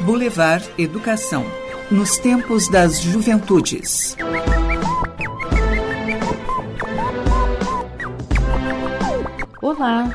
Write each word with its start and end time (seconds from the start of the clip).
Boulevard 0.00 0.68
Educação 0.78 1.44
nos 1.90 2.16
tempos 2.18 2.68
das 2.68 3.00
juventudes. 3.00 4.16
Olá! 9.60 10.10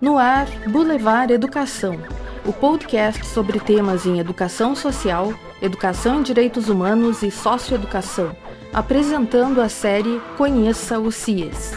No 0.00 0.18
ar, 0.18 0.46
Boulevard 0.68 1.32
Educação, 1.32 1.98
o 2.44 2.52
podcast 2.52 3.24
sobre 3.26 3.58
temas 3.58 4.04
em 4.04 4.20
educação 4.20 4.76
social, 4.76 5.32
educação 5.62 6.20
em 6.20 6.22
direitos 6.22 6.68
humanos 6.68 7.22
e 7.22 7.30
socioeducação, 7.30 8.36
apresentando 8.72 9.62
a 9.62 9.68
série 9.68 10.20
Conheça 10.36 10.98
o 10.98 11.10
CIES. 11.10 11.72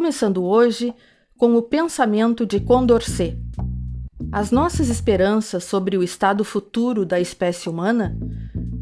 Começando 0.00 0.42
hoje 0.42 0.94
com 1.36 1.56
o 1.56 1.60
pensamento 1.60 2.46
de 2.46 2.58
Condorcet. 2.58 3.36
As 4.32 4.50
nossas 4.50 4.88
esperanças 4.88 5.64
sobre 5.64 5.94
o 5.94 6.02
estado 6.02 6.42
futuro 6.42 7.04
da 7.04 7.20
espécie 7.20 7.68
humana 7.68 8.16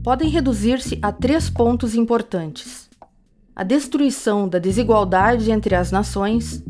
podem 0.05 0.29
reduzir-se 0.29 0.97
a 1.03 1.11
três 1.11 1.51
pontos 1.51 1.97
importantes: 1.97 2.89
a 3.53 3.65
destruição 3.65 4.49
da 4.49 4.61
desigualdade 4.61 5.51
entre 5.51 5.75
as 5.75 5.91
nações, 5.91 6.62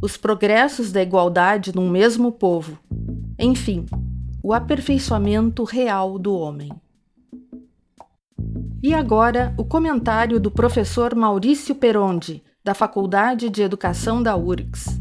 os 0.00 0.16
progressos 0.16 0.90
da 0.90 1.02
igualdade 1.02 1.76
num 1.76 1.90
mesmo 1.90 2.32
povo, 2.32 2.78
enfim, 3.38 3.84
o 4.42 4.54
aperfeiçoamento 4.54 5.64
real 5.64 6.18
do 6.18 6.34
homem. 6.34 6.72
E 8.82 8.94
agora, 8.94 9.54
o 9.58 9.66
comentário 9.66 10.40
do 10.40 10.50
professor 10.50 11.14
Maurício 11.14 11.74
Perondi, 11.74 12.42
da 12.64 12.74
Faculdade 12.74 13.50
de 13.50 13.60
Educação 13.60 14.22
da 14.22 14.36
URGS. 14.36 15.00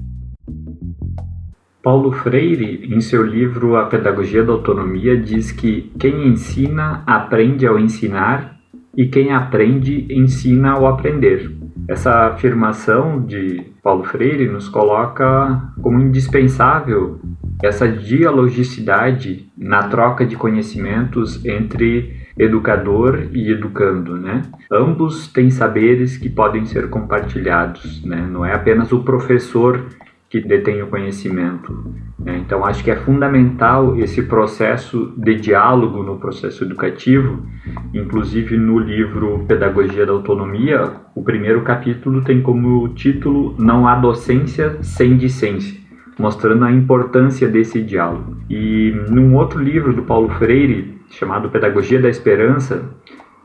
Paulo 1.83 2.11
Freire, 2.11 2.91
em 2.91 2.99
seu 3.01 3.23
livro 3.23 3.75
A 3.75 3.85
Pedagogia 3.85 4.43
da 4.43 4.51
Autonomia, 4.51 5.15
diz 5.15 5.51
que 5.51 5.91
quem 5.99 6.27
ensina 6.27 7.03
aprende 7.05 7.67
ao 7.67 7.77
ensinar 7.77 8.57
e 8.97 9.05
quem 9.05 9.31
aprende 9.31 10.07
ensina 10.09 10.71
ao 10.71 10.87
aprender. 10.87 11.55
Essa 11.87 12.27
afirmação 12.27 13.23
de 13.23 13.63
Paulo 13.83 14.03
Freire 14.05 14.47
nos 14.47 14.67
coloca 14.67 15.71
como 15.81 15.99
indispensável 16.01 17.19
essa 17.63 17.87
dialogicidade 17.87 19.47
na 19.55 19.83
troca 19.83 20.25
de 20.25 20.35
conhecimentos 20.35 21.45
entre 21.45 22.20
educador 22.37 23.27
e 23.33 23.51
educando, 23.51 24.17
né? 24.17 24.41
Ambos 24.71 25.27
têm 25.27 25.49
saberes 25.49 26.17
que 26.17 26.29
podem 26.29 26.65
ser 26.65 26.89
compartilhados, 26.89 28.03
né? 28.03 28.27
Não 28.29 28.45
é 28.45 28.53
apenas 28.53 28.91
o 28.91 29.03
professor 29.03 29.85
que 30.31 30.39
detém 30.39 30.81
o 30.81 30.87
conhecimento. 30.87 31.93
Né? 32.17 32.37
Então, 32.37 32.65
acho 32.65 32.81
que 32.81 32.89
é 32.89 32.95
fundamental 32.95 33.97
esse 33.97 34.21
processo 34.21 35.13
de 35.17 35.35
diálogo 35.35 36.01
no 36.01 36.17
processo 36.17 36.63
educativo, 36.63 37.45
inclusive 37.93 38.55
no 38.55 38.79
livro 38.79 39.43
Pedagogia 39.45 40.05
da 40.05 40.13
Autonomia, 40.13 40.89
o 41.13 41.21
primeiro 41.21 41.61
capítulo 41.63 42.23
tem 42.23 42.41
como 42.41 42.87
título 42.89 43.53
Não 43.59 43.85
há 43.85 43.95
docência 43.95 44.81
sem 44.81 45.17
discência, 45.17 45.77
mostrando 46.17 46.63
a 46.63 46.71
importância 46.71 47.49
desse 47.49 47.81
diálogo. 47.81 48.37
E 48.49 48.95
num 49.09 49.35
outro 49.35 49.61
livro 49.61 49.93
do 49.93 50.03
Paulo 50.03 50.29
Freire, 50.29 51.00
chamado 51.11 51.49
Pedagogia 51.49 52.01
da 52.01 52.09
Esperança, 52.09 52.83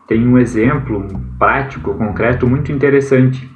tem 0.09 0.27
um 0.27 0.39
exemplo 0.39 1.06
prático, 1.39 1.95
concreto, 1.95 2.47
muito 2.47 2.73
interessante 2.73 3.50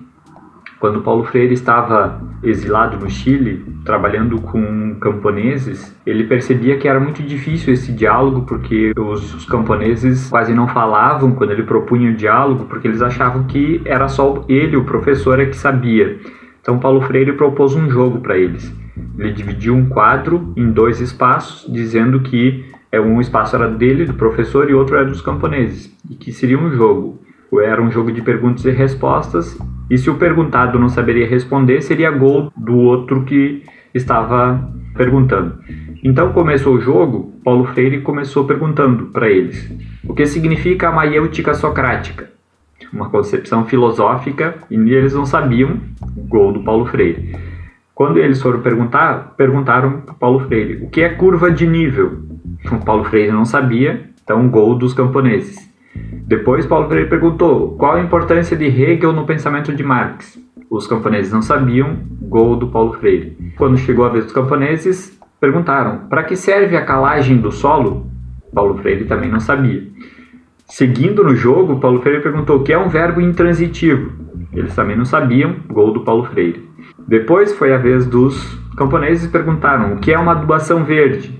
quando 0.80 1.02
Paulo 1.02 1.25
Freire 1.25 1.52
estava 1.52 2.19
exilado 2.42 2.96
no 2.96 3.08
Chile, 3.11 3.62
trabalhando 3.85 4.40
com 4.40 4.95
camponeses, 4.98 5.95
ele 6.07 6.24
percebia 6.24 6.79
que 6.79 6.89
era 6.89 6.98
muito 6.98 7.23
difícil 7.23 7.74
esse 7.74 7.92
diálogo, 7.92 8.46
porque 8.46 8.92
os, 8.98 9.35
os 9.35 9.45
camponeses 9.45 10.30
quase 10.30 10.55
não 10.55 10.67
falavam 10.67 11.33
quando 11.33 11.51
ele 11.51 11.64
propunha 11.64 12.11
o 12.11 12.14
diálogo, 12.14 12.64
porque 12.64 12.89
eles 12.89 13.02
achavam 13.02 13.45
que 13.45 13.83
era 13.85 14.08
só 14.08 14.42
ele, 14.48 14.74
o 14.74 14.85
professor, 14.85 15.39
é 15.39 15.45
que 15.45 15.56
sabia. 15.56 16.18
Então 16.62 16.79
Paulo 16.79 17.02
Freire 17.02 17.35
propôs 17.35 17.74
um 17.74 17.90
jogo 17.90 18.20
para 18.20 18.39
eles. 18.39 18.74
Ele 19.18 19.33
dividiu 19.33 19.77
um 19.77 19.86
quadro 19.86 20.51
em 20.56 20.70
dois 20.70 20.98
espaços, 20.98 21.70
dizendo 21.70 22.20
que 22.20 22.64
é 22.92 23.01
um 23.01 23.20
espaço 23.20 23.55
era 23.55 23.68
dele, 23.68 24.05
do 24.05 24.14
professor, 24.14 24.68
e 24.68 24.74
outro 24.74 24.96
era 24.96 25.05
dos 25.05 25.20
camponeses, 25.20 25.95
e 26.11 26.14
que 26.14 26.33
seria 26.33 26.58
um 26.58 26.70
jogo. 26.70 27.20
Era 27.62 27.83
um 27.83 27.90
jogo 27.90 28.12
de 28.12 28.23
perguntas 28.23 28.64
e 28.64 28.70
respostas, 28.70 29.58
e 29.89 29.98
se 29.98 30.08
o 30.08 30.14
perguntado 30.14 30.78
não 30.78 30.89
saberia 30.89 31.27
responder, 31.27 31.83
seria 31.83 32.11
gol 32.11 32.52
do 32.56 32.77
outro 32.77 33.24
que 33.24 33.64
estava 33.92 34.70
perguntando. 34.96 35.58
Então 36.02 36.33
começou 36.33 36.74
o 36.74 36.80
jogo, 36.80 37.34
Paulo 37.45 37.64
Freire 37.67 38.00
começou 38.00 38.45
perguntando 38.45 39.06
para 39.06 39.29
eles: 39.29 39.70
o 40.05 40.14
que 40.14 40.27
significa 40.27 40.89
a 40.89 40.92
maiêutica 40.92 41.55
socrática? 41.55 42.30
Uma 42.92 43.11
concepção 43.11 43.67
filosófica, 43.67 44.55
e 44.70 44.74
eles 44.74 45.14
não 45.14 45.27
sabiam, 45.27 45.79
gol 46.29 46.52
do 46.52 46.64
Paulo 46.64 46.86
Freire. 46.86 47.36
Quando 47.95 48.18
eles 48.18 48.40
foram 48.40 48.61
perguntar, 48.61 49.34
perguntaram 49.36 50.00
para 50.00 50.14
Paulo 50.14 50.40
Freire: 50.40 50.83
o 50.84 50.89
que 50.89 51.02
é 51.02 51.08
curva 51.11 51.50
de 51.50 51.67
nível? 51.67 52.30
O 52.70 52.84
Paulo 52.84 53.05
Freire 53.05 53.33
não 53.33 53.45
sabia, 53.45 54.11
então 54.23 54.48
gol 54.48 54.77
dos 54.77 54.95
camponeses. 54.95 55.70
Depois, 56.27 56.67
Paulo 56.67 56.89
Freire 56.89 57.08
perguntou 57.08 57.77
qual 57.77 57.95
a 57.95 58.01
importância 58.01 58.56
de 58.56 58.67
Hegel 58.67 59.12
no 59.12 59.27
pensamento 59.27 59.74
de 59.74 59.83
Marx. 59.83 60.39
Os 60.70 60.86
camponeses 60.86 61.33
não 61.33 61.42
sabiam, 61.42 61.96
gol 62.23 62.56
do 62.56 62.68
Paulo 62.68 62.92
Freire. 62.92 63.36
Quando 63.56 63.77
chegou 63.77 64.05
a 64.05 64.08
vez 64.08 64.24
dos 64.24 64.33
camponeses, 64.33 65.18
perguntaram 65.40 66.06
para 66.08 66.23
que 66.23 66.36
serve 66.36 66.77
a 66.77 66.84
calagem 66.84 67.39
do 67.39 67.50
solo? 67.50 68.06
Paulo 68.55 68.79
Freire 68.79 69.05
também 69.06 69.30
não 69.30 69.40
sabia. 69.40 69.89
Seguindo 70.68 71.24
no 71.24 71.34
jogo, 71.34 71.80
Paulo 71.80 72.00
Freire 72.00 72.23
perguntou 72.23 72.58
o 72.58 72.62
que 72.62 72.73
é 72.73 72.79
um 72.79 72.89
verbo 72.89 73.20
intransitivo. 73.20 74.12
Eles 74.52 74.74
também 74.74 74.96
não 74.96 75.05
sabiam, 75.05 75.56
gol 75.68 75.92
do 75.92 76.02
Paulo 76.02 76.24
Freire. 76.27 76.68
Depois 77.08 77.52
foi 77.52 77.74
a 77.74 77.79
vez 77.79 78.06
dos 78.06 78.56
camponeses 78.77 79.24
e 79.24 79.29
perguntaram 79.29 79.95
o 79.95 79.96
que 79.98 80.12
é 80.12 80.18
uma 80.18 80.33
adubação 80.33 80.84
verde. 80.84 81.39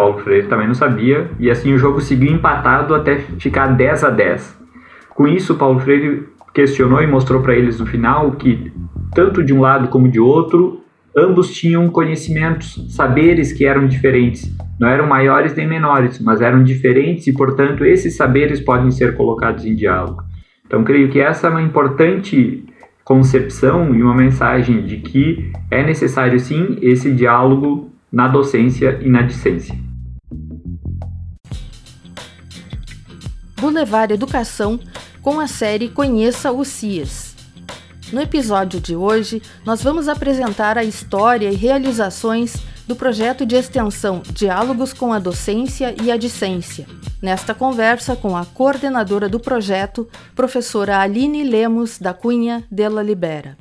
Paulo 0.00 0.18
Freire 0.20 0.46
também 0.46 0.66
não 0.66 0.72
sabia, 0.72 1.30
e 1.38 1.50
assim 1.50 1.74
o 1.74 1.78
jogo 1.78 2.00
seguiu 2.00 2.32
empatado 2.32 2.94
até 2.94 3.18
ficar 3.18 3.66
10 3.66 4.04
a 4.04 4.08
10. 4.08 4.58
Com 5.10 5.28
isso, 5.28 5.56
Paulo 5.56 5.78
Freire 5.78 6.26
questionou 6.54 7.02
e 7.02 7.06
mostrou 7.06 7.42
para 7.42 7.54
eles 7.54 7.78
no 7.78 7.84
final 7.84 8.32
que, 8.32 8.72
tanto 9.14 9.44
de 9.44 9.52
um 9.52 9.60
lado 9.60 9.88
como 9.88 10.08
de 10.08 10.18
outro, 10.18 10.80
ambos 11.14 11.52
tinham 11.52 11.86
conhecimentos, 11.90 12.82
saberes 12.88 13.52
que 13.52 13.66
eram 13.66 13.86
diferentes. 13.86 14.50
Não 14.80 14.88
eram 14.88 15.06
maiores 15.06 15.54
nem 15.54 15.68
menores, 15.68 16.18
mas 16.18 16.40
eram 16.40 16.64
diferentes 16.64 17.26
e, 17.26 17.34
portanto, 17.34 17.84
esses 17.84 18.16
saberes 18.16 18.58
podem 18.58 18.90
ser 18.90 19.14
colocados 19.14 19.66
em 19.66 19.74
diálogo. 19.74 20.22
Então, 20.66 20.82
creio 20.82 21.10
que 21.10 21.20
essa 21.20 21.48
é 21.48 21.50
uma 21.50 21.60
importante 21.60 22.64
concepção 23.04 23.94
e 23.94 24.02
uma 24.02 24.14
mensagem 24.14 24.80
de 24.80 24.96
que 24.96 25.52
é 25.70 25.82
necessário 25.82 26.40
sim 26.40 26.78
esse 26.80 27.12
diálogo 27.12 27.90
na 28.10 28.28
docência 28.28 28.98
e 29.02 29.10
na 29.10 29.20
discência. 29.20 29.89
Boulevard 33.70 34.12
Educação 34.12 34.80
com 35.22 35.38
a 35.38 35.46
série 35.46 35.88
Conheça 35.88 36.50
o 36.50 36.64
CIES. 36.64 37.36
No 38.12 38.20
episódio 38.20 38.80
de 38.80 38.96
hoje, 38.96 39.40
nós 39.64 39.80
vamos 39.80 40.08
apresentar 40.08 40.76
a 40.76 40.82
história 40.82 41.48
e 41.48 41.54
realizações 41.54 42.56
do 42.88 42.96
projeto 42.96 43.46
de 43.46 43.54
extensão 43.54 44.22
Diálogos 44.32 44.92
com 44.92 45.12
a 45.12 45.20
Docência 45.20 45.94
e 46.02 46.10
a 46.10 46.16
Discência. 46.16 46.84
Nesta 47.22 47.54
conversa 47.54 48.16
com 48.16 48.36
a 48.36 48.44
coordenadora 48.44 49.28
do 49.28 49.38
projeto, 49.38 50.08
professora 50.34 50.98
Aline 50.98 51.44
Lemos 51.44 51.96
da 51.96 52.12
Cunha 52.12 52.66
Della 52.68 53.04
Libera. 53.04 53.56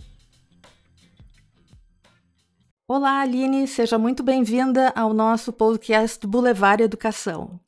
Olá, 2.88 3.22
Aline, 3.22 3.68
seja 3.68 4.00
muito 4.00 4.24
bem-vinda 4.24 4.92
ao 4.96 5.14
nosso 5.14 5.54
podcast 5.54 6.26
Boulevard 6.26 6.82
Educação. 6.82 7.60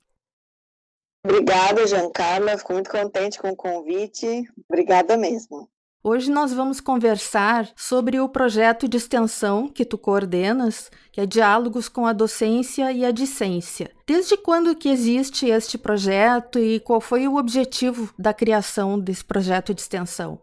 Obrigada, 1.23 1.85
Giancarla, 1.85 2.57
fico 2.57 2.73
muito 2.73 2.89
contente 2.89 3.39
com 3.39 3.49
o 3.49 3.55
convite. 3.55 4.43
Obrigada 4.67 5.15
mesmo. 5.15 5.69
Hoje 6.03 6.31
nós 6.31 6.51
vamos 6.51 6.81
conversar 6.81 7.71
sobre 7.75 8.19
o 8.19 8.27
projeto 8.27 8.87
de 8.87 8.97
extensão 8.97 9.67
que 9.67 9.85
tu 9.85 9.99
coordenas, 9.99 10.89
que 11.11 11.21
é 11.21 11.27
Diálogos 11.27 11.87
com 11.87 12.07
a 12.07 12.13
Docência 12.13 12.91
e 12.91 13.05
a 13.05 13.11
Discência. 13.11 13.91
Desde 14.07 14.35
quando 14.35 14.75
que 14.75 14.89
existe 14.89 15.47
este 15.47 15.77
projeto 15.77 16.57
e 16.57 16.79
qual 16.79 16.99
foi 16.99 17.27
o 17.27 17.35
objetivo 17.35 18.11
da 18.17 18.33
criação 18.33 18.99
desse 18.99 19.23
projeto 19.23 19.75
de 19.75 19.81
extensão? 19.81 20.39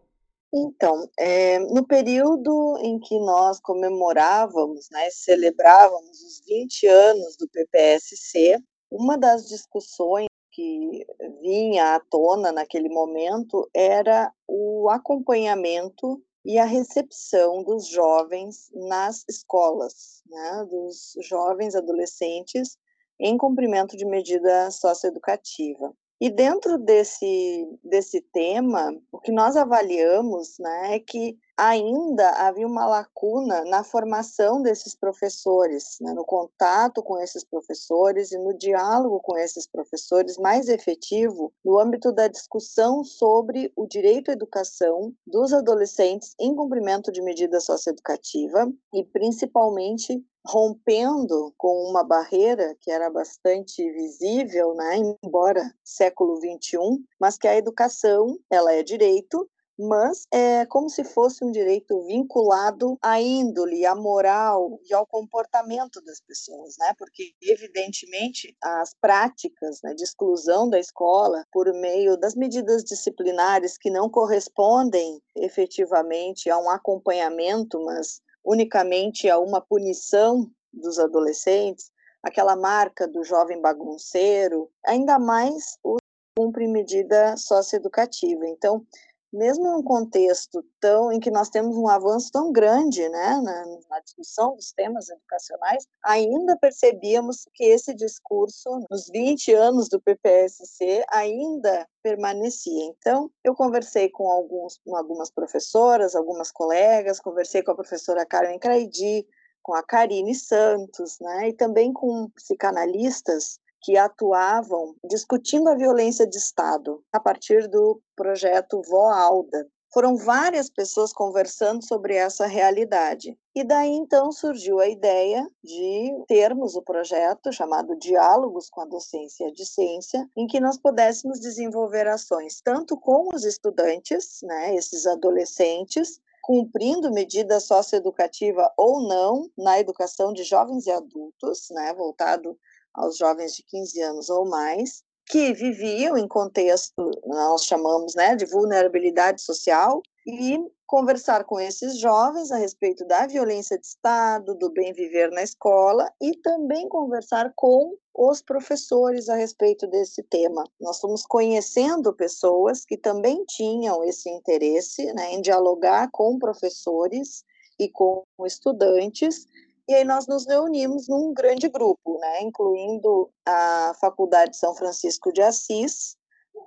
Então, 0.55 1.11
é, 1.19 1.59
no 1.59 1.85
período 1.85 2.79
em 2.81 3.01
que 3.01 3.19
nós 3.19 3.59
comemorávamos, 3.61 4.89
né, 4.93 5.11
celebrávamos 5.11 6.23
os 6.23 6.41
20 6.47 6.87
anos 6.87 7.37
do 7.37 7.49
PPSC, 7.49 8.57
uma 8.89 9.19
das 9.19 9.49
discussões 9.49 10.28
que 10.59 11.07
vinha 11.41 11.95
à 11.95 12.01
tona 12.01 12.51
naquele 12.51 12.89
momento 12.89 13.71
era 13.73 14.33
o 14.49 14.91
acompanhamento 14.91 16.21
e 16.45 16.59
a 16.59 16.65
recepção 16.65 17.63
dos 17.63 17.87
jovens 17.87 18.69
nas 18.75 19.25
escolas, 19.29 20.21
né, 20.27 20.67
dos 20.69 21.15
jovens 21.23 21.77
adolescentes 21.77 22.77
em 23.21 23.39
cumprimento 23.39 23.97
de 23.97 24.05
medida 24.05 24.69
socioeducativa. 24.73 25.95
E 26.21 26.29
dentro 26.29 26.77
desse, 26.77 27.69
desse 27.85 28.21
tema, 28.21 29.01
o 29.13 29.21
que 29.21 29.31
nós 29.31 29.55
avaliamos 29.57 30.59
né, 30.59 30.97
é 30.97 30.99
que 30.99 31.39
ainda 31.59 32.31
havia 32.31 32.67
uma 32.67 32.87
lacuna 32.87 33.65
na 33.65 33.83
formação 33.83 34.63
desses 34.63 34.95
professores, 34.95 35.99
né, 36.01 36.13
no 36.13 36.25
contato 36.25 37.03
com 37.03 37.19
esses 37.19 37.43
professores 37.43 38.31
e 38.31 38.39
no 38.39 38.57
diálogo 38.57 39.21
com 39.21 39.37
esses 39.37 39.67
professores 39.67 40.39
mais 40.39 40.69
efetivo 40.69 41.53
no 41.65 41.77
âmbito 41.81 42.13
da 42.13 42.29
discussão 42.29 43.03
sobre 43.03 43.73
o 43.75 43.89
direito 43.89 44.31
à 44.31 44.35
educação 44.35 45.13
dos 45.27 45.53
adolescentes 45.53 46.33
em 46.39 46.55
cumprimento 46.55 47.11
de 47.11 47.21
medida 47.21 47.59
socioeducativa 47.59 48.73
e 48.95 49.03
principalmente 49.03 50.25
rompendo 50.47 51.53
com 51.59 51.91
uma 51.91 52.05
barreira 52.05 52.77
que 52.81 52.91
era 52.91 53.11
bastante 53.11 53.83
visível, 53.93 54.75
né, 54.75 54.97
embora 55.25 55.75
século 55.85 56.41
21, 56.41 57.03
mas 57.21 57.37
que 57.37 57.49
a 57.49 57.57
educação 57.57 58.39
ela 58.49 58.73
é 58.73 58.83
direito, 58.83 59.49
mas 59.79 60.27
é 60.33 60.67
como 60.67 60.91
se 60.91 61.05
fosse 61.05 61.45
um 61.45 61.53
direito 61.53 62.03
vinculado 62.03 62.99
à 63.01 63.21
índole, 63.21 63.87
à 63.87 63.95
moral 63.95 64.81
e 64.89 64.93
ao 64.93 65.07
comportamento 65.07 66.03
das 66.03 66.21
pessoas, 66.21 66.75
né? 66.79 66.93
Porque 66.99 67.33
evidentemente 67.43 68.57
as 68.63 68.93
práticas 69.01 69.81
né, 69.83 69.95
de 69.95 70.03
exclusão 70.03 70.69
da 70.69 70.81
escola 70.81 71.45
por 71.53 71.73
meio 71.75 72.17
das 72.17 72.35
medidas 72.35 72.83
disciplinares 72.83 73.79
que 73.79 73.91
não 73.91 74.11
correspondem 74.11 75.21
efetivamente 75.37 76.51
a 76.51 76.59
um 76.59 76.69
acompanhamento, 76.71 77.81
mas 77.85 78.21
unicamente 78.45 79.29
a 79.29 79.39
uma 79.39 79.61
punição 79.61 80.51
dos 80.73 80.99
adolescentes, 80.99 81.91
aquela 82.23 82.57
marca 82.57 83.07
do 83.07 83.23
jovem 83.23 83.61
bagunceiro, 83.61 84.71
ainda 84.85 85.19
mais 85.19 85.79
o 85.85 85.99
cumpre 86.37 86.69
medida 86.69 87.37
socioeducativa. 87.37 88.47
Então, 88.47 88.87
mesmo 89.33 89.65
num 89.65 89.83
contexto 89.83 90.65
tão 90.81 91.13
em 91.13 91.21
que 91.21 91.31
nós 91.31 91.49
temos 91.49 91.77
um 91.77 91.89
avanço 91.89 92.31
tão 92.33 92.53
grande 92.53 93.09
né, 93.09 93.41
na, 93.43 93.67
na, 93.91 94.01
discussão 94.01 94.55
dos 94.55 94.73
temas 94.73 95.09
educacionais, 95.09 95.87
ainda 96.03 96.57
percebíamos 96.57 97.47
que 97.55 97.65
esse 97.65 97.95
discurso, 97.95 98.81
nos 98.91 99.09
20 99.09 99.53
anos 99.55 99.89
do 99.89 100.01
PPSC, 100.01 101.05
ainda 101.11 101.87
permanecia. 102.03 102.85
Então, 102.85 103.31
eu 103.45 103.55
conversei 103.55 104.09
com, 104.09 104.31
alguns, 104.31 104.79
com 104.85 104.97
algumas 104.97 105.31
professoras, 105.31 106.15
algumas 106.15 106.51
colegas, 106.51 107.21
conversei 107.21 107.63
com 107.63 107.73
a 107.73 107.77
professora 107.77 108.27
Carmen 108.27 108.59
Craidi, 108.59 109.27
com 109.63 109.75
a 109.75 109.83
Karine 109.83 110.35
Santos, 110.35 111.19
né, 111.21 111.51
e 111.51 111.53
também 111.53 111.93
com 111.93 112.31
psicanalistas 112.31 113.61
que 113.81 113.97
atuavam 113.97 114.95
discutindo 115.05 115.69
a 115.69 115.75
violência 115.75 116.27
de 116.27 116.37
Estado 116.37 117.03
a 117.13 117.21
partir 117.21 117.69
do 117.69 118.01
projeto 118.17 118.83
Vó 118.89 119.11
Alda. 119.11 119.67
Foram 119.93 120.17
várias 120.17 120.69
pessoas 120.69 121.13
conversando 121.15 121.83
sobre 121.83 122.15
essa 122.15 122.47
realidade. 122.47 123.39
E 123.55 123.65
daí 123.65 123.91
então 123.91 124.31
surgiu 124.31 124.79
a 124.79 124.89
ideia 124.89 125.47
de 125.65 126.25
termos 126.29 126.77
o 126.77 126.83
projeto 126.83 127.51
chamado 127.53 127.97
Diálogos 127.97 128.69
com 128.69 128.83
a 128.83 128.87
Docência 128.87 129.45
e 129.45 129.49
a 129.49 129.53
Discência, 129.53 130.29
em 130.37 130.47
que 130.47 130.61
nós 130.61 130.79
pudéssemos 130.79 131.41
desenvolver 131.41 132.07
ações 132.07 132.61
tanto 132.63 132.99
com 132.99 133.35
os 133.35 133.45
estudantes, 133.45 134.41
né, 134.43 134.75
esses 134.77 135.07
adolescentes, 135.07 136.21
cumprindo 136.43 137.11
medida 137.11 137.59
socioeducativa 137.59 138.73
ou 138.77 139.09
não 139.09 139.51
na 139.57 139.81
educação 139.81 140.33
de 140.33 140.45
jovens 140.45 140.87
e 140.87 140.91
adultos, 140.91 141.69
né, 141.71 141.93
voltado 141.95 142.57
aos 142.99 143.17
jovens 143.17 143.55
de 143.55 143.63
15 143.65 144.01
anos 144.03 144.31
ou 144.31 144.49
mais, 144.49 145.03
que 145.27 145.53
viviam 145.53 146.17
em 146.17 146.27
contexto, 146.27 147.11
nós 147.27 147.65
chamamos 147.65 148.15
né, 148.15 148.35
de 148.35 148.47
vulnerabilidade 148.47 149.43
social, 149.43 150.03
e 150.29 150.59
conversar 150.87 151.45
com 151.45 151.59
esses 151.59 151.99
jovens 151.99 152.51
a 152.51 152.57
respeito 152.57 153.05
da 153.07 153.27
violência 153.27 153.79
de 153.79 153.87
Estado, 153.87 154.55
do 154.55 154.71
bem 154.71 154.93
viver 154.93 155.31
na 155.31 155.43
escola 155.43 156.11
e 156.21 156.37
também 156.37 156.87
conversar 156.89 157.53
com 157.57 157.97
os 158.15 158.43
professores 158.43 159.29
a 159.29 159.37
respeito 159.37 159.87
desse 159.87 160.23
tema. 160.23 160.65
Nós 160.79 161.01
fomos 161.01 161.25
conhecendo 161.25 162.15
pessoas 162.15 162.85
que 162.85 162.97
também 162.99 163.43
tinham 163.47 164.05
esse 164.05 164.29
interesse 164.29 165.13
né, 165.15 165.33
em 165.33 165.41
dialogar 165.41 166.11
com 166.13 166.39
professores 166.39 167.43
e 167.79 167.89
com 167.89 168.25
estudantes 168.45 169.47
e 169.89 169.95
aí 169.95 170.05
nós 170.05 170.27
nos 170.27 170.47
reunimos 170.47 171.09
num 171.09 171.33
grande 171.33 171.67
grupo, 171.69 172.19
né, 172.19 172.43
incluindo 172.43 173.31
a 173.47 173.95
Faculdade 173.99 174.57
São 174.57 174.75
Francisco 174.75 175.33
de 175.33 175.41
Assis, 175.41 176.15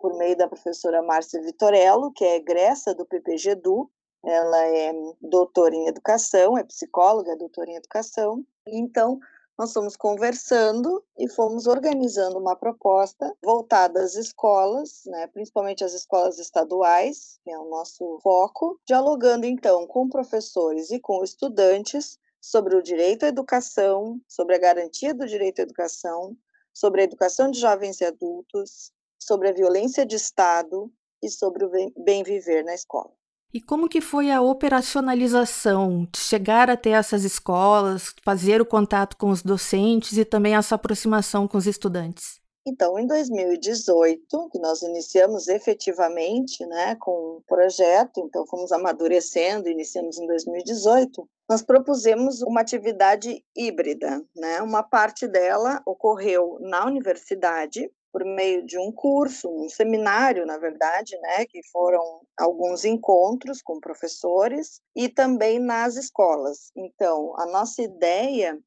por 0.02 0.18
meio 0.18 0.36
da 0.36 0.48
professora 0.48 1.04
Márcia 1.04 1.40
Vitorello, 1.42 2.12
que 2.12 2.26
é 2.26 2.38
egressa 2.38 2.96
do 2.96 3.06
PPGEDU, 3.06 3.90
ela 4.26 4.66
é 4.68 4.92
doutora 5.22 5.76
em 5.76 5.88
educação, 5.88 6.58
é 6.58 6.64
psicóloga, 6.64 7.32
é 7.32 7.36
doutora 7.36 7.70
em 7.70 7.76
educação. 7.76 8.44
Então, 8.68 9.20
nós 9.58 9.74
fomos 9.74 9.96
conversando 9.96 11.04
e 11.18 11.30
fomos 11.30 11.68
organizando 11.68 12.40
uma 12.40 12.56
proposta 12.56 13.32
voltada 13.44 14.02
às 14.02 14.16
escolas, 14.16 15.04
né, 15.06 15.28
principalmente 15.28 15.84
às 15.84 15.94
escolas 15.94 16.40
estaduais, 16.40 17.40
que 17.44 17.52
é 17.52 17.60
o 17.60 17.70
nosso 17.70 18.20
foco, 18.24 18.80
dialogando 18.88 19.46
então 19.46 19.86
com 19.86 20.10
professores 20.10 20.90
e 20.90 21.00
com 21.00 21.24
estudantes 21.24 22.18
sobre 22.42 22.76
o 22.76 22.82
direito 22.82 23.24
à 23.24 23.28
educação, 23.28 24.20
sobre 24.28 24.56
a 24.56 24.60
garantia 24.60 25.14
do 25.14 25.28
direito 25.28 25.60
à 25.60 25.62
educação, 25.62 26.36
sobre 26.74 27.02
a 27.02 27.04
educação 27.04 27.52
de 27.52 27.60
jovens 27.60 28.02
e 28.02 28.06
adultos, 28.06 28.92
sobre 29.20 29.50
a 29.50 29.54
violência 29.54 30.06
de 30.06 30.16
Estado 30.16 30.92
e 31.22 31.30
sobre 31.30 31.64
o 31.64 31.72
bem 32.04 32.24
viver 32.24 32.64
na 32.64 32.74
escola. 32.74 33.12
E 33.54 33.60
como 33.60 33.90
que 33.90 34.00
foi 34.00 34.32
a 34.32 34.42
operacionalização 34.42 36.08
de 36.12 36.20
chegar 36.20 36.70
até 36.70 36.92
essas 36.92 37.26
escolas, 37.26 38.16
fazer 38.24 38.62
o 38.62 38.66
contato 38.66 39.18
com 39.18 39.30
os 39.30 39.44
docentes 39.44 40.18
e 40.18 40.24
também 40.24 40.56
essa 40.56 40.76
aproximação 40.76 41.48
com 41.48 41.58
os 41.58 41.68
estudantes? 41.68 42.40
Então, 42.66 42.98
em 42.98 43.08
2018, 43.08 44.50
que 44.52 44.60
nós 44.60 44.84
iniciamos 44.84 45.48
efetivamente 45.48 46.66
né, 46.66 46.96
com 46.96 47.12
o 47.12 47.44
projeto, 47.48 48.22
então 48.22 48.46
fomos 48.46 48.72
amadurecendo, 48.72 49.68
iniciamos 49.68 50.18
em 50.18 50.28
2018, 50.28 51.28
nós 51.52 51.62
propusemos 51.62 52.42
uma 52.42 52.62
atividade 52.62 53.44
híbrida. 53.54 54.24
Né? 54.34 54.62
Uma 54.62 54.82
parte 54.82 55.28
dela 55.28 55.82
ocorreu 55.86 56.58
na 56.62 56.86
universidade, 56.86 57.92
por 58.10 58.24
meio 58.24 58.66
de 58.66 58.78
um 58.78 58.90
curso, 58.90 59.50
um 59.50 59.68
seminário, 59.68 60.46
na 60.46 60.58
verdade, 60.58 61.18
né, 61.20 61.46
que 61.46 61.62
foram 61.70 62.22
alguns 62.38 62.86
encontros 62.86 63.62
com 63.62 63.82
professores 63.82 64.82
e 64.96 65.10
também 65.10 65.60
nas 65.60 65.98
escolas. 65.98 66.72
Então, 66.76 67.34
a 67.38 67.46
nossa 67.46 67.82
ideia 67.82 68.58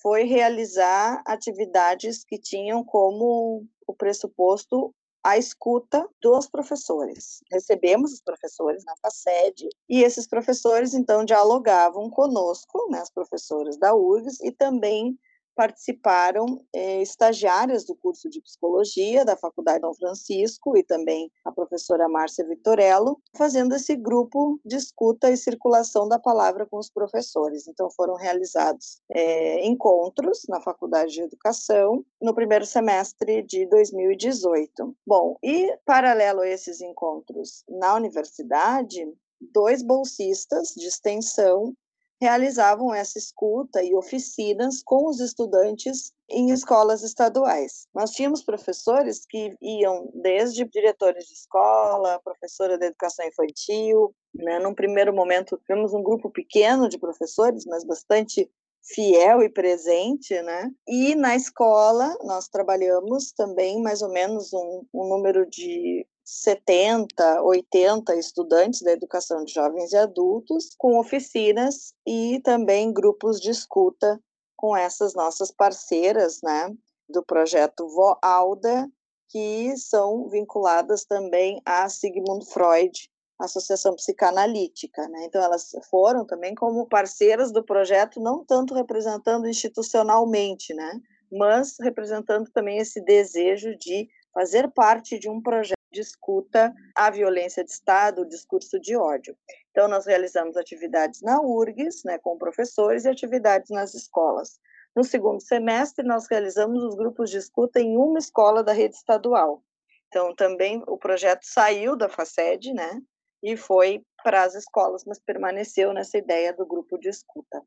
foi 0.00 0.22
realizar 0.22 1.22
atividades 1.26 2.24
que 2.24 2.38
tinham 2.38 2.84
como 2.84 3.64
o 3.84 3.94
pressuposto 3.94 4.94
a 5.28 5.36
escuta 5.36 6.08
dos 6.22 6.48
professores. 6.48 7.42
Recebemos 7.52 8.14
os 8.14 8.22
professores 8.22 8.82
na 8.84 8.94
sede 9.10 9.68
e 9.86 10.02
esses 10.02 10.26
professores 10.26 10.94
então 10.94 11.22
dialogavam 11.22 12.08
conosco, 12.08 12.88
né, 12.90 13.00
as 13.00 13.10
professoras 13.10 13.76
da 13.76 13.94
URGS 13.94 14.40
e 14.40 14.50
também 14.50 15.18
participaram 15.58 16.64
eh, 16.72 17.02
estagiárias 17.02 17.84
do 17.84 17.96
curso 17.96 18.30
de 18.30 18.40
psicologia 18.40 19.24
da 19.24 19.36
Faculdade 19.36 19.80
Dom 19.80 19.92
Francisco 19.92 20.78
e 20.78 20.84
também 20.84 21.32
a 21.44 21.50
professora 21.50 22.08
Márcia 22.08 22.46
Vitorello, 22.46 23.20
fazendo 23.36 23.74
esse 23.74 23.96
grupo 23.96 24.60
de 24.64 24.76
escuta 24.76 25.28
e 25.28 25.36
circulação 25.36 26.08
da 26.08 26.16
palavra 26.16 26.64
com 26.64 26.78
os 26.78 26.88
professores. 26.88 27.66
Então, 27.66 27.90
foram 27.90 28.14
realizados 28.14 29.00
eh, 29.10 29.66
encontros 29.66 30.42
na 30.48 30.60
Faculdade 30.60 31.14
de 31.14 31.22
Educação 31.22 32.04
no 32.22 32.32
primeiro 32.32 32.64
semestre 32.64 33.42
de 33.42 33.66
2018. 33.66 34.96
Bom, 35.04 35.36
e 35.42 35.76
paralelo 35.84 36.42
a 36.42 36.48
esses 36.48 36.80
encontros 36.80 37.64
na 37.68 37.96
universidade, 37.96 39.04
dois 39.40 39.82
bolsistas 39.82 40.68
de 40.76 40.86
extensão 40.86 41.74
realizavam 42.20 42.94
essa 42.94 43.18
escuta 43.18 43.82
e 43.82 43.94
oficinas 43.94 44.82
com 44.82 45.08
os 45.08 45.20
estudantes 45.20 46.12
em 46.28 46.50
escolas 46.50 47.02
estaduais. 47.02 47.86
Nós 47.94 48.10
tínhamos 48.10 48.42
professores 48.42 49.24
que 49.28 49.56
iam 49.62 50.10
desde 50.14 50.64
diretores 50.64 51.26
de 51.26 51.34
escola, 51.34 52.20
professora 52.22 52.76
de 52.76 52.86
educação 52.86 53.26
infantil, 53.26 54.14
né? 54.34 54.58
Num 54.58 54.74
primeiro 54.74 55.14
momento, 55.14 55.58
tivemos 55.58 55.94
um 55.94 56.02
grupo 56.02 56.30
pequeno 56.30 56.88
de 56.88 56.98
professores, 56.98 57.64
mas 57.66 57.84
bastante 57.84 58.50
fiel 58.82 59.42
e 59.42 59.48
presente, 59.48 60.40
né? 60.42 60.70
E 60.86 61.14
na 61.14 61.36
escola 61.36 62.16
nós 62.24 62.48
trabalhamos 62.48 63.32
também 63.32 63.80
mais 63.82 64.02
ou 64.02 64.10
menos 64.10 64.52
um, 64.52 64.84
um 64.92 65.08
número 65.08 65.48
de 65.48 66.06
70, 66.28 67.42
80 67.42 68.14
estudantes 68.16 68.82
da 68.82 68.92
educação 68.92 69.42
de 69.44 69.54
jovens 69.54 69.92
e 69.92 69.96
adultos, 69.96 70.68
com 70.76 70.98
oficinas 70.98 71.94
e 72.06 72.38
também 72.44 72.92
grupos 72.92 73.40
de 73.40 73.50
escuta 73.50 74.20
com 74.54 74.76
essas 74.76 75.14
nossas 75.14 75.50
parceiras, 75.50 76.40
né, 76.42 76.70
do 77.08 77.24
projeto 77.24 77.88
Voalda, 77.88 78.86
que 79.30 79.74
são 79.78 80.28
vinculadas 80.28 81.06
também 81.06 81.62
a 81.64 81.88
Sigmund 81.88 82.44
Freud, 82.44 83.08
Associação 83.40 83.94
Psicanalítica, 83.94 85.08
né? 85.08 85.24
Então 85.24 85.42
elas 85.42 85.70
foram 85.88 86.26
também 86.26 86.54
como 86.54 86.88
parceiras 86.88 87.52
do 87.52 87.64
projeto, 87.64 88.20
não 88.20 88.44
tanto 88.44 88.74
representando 88.74 89.48
institucionalmente, 89.48 90.74
né, 90.74 91.00
mas 91.32 91.76
representando 91.80 92.50
também 92.50 92.78
esse 92.78 93.00
desejo 93.02 93.74
de 93.78 94.08
fazer 94.34 94.70
parte 94.72 95.18
de 95.18 95.30
um 95.30 95.40
projeto 95.40 95.77
de 95.90 96.00
escuta 96.00 96.74
à 96.94 97.10
violência 97.10 97.64
de 97.64 97.70
Estado, 97.70 98.22
o 98.22 98.28
discurso 98.28 98.78
de 98.80 98.96
ódio. 98.96 99.36
Então, 99.70 99.88
nós 99.88 100.06
realizamos 100.06 100.56
atividades 100.56 101.22
na 101.22 101.40
URGS, 101.40 102.02
né, 102.04 102.18
com 102.18 102.36
professores, 102.36 103.04
e 103.04 103.08
atividades 103.08 103.70
nas 103.70 103.94
escolas. 103.94 104.58
No 104.94 105.04
segundo 105.04 105.40
semestre, 105.40 106.04
nós 106.04 106.26
realizamos 106.28 106.82
os 106.82 106.94
grupos 106.94 107.30
de 107.30 107.38
escuta 107.38 107.80
em 107.80 107.96
uma 107.96 108.18
escola 108.18 108.62
da 108.62 108.72
rede 108.72 108.96
estadual. 108.96 109.62
Então, 110.08 110.34
também 110.34 110.82
o 110.86 110.96
projeto 110.96 111.44
saiu 111.44 111.96
da 111.96 112.08
FACED, 112.08 112.72
né, 112.72 113.00
e 113.42 113.56
foi 113.56 114.02
para 114.22 114.42
as 114.42 114.54
escolas, 114.54 115.04
mas 115.06 115.18
permaneceu 115.18 115.92
nessa 115.92 116.18
ideia 116.18 116.52
do 116.52 116.66
grupo 116.66 116.98
de 116.98 117.08
escuta. 117.08 117.62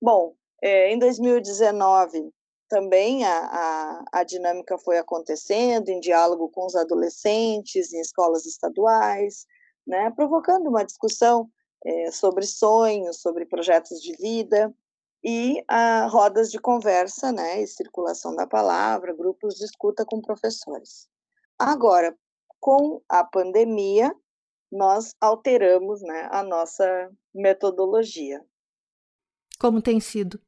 Bom, 0.00 0.34
é, 0.62 0.92
em 0.92 0.98
2019, 0.98 2.30
também 2.70 3.24
a, 3.24 3.38
a, 3.38 4.04
a, 4.20 4.24
dinâmica 4.24 4.78
foi 4.78 4.96
acontecendo 4.96 5.88
em 5.88 5.98
diálogo 5.98 6.48
com 6.50 6.64
os 6.64 6.76
adolescentes 6.76 7.92
em 7.92 8.00
escolas 8.00 8.46
estaduais, 8.46 9.44
né, 9.84 10.10
provocando 10.12 10.68
uma 10.68 10.84
discussão 10.84 11.50
é, 11.84 12.12
sobre 12.12 12.46
sonhos, 12.46 13.20
sobre 13.20 13.44
projetos 13.44 14.00
de 14.00 14.14
vida 14.16 14.72
e 15.22 15.62
a, 15.66 16.06
rodas 16.06 16.48
de 16.48 16.60
conversa, 16.60 17.32
né, 17.32 17.60
e 17.60 17.66
circulação 17.66 18.36
da 18.36 18.46
palavra, 18.46 19.16
grupos 19.16 19.56
de 19.56 19.64
escuta 19.64 20.04
com 20.06 20.22
professores. 20.22 21.08
Agora, 21.58 22.16
com 22.60 23.02
a 23.08 23.24
pandemia, 23.24 24.14
nós 24.70 25.12
alteramos, 25.20 26.00
né, 26.02 26.28
a 26.30 26.44
nossa 26.44 27.10
metodologia. 27.34 28.40
Como 29.58 29.82
tem 29.82 29.98
sido? 29.98 30.40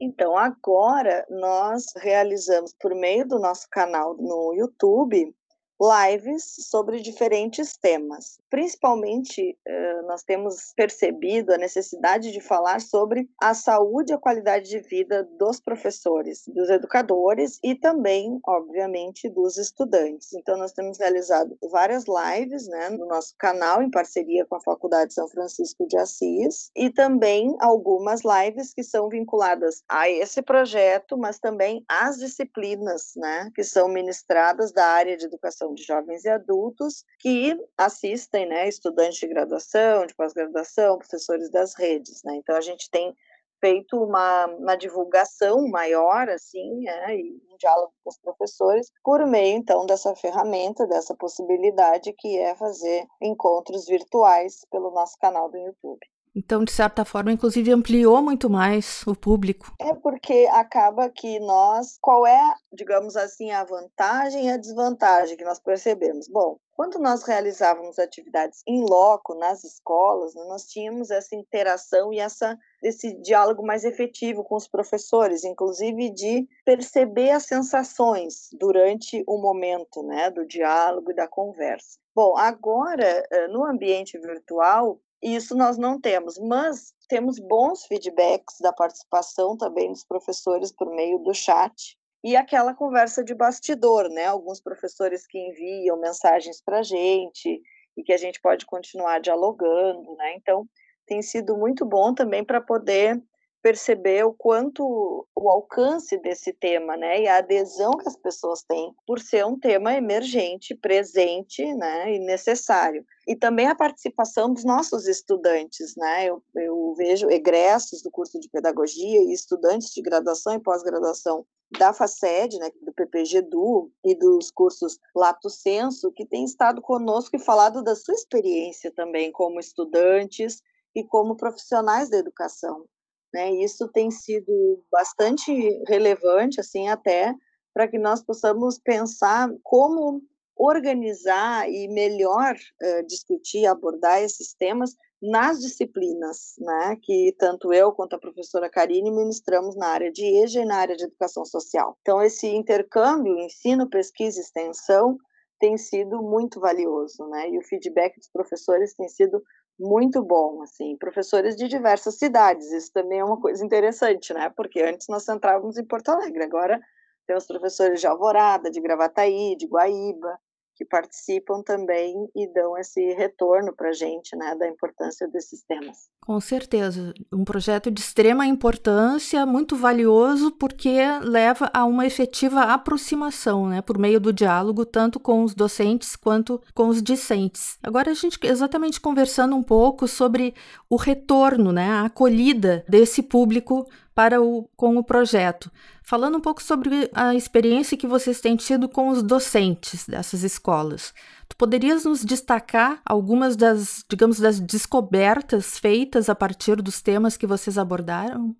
Então, 0.00 0.36
agora 0.36 1.26
nós 1.28 1.92
realizamos, 1.96 2.74
por 2.80 2.94
meio 2.94 3.28
do 3.28 3.38
nosso 3.38 3.68
canal 3.70 4.16
no 4.16 4.54
YouTube, 4.54 5.34
lives 5.80 6.44
sobre 6.68 7.00
diferentes 7.00 7.76
temas. 7.76 8.38
Principalmente, 8.50 9.56
eh, 9.66 10.02
nós 10.02 10.22
temos 10.22 10.74
percebido 10.76 11.52
a 11.52 11.58
necessidade 11.58 12.32
de 12.32 12.40
falar 12.40 12.80
sobre 12.80 13.28
a 13.40 13.54
saúde 13.54 14.12
e 14.12 14.14
a 14.14 14.18
qualidade 14.18 14.68
de 14.68 14.80
vida 14.80 15.26
dos 15.38 15.58
professores, 15.58 16.44
dos 16.48 16.68
educadores 16.68 17.58
e 17.62 17.74
também, 17.74 18.38
obviamente, 18.46 19.28
dos 19.30 19.56
estudantes. 19.56 20.34
Então, 20.34 20.58
nós 20.58 20.72
temos 20.72 20.98
realizado 20.98 21.56
várias 21.70 22.04
lives 22.06 22.68
né, 22.68 22.90
no 22.90 23.06
nosso 23.06 23.34
canal, 23.38 23.82
em 23.82 23.90
parceria 23.90 24.44
com 24.44 24.56
a 24.56 24.60
Faculdade 24.60 25.14
São 25.14 25.28
Francisco 25.28 25.86
de 25.86 25.96
Assis, 25.96 26.70
e 26.76 26.90
também 26.90 27.56
algumas 27.60 28.20
lives 28.22 28.74
que 28.74 28.82
são 28.82 29.08
vinculadas 29.08 29.82
a 29.88 30.10
esse 30.10 30.42
projeto, 30.42 31.16
mas 31.16 31.38
também 31.38 31.84
às 31.88 32.18
disciplinas 32.18 33.12
né, 33.16 33.50
que 33.54 33.62
são 33.62 33.88
ministradas 33.88 34.72
da 34.72 34.84
área 34.84 35.16
de 35.16 35.24
educação 35.24 35.69
de 35.74 35.82
jovens 35.82 36.24
e 36.24 36.28
adultos 36.28 37.04
que 37.18 37.56
assistem, 37.76 38.46
né, 38.46 38.68
estudantes 38.68 39.18
de 39.18 39.28
graduação, 39.28 40.06
de 40.06 40.14
pós-graduação, 40.14 40.98
professores 40.98 41.50
das 41.50 41.74
redes, 41.76 42.22
né? 42.24 42.36
Então 42.36 42.56
a 42.56 42.60
gente 42.60 42.90
tem 42.90 43.14
feito 43.60 44.02
uma, 44.02 44.46
uma 44.46 44.76
divulgação 44.76 45.68
maior, 45.68 46.28
assim, 46.30 46.80
né, 46.80 47.16
e 47.16 47.40
um 47.52 47.56
diálogo 47.58 47.92
com 48.02 48.10
os 48.10 48.18
professores, 48.18 48.90
por 49.04 49.24
meio, 49.26 49.58
então, 49.58 49.84
dessa 49.84 50.14
ferramenta, 50.16 50.86
dessa 50.86 51.14
possibilidade 51.14 52.14
que 52.16 52.38
é 52.38 52.56
fazer 52.56 53.04
encontros 53.20 53.86
virtuais 53.86 54.64
pelo 54.70 54.90
nosso 54.90 55.16
canal 55.18 55.50
do 55.50 55.58
YouTube. 55.58 56.00
Então, 56.34 56.64
de 56.64 56.72
certa 56.72 57.04
forma, 57.04 57.32
inclusive 57.32 57.72
ampliou 57.72 58.22
muito 58.22 58.48
mais 58.48 59.02
o 59.06 59.14
público. 59.14 59.72
É 59.80 59.94
porque 59.94 60.48
acaba 60.52 61.10
que 61.10 61.40
nós, 61.40 61.98
qual 62.00 62.26
é, 62.26 62.54
digamos 62.72 63.16
assim, 63.16 63.50
a 63.50 63.64
vantagem 63.64 64.46
e 64.46 64.50
a 64.50 64.56
desvantagem 64.56 65.36
que 65.36 65.44
nós 65.44 65.58
percebemos? 65.58 66.28
Bom, 66.28 66.58
quando 66.72 66.98
nós 66.98 67.24
realizávamos 67.24 67.98
atividades 67.98 68.62
em 68.66 68.82
loco 68.88 69.34
nas 69.34 69.64
escolas, 69.64 70.34
né, 70.34 70.42
nós 70.44 70.64
tínhamos 70.64 71.10
essa 71.10 71.34
interação 71.36 72.12
e 72.12 72.18
essa 72.18 72.56
esse 72.82 73.12
diálogo 73.20 73.62
mais 73.62 73.84
efetivo 73.84 74.42
com 74.42 74.56
os 74.56 74.66
professores, 74.66 75.44
inclusive 75.44 76.08
de 76.10 76.48
perceber 76.64 77.32
as 77.32 77.44
sensações 77.44 78.48
durante 78.58 79.22
o 79.26 79.36
momento, 79.36 80.02
né, 80.02 80.30
do 80.30 80.46
diálogo 80.46 81.10
e 81.10 81.14
da 81.14 81.28
conversa. 81.28 81.98
Bom, 82.14 82.34
agora 82.38 83.26
eh, 83.30 83.48
no 83.48 83.64
ambiente 83.66 84.18
virtual 84.18 84.98
isso 85.22 85.54
nós 85.54 85.76
não 85.76 86.00
temos, 86.00 86.38
mas 86.38 86.94
temos 87.08 87.38
bons 87.38 87.84
feedbacks 87.86 88.56
da 88.60 88.72
participação 88.72 89.56
também 89.56 89.90
dos 89.90 90.04
professores 90.04 90.72
por 90.72 90.88
meio 90.94 91.18
do 91.18 91.34
chat 91.34 91.98
e 92.22 92.36
aquela 92.36 92.74
conversa 92.74 93.24
de 93.24 93.34
bastidor, 93.34 94.08
né? 94.08 94.26
Alguns 94.26 94.60
professores 94.60 95.26
que 95.26 95.38
enviam 95.38 95.98
mensagens 95.98 96.62
para 96.62 96.80
a 96.80 96.82
gente 96.82 97.60
e 97.96 98.02
que 98.02 98.12
a 98.12 98.16
gente 98.16 98.40
pode 98.40 98.66
continuar 98.66 99.20
dialogando, 99.20 100.14
né? 100.16 100.34
Então, 100.36 100.66
tem 101.06 101.22
sido 101.22 101.56
muito 101.56 101.84
bom 101.84 102.14
também 102.14 102.44
para 102.44 102.60
poder 102.60 103.20
perceber 103.62 104.24
o 104.24 104.32
quanto 104.32 105.26
o 105.34 105.50
alcance 105.50 106.16
desse 106.18 106.52
tema, 106.52 106.96
né, 106.96 107.22
e 107.22 107.28
a 107.28 107.38
adesão 107.38 107.92
que 107.92 108.08
as 108.08 108.16
pessoas 108.16 108.62
têm 108.62 108.94
por 109.06 109.20
ser 109.20 109.44
um 109.44 109.58
tema 109.58 109.94
emergente, 109.94 110.74
presente, 110.74 111.62
né, 111.74 112.14
e 112.14 112.18
necessário. 112.18 113.04
E 113.26 113.36
também 113.36 113.66
a 113.66 113.74
participação 113.74 114.52
dos 114.52 114.64
nossos 114.64 115.06
estudantes, 115.06 115.94
né, 115.96 116.26
eu, 116.26 116.42
eu 116.56 116.94
vejo 116.96 117.30
egressos 117.30 118.02
do 118.02 118.10
curso 118.10 118.40
de 118.40 118.48
pedagogia 118.48 119.22
e 119.22 119.32
estudantes 119.32 119.90
de 119.92 120.02
graduação 120.02 120.54
e 120.54 120.60
pós-graduação 120.60 121.44
da 121.78 121.92
FACED, 121.92 122.58
né, 122.58 122.70
do 122.82 122.92
PPGDU 122.92 123.92
e 124.04 124.14
dos 124.14 124.50
cursos 124.50 124.98
Lato 125.14 125.48
Senso, 125.48 126.10
que 126.12 126.26
têm 126.26 126.44
estado 126.44 126.82
conosco 126.82 127.36
e 127.36 127.38
falado 127.38 127.82
da 127.82 127.94
sua 127.94 128.14
experiência 128.14 128.90
também 128.90 129.30
como 129.30 129.60
estudantes 129.60 130.62
e 130.94 131.04
como 131.04 131.36
profissionais 131.36 132.10
da 132.10 132.16
educação. 132.16 132.84
Né? 133.32 133.52
Isso 133.62 133.88
tem 133.88 134.10
sido 134.10 134.84
bastante 134.90 135.52
relevante, 135.86 136.60
assim, 136.60 136.88
até 136.88 137.34
para 137.72 137.88
que 137.88 137.98
nós 137.98 138.22
possamos 138.22 138.78
pensar 138.78 139.48
como 139.62 140.22
organizar 140.56 141.70
e 141.70 141.88
melhor 141.88 142.54
uh, 142.54 143.06
discutir, 143.06 143.66
abordar 143.66 144.20
esses 144.20 144.52
temas 144.52 144.94
nas 145.22 145.60
disciplinas, 145.60 146.54
né, 146.58 146.96
que 147.02 147.34
tanto 147.38 147.72
eu 147.72 147.92
quanto 147.92 148.16
a 148.16 148.18
professora 148.18 148.70
Karine 148.70 149.10
ministramos 149.10 149.76
na 149.76 149.88
área 149.88 150.10
de 150.10 150.24
EJA 150.24 150.62
e 150.62 150.64
na 150.64 150.76
área 150.76 150.96
de 150.96 151.04
educação 151.04 151.44
social. 151.44 151.96
Então, 152.00 152.22
esse 152.22 152.46
intercâmbio, 152.46 153.38
ensino, 153.38 153.88
pesquisa 153.88 154.38
e 154.38 154.42
extensão, 154.42 155.18
tem 155.58 155.76
sido 155.76 156.22
muito 156.22 156.58
valioso, 156.58 157.26
né, 157.28 157.50
e 157.50 157.58
o 157.58 157.62
feedback 157.62 158.16
dos 158.16 158.30
professores 158.30 158.94
tem 158.94 159.08
sido 159.08 159.42
muito 159.80 160.22
bom, 160.22 160.62
assim, 160.62 160.96
professores 160.98 161.56
de 161.56 161.66
diversas 161.66 162.16
cidades. 162.18 162.70
Isso 162.70 162.92
também 162.92 163.18
é 163.20 163.24
uma 163.24 163.40
coisa 163.40 163.64
interessante, 163.64 164.34
né? 164.34 164.52
Porque 164.54 164.80
antes 164.82 165.08
nós 165.08 165.24
centrávamos 165.24 165.78
em 165.78 165.84
Porto 165.84 166.10
Alegre, 166.10 166.44
agora 166.44 166.78
temos 167.26 167.46
professores 167.46 168.00
de 168.00 168.06
Alvorada, 168.06 168.70
de 168.70 168.80
Gravataí, 168.80 169.56
de 169.56 169.66
Guaíba, 169.66 170.38
que 170.80 170.84
participam 170.86 171.62
também 171.62 172.14
e 172.34 172.50
dão 172.54 172.74
esse 172.78 173.12
retorno 173.12 173.70
para 173.76 173.90
a 173.90 173.92
gente, 173.92 174.34
né, 174.34 174.54
da 174.54 174.66
importância 174.66 175.28
desses 175.28 175.62
temas. 175.62 176.08
Com 176.22 176.40
certeza, 176.40 177.12
um 177.30 177.44
projeto 177.44 177.90
de 177.90 178.00
extrema 178.00 178.46
importância, 178.46 179.44
muito 179.44 179.76
valioso, 179.76 180.50
porque 180.52 180.96
leva 181.22 181.70
a 181.74 181.84
uma 181.84 182.06
efetiva 182.06 182.62
aproximação, 182.62 183.68
né, 183.68 183.82
por 183.82 183.98
meio 183.98 184.18
do 184.18 184.32
diálogo, 184.32 184.86
tanto 184.86 185.20
com 185.20 185.44
os 185.44 185.54
docentes 185.54 186.16
quanto 186.16 186.58
com 186.74 186.88
os 186.88 187.02
discentes. 187.02 187.76
Agora 187.82 188.12
a 188.12 188.14
gente 188.14 188.38
exatamente 188.42 188.98
conversando 188.98 189.54
um 189.54 189.62
pouco 189.62 190.08
sobre 190.08 190.54
o 190.88 190.96
retorno, 190.96 191.72
né, 191.72 191.90
a 191.90 192.06
acolhida 192.06 192.86
desse 192.88 193.22
público 193.22 193.86
para 194.20 194.42
o, 194.42 194.68
com 194.76 194.98
o 194.98 195.02
projeto. 195.02 195.72
Falando 196.02 196.36
um 196.36 196.42
pouco 196.42 196.62
sobre 196.62 197.10
a 197.14 197.34
experiência 197.34 197.96
que 197.96 198.06
vocês 198.06 198.38
têm 198.38 198.54
tido 198.54 198.86
com 198.86 199.08
os 199.08 199.22
docentes 199.22 200.06
dessas 200.06 200.42
escolas. 200.42 201.14
Tu 201.48 201.56
poderias 201.56 202.04
nos 202.04 202.22
destacar 202.22 203.00
algumas 203.02 203.56
das, 203.56 204.04
digamos, 204.10 204.38
das 204.38 204.60
descobertas 204.60 205.78
feitas 205.78 206.28
a 206.28 206.34
partir 206.34 206.82
dos 206.82 207.00
temas 207.00 207.34
que 207.38 207.46
vocês 207.46 207.78
abordaram? 207.78 208.54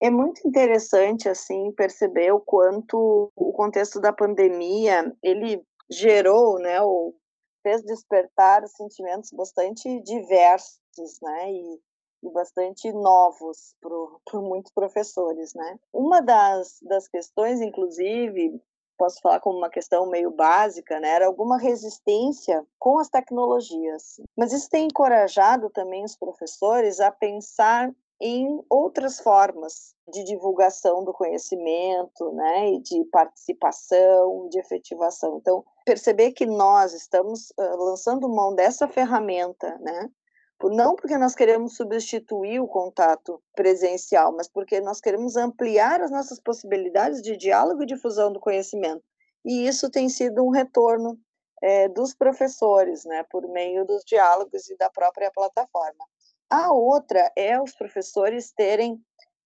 É 0.00 0.08
muito 0.08 0.40
interessante 0.48 1.28
assim 1.28 1.70
perceber 1.72 2.32
o 2.32 2.40
quanto 2.40 3.30
o 3.36 3.52
contexto 3.52 4.00
da 4.00 4.14
pandemia 4.14 5.14
ele 5.22 5.62
gerou, 5.90 6.58
né, 6.58 6.80
ou 6.80 7.14
fez 7.62 7.82
despertar 7.82 8.66
sentimentos 8.66 9.30
bastante 9.32 10.02
diversos, 10.04 11.18
né, 11.20 11.52
e, 11.52 11.78
e 12.22 12.30
bastante 12.30 12.92
novos 12.92 13.74
para 13.80 14.40
muitos 14.40 14.72
professores, 14.72 15.54
né. 15.54 15.78
Uma 15.92 16.20
das, 16.20 16.78
das 16.82 17.08
questões, 17.08 17.60
inclusive, 17.60 18.60
posso 19.00 19.20
falar 19.22 19.40
como 19.40 19.56
uma 19.56 19.70
questão 19.70 20.06
meio 20.06 20.30
básica, 20.30 21.00
né, 21.00 21.08
era 21.08 21.26
alguma 21.26 21.56
resistência 21.56 22.62
com 22.78 22.98
as 22.98 23.08
tecnologias. 23.08 24.20
Mas 24.36 24.52
isso 24.52 24.68
tem 24.68 24.86
encorajado 24.86 25.70
também 25.70 26.04
os 26.04 26.14
professores 26.14 27.00
a 27.00 27.10
pensar 27.10 27.90
em 28.20 28.62
outras 28.68 29.18
formas 29.18 29.94
de 30.12 30.22
divulgação 30.24 31.02
do 31.02 31.12
conhecimento, 31.12 32.30
né, 32.32 32.72
e 32.72 32.82
de 32.82 33.02
participação, 33.04 34.48
de 34.50 34.58
efetivação. 34.58 35.38
Então, 35.38 35.64
perceber 35.86 36.32
que 36.32 36.44
nós 36.44 36.92
estamos 36.92 37.50
uh, 37.52 37.76
lançando 37.78 38.28
mão 38.28 38.54
dessa 38.54 38.86
ferramenta, 38.86 39.78
né, 39.78 40.10
não 40.68 40.94
porque 40.94 41.16
nós 41.16 41.34
queremos 41.34 41.76
substituir 41.76 42.60
o 42.60 42.68
contato 42.68 43.42
presencial, 43.54 44.32
mas 44.36 44.48
porque 44.48 44.80
nós 44.80 45.00
queremos 45.00 45.36
ampliar 45.36 46.02
as 46.02 46.10
nossas 46.10 46.38
possibilidades 46.38 47.22
de 47.22 47.36
diálogo 47.36 47.82
e 47.82 47.86
difusão 47.86 48.32
do 48.32 48.40
conhecimento. 48.40 49.02
E 49.44 49.66
isso 49.66 49.90
tem 49.90 50.08
sido 50.08 50.44
um 50.44 50.50
retorno 50.50 51.18
é, 51.62 51.88
dos 51.88 52.14
professores, 52.14 53.04
né, 53.04 53.24
por 53.30 53.48
meio 53.48 53.86
dos 53.86 54.02
diálogos 54.04 54.68
e 54.68 54.76
da 54.76 54.90
própria 54.90 55.30
plataforma. 55.30 56.04
A 56.50 56.72
outra 56.72 57.30
é 57.36 57.60
os 57.60 57.74
professores 57.74 58.52
terem 58.52 59.00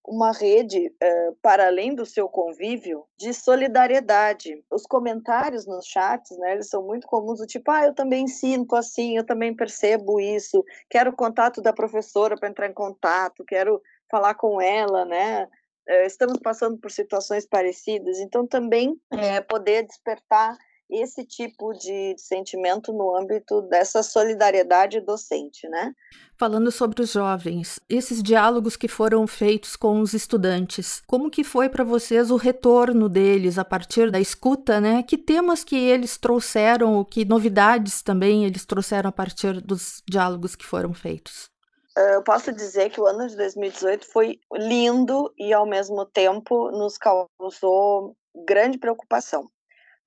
uma 0.07 0.33
rede, 0.33 0.89
uh, 0.89 1.35
para 1.41 1.67
além 1.67 1.95
do 1.95 2.05
seu 2.05 2.29
convívio, 2.29 3.05
de 3.17 3.33
solidariedade. 3.33 4.63
Os 4.71 4.83
comentários 4.83 5.67
nos 5.67 5.87
chats, 5.87 6.37
né, 6.39 6.53
eles 6.53 6.69
são 6.69 6.85
muito 6.85 7.07
comuns, 7.07 7.39
do 7.39 7.47
tipo, 7.47 7.71
ah, 7.71 7.87
eu 7.87 7.95
também 7.95 8.29
sinto 8.29 8.77
assim, 8.77 9.17
eu 9.17 9.25
também 9.25 9.55
percebo 9.55 10.21
isso, 10.21 10.63
quero 10.91 11.11
o 11.11 11.17
contato 11.17 11.63
da 11.63 11.73
professora 11.73 12.37
para 12.37 12.49
entrar 12.49 12.69
em 12.69 12.75
contato, 12.75 13.45
quero 13.45 13.81
falar 14.11 14.35
com 14.35 14.61
ela, 14.61 15.05
né, 15.07 15.45
uh, 15.89 16.07
estamos 16.07 16.39
passando 16.39 16.79
por 16.79 16.91
situações 16.91 17.47
parecidas, 17.47 18.19
então 18.19 18.47
também 18.47 18.95
é, 19.11 19.41
poder 19.41 19.87
despertar 19.87 20.57
esse 20.91 21.25
tipo 21.25 21.73
de 21.73 22.15
sentimento 22.19 22.93
no 22.93 23.17
âmbito 23.17 23.63
dessa 23.63 24.03
solidariedade 24.03 25.01
docente, 25.01 25.69
né? 25.69 25.93
Falando 26.39 26.71
sobre 26.71 27.03
os 27.03 27.13
jovens, 27.13 27.81
esses 27.89 28.23
diálogos 28.23 28.77
que 28.77 28.89
foram 28.89 29.27
feitos 29.27 29.77
com 29.77 30.01
os 30.01 30.13
estudantes, 30.13 31.01
como 31.07 31.31
que 31.31 31.45
foi 31.45 31.69
para 31.69 31.85
vocês 31.85 32.31
o 32.31 32.37
retorno 32.37 33.09
deles 33.09 33.57
a 33.57 33.65
partir 33.65 34.11
da 34.11 34.21
escuta, 34.21 34.81
né? 34.81 35.03
Que 35.03 35.17
temas 35.17 35.63
que 35.63 35.77
eles 35.77 36.17
trouxeram, 36.17 36.95
ou 36.95 37.05
que 37.05 37.25
novidades 37.25 38.03
também 38.03 38.45
eles 38.45 38.65
trouxeram 38.65 39.09
a 39.09 39.13
partir 39.13 39.61
dos 39.61 40.03
diálogos 40.09 40.57
que 40.57 40.67
foram 40.67 40.93
feitos? 40.93 41.51
Eu 41.97 42.23
posso 42.25 42.53
dizer 42.53 42.91
que 42.91 43.01
o 43.01 43.07
ano 43.07 43.29
de 43.29 43.37
2018 43.37 44.05
foi 44.13 44.41
lindo 44.53 45.33
e, 45.39 45.53
ao 45.53 45.65
mesmo 45.65 46.05
tempo, 46.05 46.73
nos 46.73 46.99
causou 46.99 48.17
grande 48.45 48.79
preocupação 48.79 49.49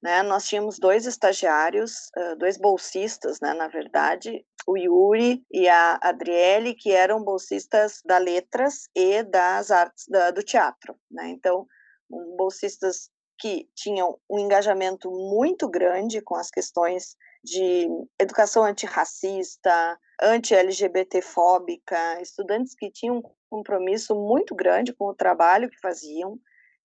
né, 0.01 0.23
nós 0.23 0.47
tínhamos 0.47 0.79
dois 0.79 1.05
estagiários, 1.05 2.09
dois 2.37 2.57
bolsistas, 2.57 3.39
né, 3.39 3.53
na 3.53 3.67
verdade, 3.67 4.45
o 4.67 4.77
Yuri 4.77 5.43
e 5.51 5.67
a 5.67 5.97
Adriele, 6.01 6.75
que 6.75 6.91
eram 6.91 7.23
bolsistas 7.23 8.01
da 8.05 8.17
letras 8.17 8.89
e 8.95 9.23
das 9.23 9.71
artes 9.71 10.05
da, 10.07 10.31
do 10.31 10.43
teatro. 10.43 10.95
Né? 11.09 11.29
Então, 11.29 11.65
bolsistas 12.37 13.09
que 13.39 13.69
tinham 13.75 14.19
um 14.29 14.39
engajamento 14.39 15.09
muito 15.09 15.69
grande 15.69 16.21
com 16.21 16.35
as 16.35 16.49
questões 16.49 17.15
de 17.43 17.87
educação 18.19 18.63
antirracista, 18.63 19.97
anti-LGBT-fóbica, 20.21 22.21
estudantes 22.21 22.75
que 22.75 22.91
tinham 22.91 23.17
um 23.17 23.23
compromisso 23.49 24.15
muito 24.15 24.55
grande 24.55 24.93
com 24.93 25.05
o 25.05 25.15
trabalho 25.15 25.69
que 25.69 25.79
faziam, 25.79 26.37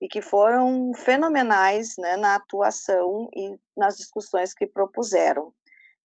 e 0.02 0.08
que 0.08 0.20
foram 0.20 0.92
fenomenais 0.92 1.94
né, 1.96 2.16
na 2.16 2.34
atuação 2.34 3.28
e 3.32 3.56
nas 3.76 3.96
discussões 3.96 4.52
que 4.52 4.66
propuseram, 4.66 5.54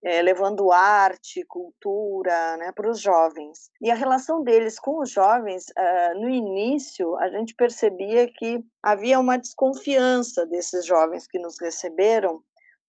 é, 0.04 0.22
levando 0.22 0.72
arte, 0.72 1.44
cultura 1.46 2.58
né, 2.58 2.72
para 2.72 2.92
os 2.92 3.02
jovens. 3.02 3.72
E 3.82 3.90
a 3.90 3.96
relação 3.96 4.44
deles 4.44 4.80
com 4.80 5.02
os 5.02 5.10
jovens, 5.10 5.66
uh, 5.70 6.20
no 6.22 6.30
início, 6.30 7.18
a 7.18 7.28
gente 7.30 7.56
percebia 7.56 8.32
que 8.32 8.64
havia 8.84 9.20
uma 9.20 9.36
desconfiança 9.36 10.46
desses 10.46 10.86
jovens 10.86 11.26
que 11.26 11.40
nos 11.40 11.60
receberam, 11.60 12.44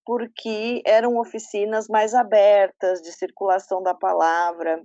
porque 0.04 0.82
eram 0.84 1.16
oficinas 1.16 1.88
mais 1.88 2.14
abertas 2.14 3.00
de 3.00 3.12
circulação 3.12 3.82
da 3.82 3.94
palavra, 3.94 4.82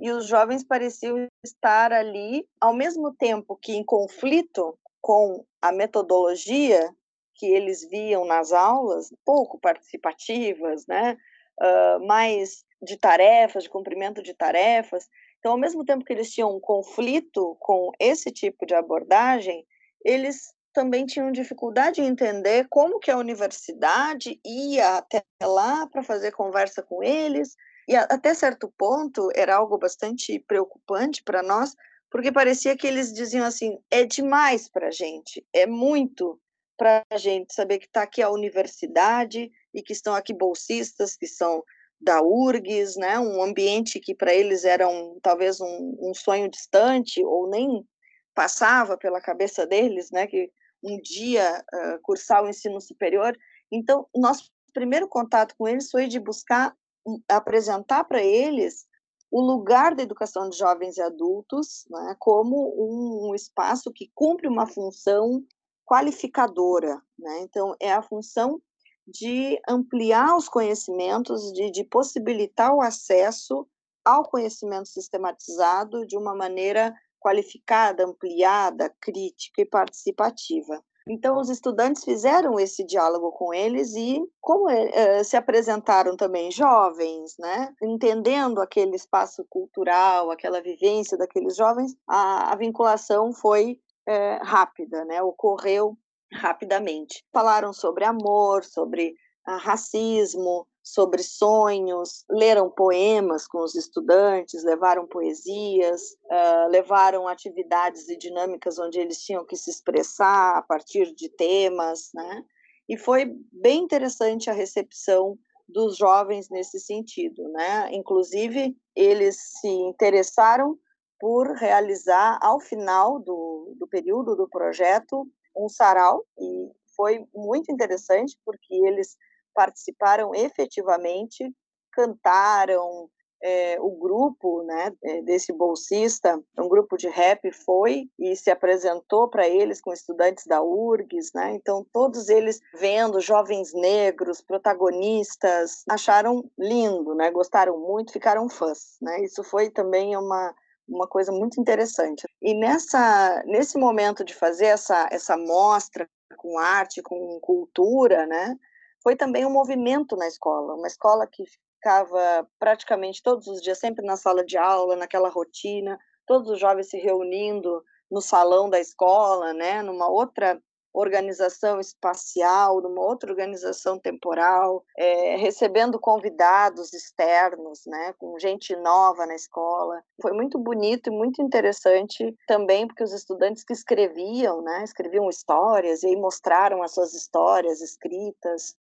e 0.00 0.10
os 0.10 0.26
jovens 0.26 0.64
pareciam 0.64 1.28
estar 1.44 1.92
ali, 1.92 2.48
ao 2.58 2.74
mesmo 2.74 3.14
tempo 3.14 3.56
que 3.56 3.72
em 3.72 3.84
conflito 3.84 4.76
com 5.00 5.44
a 5.60 5.72
metodologia 5.72 6.94
que 7.34 7.46
eles 7.46 7.88
viam 7.88 8.24
nas 8.24 8.52
aulas, 8.52 9.08
pouco 9.24 9.58
participativas, 9.58 10.86
né? 10.86 11.16
Uh, 11.60 12.06
mais 12.06 12.64
de 12.82 12.96
tarefas, 12.96 13.64
de 13.64 13.70
cumprimento 13.70 14.22
de 14.22 14.34
tarefas. 14.34 15.08
Então, 15.38 15.52
ao 15.52 15.58
mesmo 15.58 15.84
tempo 15.84 16.04
que 16.04 16.12
eles 16.12 16.30
tinham 16.30 16.54
um 16.54 16.60
conflito 16.60 17.56
com 17.60 17.90
esse 17.98 18.30
tipo 18.30 18.66
de 18.66 18.74
abordagem, 18.74 19.66
eles 20.04 20.54
também 20.72 21.04
tinham 21.04 21.32
dificuldade 21.32 22.00
em 22.00 22.06
entender 22.06 22.66
como 22.70 23.00
que 23.00 23.10
a 23.10 23.16
universidade 23.16 24.40
ia 24.44 24.98
até 24.98 25.22
lá 25.42 25.86
para 25.86 26.02
fazer 26.02 26.32
conversa 26.32 26.82
com 26.82 27.02
eles, 27.02 27.56
e 27.88 27.96
até 27.96 28.34
certo 28.34 28.72
ponto 28.78 29.30
era 29.34 29.56
algo 29.56 29.76
bastante 29.76 30.38
preocupante 30.38 31.22
para 31.24 31.42
nós, 31.42 31.74
porque 32.10 32.32
parecia 32.32 32.76
que 32.76 32.86
eles 32.86 33.12
diziam 33.12 33.44
assim: 33.44 33.78
é 33.90 34.04
demais 34.04 34.68
para 34.68 34.88
a 34.88 34.90
gente, 34.90 35.44
é 35.52 35.66
muito 35.66 36.40
para 36.76 37.04
a 37.10 37.18
gente 37.18 37.54
saber 37.54 37.78
que 37.78 37.86
está 37.86 38.02
aqui 38.02 38.22
a 38.22 38.30
universidade 38.30 39.50
e 39.74 39.82
que 39.82 39.92
estão 39.92 40.14
aqui 40.14 40.32
bolsistas 40.32 41.16
que 41.16 41.26
são 41.26 41.62
da 42.00 42.22
URGS, 42.22 42.96
né, 42.96 43.18
um 43.18 43.42
ambiente 43.42 44.00
que 44.00 44.14
para 44.14 44.32
eles 44.32 44.64
era 44.64 44.88
um, 44.88 45.18
talvez 45.22 45.60
um, 45.60 45.96
um, 46.00 46.14
sonho 46.14 46.48
distante 46.48 47.22
ou 47.22 47.50
nem 47.50 47.86
passava 48.34 48.96
pela 48.96 49.20
cabeça 49.20 49.66
deles, 49.66 50.10
né, 50.10 50.26
que 50.26 50.50
um 50.82 50.98
dia 51.02 51.62
uh, 51.74 52.00
cursar 52.02 52.42
o 52.42 52.48
ensino 52.48 52.80
superior. 52.80 53.36
Então, 53.70 54.08
nosso 54.16 54.50
primeiro 54.72 55.06
contato 55.06 55.54
com 55.58 55.68
eles 55.68 55.90
foi 55.90 56.06
de 56.06 56.18
buscar 56.18 56.74
hum, 57.06 57.20
apresentar 57.28 58.04
para 58.04 58.22
eles 58.22 58.86
o 59.30 59.40
lugar 59.40 59.94
da 59.94 60.02
educação 60.02 60.48
de 60.48 60.58
jovens 60.58 60.96
e 60.96 61.02
adultos 61.02 61.86
né, 61.88 62.16
como 62.18 62.74
um, 62.76 63.30
um, 63.30 63.34
espaço 63.34 63.92
que 63.92 64.10
cumpre 64.14 64.48
uma 64.48 64.66
função 64.66 65.44
qualificadora. 65.86 67.00
Né? 67.18 67.40
Então, 67.40 67.74
é 67.80 67.92
a 67.92 68.02
função 68.02 68.60
de 69.06 69.60
ampliar 69.68 70.36
os 70.36 70.48
conhecimentos, 70.48 71.52
de, 71.52 71.70
de 71.70 71.84
possibilitar 71.84 72.74
o 72.74 72.80
acesso 72.80 73.66
ao 74.04 74.24
conhecimento 74.24 74.88
sistematizado 74.88 76.06
de 76.06 76.16
uma 76.16 76.34
maneira 76.34 76.94
qualificada, 77.20 78.04
ampliada, 78.04 78.92
crítica 79.00 79.62
e 79.62 79.66
participativa. 79.66 80.82
Então, 81.08 81.38
os 81.38 81.48
estudantes 81.48 82.04
fizeram 82.04 82.58
esse 82.58 82.84
diálogo 82.84 83.32
com 83.32 83.52
eles 83.52 83.94
e, 83.94 84.20
como 84.40 84.68
é, 84.68 85.24
se 85.24 85.36
apresentaram 85.36 86.16
também 86.16 86.50
jovens, 86.50 87.34
né, 87.38 87.74
entendendo 87.82 88.60
aquele 88.60 88.96
espaço 88.96 89.44
cultural, 89.48 90.30
aquela 90.30 90.60
vivência 90.60 91.16
daqueles 91.16 91.56
jovens, 91.56 91.96
a, 92.08 92.52
a 92.52 92.56
vinculação 92.56 93.32
foi 93.32 93.78
é, 94.06 94.40
rápida, 94.42 95.04
né, 95.04 95.22
ocorreu 95.22 95.96
rapidamente. 96.32 97.24
Falaram 97.32 97.72
sobre 97.72 98.04
amor, 98.04 98.64
sobre 98.64 99.14
ah, 99.44 99.56
racismo, 99.56 100.66
sobre 100.92 101.22
sonhos, 101.22 102.24
leram 102.28 102.70
poemas 102.70 103.46
com 103.46 103.62
os 103.62 103.74
estudantes, 103.74 104.64
levaram 104.64 105.06
poesias, 105.06 106.00
uh, 106.24 106.68
levaram 106.68 107.28
atividades 107.28 108.08
e 108.08 108.16
dinâmicas 108.16 108.78
onde 108.78 108.98
eles 108.98 109.20
tinham 109.22 109.44
que 109.44 109.56
se 109.56 109.70
expressar 109.70 110.56
a 110.56 110.62
partir 110.62 111.14
de 111.14 111.28
temas, 111.28 112.10
né? 112.14 112.44
E 112.88 112.96
foi 112.96 113.32
bem 113.52 113.84
interessante 113.84 114.50
a 114.50 114.52
recepção 114.52 115.38
dos 115.68 115.96
jovens 115.96 116.48
nesse 116.50 116.80
sentido, 116.80 117.42
né? 117.52 117.88
Inclusive, 117.92 118.76
eles 118.96 119.36
se 119.60 119.68
interessaram 119.68 120.76
por 121.20 121.46
realizar, 121.54 122.38
ao 122.42 122.58
final 122.58 123.20
do, 123.20 123.76
do 123.78 123.86
período 123.86 124.34
do 124.34 124.48
projeto, 124.48 125.28
um 125.56 125.68
sarau, 125.68 126.24
e 126.38 126.70
foi 126.96 127.24
muito 127.34 127.70
interessante, 127.70 128.36
porque 128.44 128.74
eles 128.74 129.16
participaram 129.60 130.34
efetivamente, 130.34 131.54
cantaram, 131.92 133.10
é, 133.42 133.78
o 133.78 133.90
grupo 133.90 134.62
né, 134.62 134.90
é, 135.04 135.20
desse 135.20 135.52
bolsista, 135.52 136.42
um 136.58 136.66
grupo 136.66 136.96
de 136.96 137.08
rap, 137.08 137.52
foi 137.52 138.08
e 138.18 138.34
se 138.34 138.50
apresentou 138.50 139.28
para 139.28 139.46
eles 139.46 139.82
com 139.82 139.92
estudantes 139.92 140.46
da 140.46 140.62
URGS, 140.62 141.32
né? 141.34 141.52
Então, 141.52 141.84
todos 141.92 142.30
eles 142.30 142.58
vendo 142.74 143.20
jovens 143.20 143.74
negros, 143.74 144.40
protagonistas, 144.40 145.82
acharam 145.90 146.42
lindo, 146.58 147.14
né? 147.14 147.30
Gostaram 147.30 147.78
muito, 147.78 148.14
ficaram 148.14 148.48
fãs, 148.48 148.96
né? 149.02 149.22
Isso 149.22 149.44
foi 149.44 149.68
também 149.70 150.16
uma 150.16 150.54
uma 150.88 151.06
coisa 151.06 151.30
muito 151.30 151.60
interessante. 151.60 152.26
E 152.42 152.52
nessa 152.52 153.42
nesse 153.46 153.78
momento 153.78 154.24
de 154.24 154.34
fazer 154.34 154.66
essa 154.66 155.08
essa 155.12 155.36
mostra 155.36 156.08
com 156.36 156.58
arte, 156.58 157.02
com 157.02 157.38
cultura, 157.40 158.26
né? 158.26 158.56
Foi 159.02 159.16
também 159.16 159.46
um 159.46 159.50
movimento 159.50 160.16
na 160.16 160.26
escola, 160.26 160.74
uma 160.74 160.86
escola 160.86 161.26
que 161.26 161.44
ficava 161.46 162.46
praticamente 162.58 163.22
todos 163.22 163.46
os 163.46 163.62
dias, 163.62 163.78
sempre 163.78 164.04
na 164.04 164.16
sala 164.16 164.44
de 164.44 164.58
aula, 164.58 164.96
naquela 164.96 165.28
rotina, 165.28 165.98
todos 166.26 166.50
os 166.50 166.60
jovens 166.60 166.90
se 166.90 166.98
reunindo 166.98 167.82
no 168.10 168.20
salão 168.20 168.68
da 168.68 168.78
escola, 168.78 169.54
né, 169.54 169.82
numa 169.82 170.08
outra 170.08 170.60
organização 170.92 171.78
espacial, 171.78 172.80
numa 172.80 173.00
outra 173.00 173.30
organização 173.30 173.98
temporal, 173.98 174.84
é, 174.96 175.36
recebendo 175.36 175.98
convidados 175.98 176.92
externos, 176.92 177.82
né, 177.86 178.12
com 178.18 178.38
gente 178.38 178.74
nova 178.76 179.26
na 179.26 179.34
escola. 179.34 180.02
Foi 180.20 180.32
muito 180.32 180.58
bonito 180.58 181.08
e 181.08 181.16
muito 181.16 181.40
interessante 181.42 182.34
também 182.46 182.86
porque 182.86 183.04
os 183.04 183.12
estudantes 183.12 183.64
que 183.64 183.72
escreviam, 183.72 184.62
né, 184.62 184.82
escreviam 184.84 185.28
histórias 185.28 186.02
e 186.02 186.08
aí 186.08 186.16
mostraram 186.16 186.82
as 186.82 186.92
suas 186.92 187.14
histórias 187.14 187.80
escritas. 187.80 188.74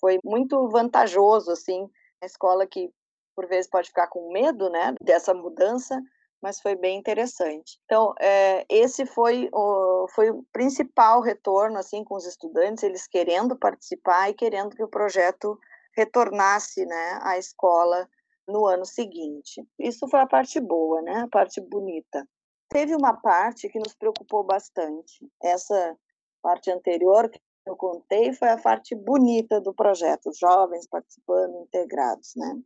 Foi 0.00 0.18
muito 0.24 0.68
vantajoso 0.68 1.50
assim 1.50 1.88
a 2.22 2.26
escola 2.26 2.66
que 2.66 2.90
por 3.34 3.48
vezes 3.48 3.68
pode 3.68 3.88
ficar 3.88 4.06
com 4.06 4.32
medo, 4.32 4.70
né, 4.70 4.94
dessa 5.02 5.34
mudança, 5.34 6.00
mas 6.44 6.60
foi 6.60 6.76
bem 6.76 6.98
interessante. 6.98 7.80
Então, 7.86 8.12
é, 8.20 8.66
esse 8.68 9.06
foi 9.06 9.48
o, 9.50 10.06
foi 10.14 10.28
o 10.28 10.44
principal 10.52 11.22
retorno, 11.22 11.78
assim, 11.78 12.04
com 12.04 12.16
os 12.16 12.26
estudantes, 12.26 12.84
eles 12.84 13.06
querendo 13.08 13.56
participar 13.56 14.28
e 14.28 14.34
querendo 14.34 14.76
que 14.76 14.84
o 14.84 14.88
projeto 14.88 15.58
retornasse, 15.96 16.84
né, 16.84 17.18
à 17.22 17.38
escola 17.38 18.06
no 18.46 18.66
ano 18.66 18.84
seguinte. 18.84 19.66
Isso 19.78 20.06
foi 20.06 20.20
a 20.20 20.26
parte 20.26 20.60
boa, 20.60 21.00
né, 21.00 21.22
a 21.22 21.28
parte 21.28 21.62
bonita. 21.62 22.28
Teve 22.68 22.94
uma 22.94 23.14
parte 23.14 23.66
que 23.70 23.78
nos 23.78 23.94
preocupou 23.94 24.44
bastante. 24.44 25.26
Essa 25.42 25.96
parte 26.42 26.70
anterior, 26.70 27.30
que 27.30 27.40
eu 27.66 27.74
contei 27.74 28.34
foi 28.34 28.50
a 28.50 28.60
parte 28.60 28.94
bonita 28.94 29.62
do 29.62 29.72
projeto, 29.72 30.28
os 30.28 30.36
jovens 30.36 30.86
participando, 30.86 31.62
integrados, 31.62 32.34
né? 32.36 32.60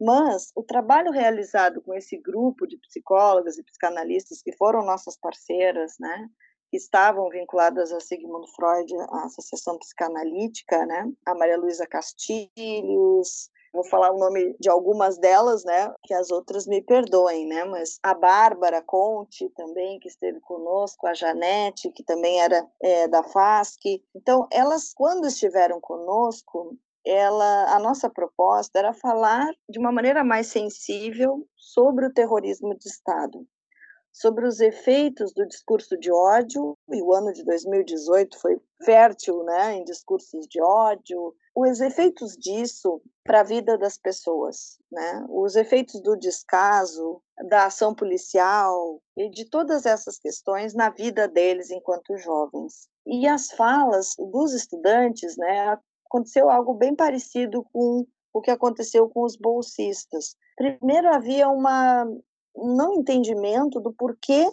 Mas 0.00 0.52
o 0.54 0.62
trabalho 0.62 1.10
realizado 1.10 1.80
com 1.80 1.94
esse 1.94 2.16
grupo 2.18 2.66
de 2.66 2.76
psicólogas 2.78 3.56
e 3.56 3.62
psicanalistas 3.62 4.42
que 4.42 4.54
foram 4.56 4.84
nossas 4.84 5.16
parceiras, 5.18 5.94
né, 5.98 6.28
que 6.70 6.76
estavam 6.76 7.28
vinculadas 7.30 7.92
a 7.92 8.00
Sigmund 8.00 8.46
Freud, 8.54 8.92
a 9.10 9.24
Associação 9.24 9.78
Psicanalítica, 9.78 10.84
né, 10.84 11.10
a 11.24 11.34
Maria 11.34 11.56
Luísa 11.56 11.86
Castilhos, 11.86 13.50
vou 13.72 13.84
falar 13.84 14.10
o 14.10 14.18
nome 14.18 14.56
de 14.58 14.68
algumas 14.70 15.18
delas, 15.18 15.64
né, 15.64 15.92
que 16.02 16.14
as 16.14 16.30
outras 16.30 16.66
me 16.66 16.82
perdoem, 16.82 17.46
né, 17.46 17.64
mas 17.64 17.98
a 18.02 18.14
Bárbara 18.14 18.82
Conte 18.82 19.48
também, 19.50 19.98
que 20.00 20.08
esteve 20.08 20.40
conosco, 20.40 21.06
a 21.06 21.14
Janete, 21.14 21.92
que 21.92 22.02
também 22.02 22.40
era 22.40 22.66
é, 22.82 23.06
da 23.06 23.22
FASC. 23.22 24.02
Então, 24.14 24.48
elas, 24.50 24.92
quando 24.94 25.26
estiveram 25.26 25.80
conosco, 25.80 26.76
ela, 27.06 27.74
a 27.74 27.78
nossa 27.78 28.10
proposta 28.10 28.78
era 28.78 28.92
falar 28.92 29.48
de 29.68 29.78
uma 29.78 29.92
maneira 29.92 30.24
mais 30.24 30.48
sensível 30.48 31.46
sobre 31.56 32.06
o 32.06 32.12
terrorismo 32.12 32.76
de 32.76 32.88
Estado 32.88 33.46
sobre 34.16 34.46
os 34.46 34.60
efeitos 34.60 35.30
do 35.34 35.46
discurso 35.46 35.94
de 35.98 36.10
ódio, 36.10 36.74
e 36.90 37.02
o 37.02 37.12
ano 37.12 37.34
de 37.34 37.44
2018 37.44 38.40
foi 38.40 38.58
fértil 38.82 39.42
né, 39.44 39.74
em 39.74 39.84
discursos 39.84 40.46
de 40.48 40.58
ódio, 40.62 41.34
os 41.54 41.80
efeitos 41.80 42.34
disso 42.34 43.02
para 43.24 43.40
a 43.40 43.44
vida 43.44 43.76
das 43.76 43.98
pessoas, 43.98 44.78
né? 44.90 45.26
os 45.28 45.54
efeitos 45.54 46.00
do 46.00 46.16
descaso, 46.16 47.20
da 47.48 47.66
ação 47.66 47.94
policial 47.94 49.02
e 49.16 49.28
de 49.28 49.44
todas 49.44 49.84
essas 49.84 50.18
questões 50.18 50.74
na 50.74 50.88
vida 50.88 51.28
deles 51.28 51.70
enquanto 51.70 52.16
jovens. 52.16 52.88
E 53.06 53.28
as 53.28 53.50
falas 53.50 54.14
dos 54.18 54.54
estudantes, 54.54 55.36
né, 55.36 55.78
aconteceu 56.06 56.50
algo 56.50 56.74
bem 56.74 56.94
parecido 56.94 57.64
com 57.72 58.06
o 58.32 58.40
que 58.40 58.50
aconteceu 58.50 59.08
com 59.08 59.22
os 59.22 59.36
bolsistas. 59.36 60.36
Primeiro 60.56 61.08
havia 61.08 61.48
uma 61.48 62.06
não 62.54 62.94
entendimento 62.94 63.80
do 63.80 63.92
porquê 63.92 64.50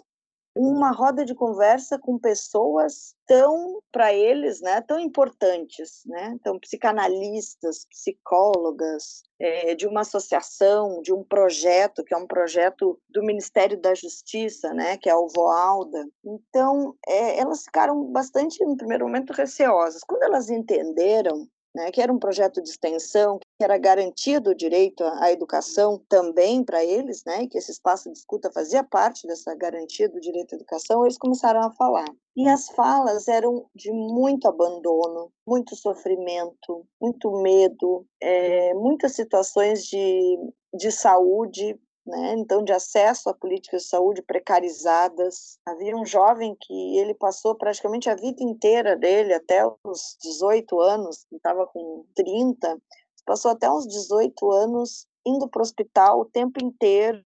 uma 0.54 0.92
roda 0.92 1.24
de 1.24 1.34
conversa 1.34 1.98
com 1.98 2.18
pessoas 2.18 3.14
tão 3.26 3.80
para 3.90 4.12
eles, 4.12 4.60
né, 4.60 4.80
tão 4.82 5.00
importantes, 5.00 6.02
né, 6.06 6.32
então 6.34 6.58
psicanalistas, 6.60 7.86
psicólogas, 7.90 9.22
é, 9.40 9.74
de 9.74 9.86
uma 9.86 10.02
associação, 10.02 11.02
de 11.02 11.12
um 11.12 11.24
projeto 11.24 12.04
que 12.04 12.14
é 12.14 12.16
um 12.16 12.26
projeto 12.26 13.00
do 13.08 13.22
Ministério 13.22 13.80
da 13.80 13.94
Justiça, 13.94 14.72
né, 14.72 14.96
que 14.96 15.08
é 15.08 15.14
o 15.14 15.28
Voalda. 15.28 16.06
Então, 16.24 16.94
é, 17.06 17.40
elas 17.40 17.64
ficaram 17.64 18.04
bastante 18.12 18.64
no 18.64 18.76
primeiro 18.76 19.06
momento 19.06 19.32
receosas. 19.32 20.02
Quando 20.04 20.22
elas 20.22 20.50
entenderam 20.50 21.48
né, 21.74 21.90
que 21.90 22.00
era 22.00 22.12
um 22.12 22.18
projeto 22.18 22.62
de 22.62 22.68
extensão, 22.68 23.38
que 23.38 23.64
era 23.64 23.76
garantido 23.76 24.50
o 24.50 24.54
direito 24.54 25.02
à 25.04 25.32
educação 25.32 26.00
também 26.08 26.62
para 26.62 26.84
eles, 26.84 27.24
né, 27.24 27.46
que 27.46 27.58
esse 27.58 27.72
espaço 27.72 28.10
de 28.10 28.18
escuta 28.18 28.50
fazia 28.52 28.84
parte 28.84 29.26
dessa 29.26 29.54
garantia 29.54 30.08
do 30.08 30.20
direito 30.20 30.54
à 30.54 30.56
educação, 30.56 31.04
eles 31.04 31.18
começaram 31.18 31.60
a 31.62 31.72
falar. 31.72 32.08
E 32.36 32.48
as 32.48 32.68
falas 32.68 33.28
eram 33.28 33.66
de 33.74 33.92
muito 33.92 34.48
abandono, 34.48 35.30
muito 35.46 35.76
sofrimento, 35.76 36.86
muito 37.00 37.30
medo, 37.42 38.04
é, 38.20 38.74
muitas 38.74 39.12
situações 39.14 39.84
de, 39.84 40.38
de 40.74 40.90
saúde 40.90 41.78
né? 42.06 42.34
então 42.34 42.62
de 42.62 42.72
acesso 42.72 43.28
a 43.28 43.34
políticas 43.34 43.82
de 43.82 43.88
saúde 43.88 44.22
precarizadas. 44.22 45.58
Havia 45.66 45.96
um 45.96 46.04
jovem 46.04 46.56
que 46.60 46.98
ele 46.98 47.14
passou 47.14 47.54
praticamente 47.54 48.08
a 48.10 48.14
vida 48.14 48.42
inteira 48.42 48.96
dele, 48.96 49.34
até 49.34 49.64
os 49.84 50.16
18 50.22 50.80
anos, 50.80 51.26
estava 51.32 51.66
com 51.66 52.04
30, 52.14 52.78
passou 53.24 53.50
até 53.50 53.70
uns 53.70 53.86
18 53.86 54.50
anos 54.52 55.06
indo 55.26 55.48
para 55.48 55.60
o 55.60 55.62
hospital 55.62 56.20
o 56.20 56.26
tempo 56.26 56.62
inteiro 56.62 57.24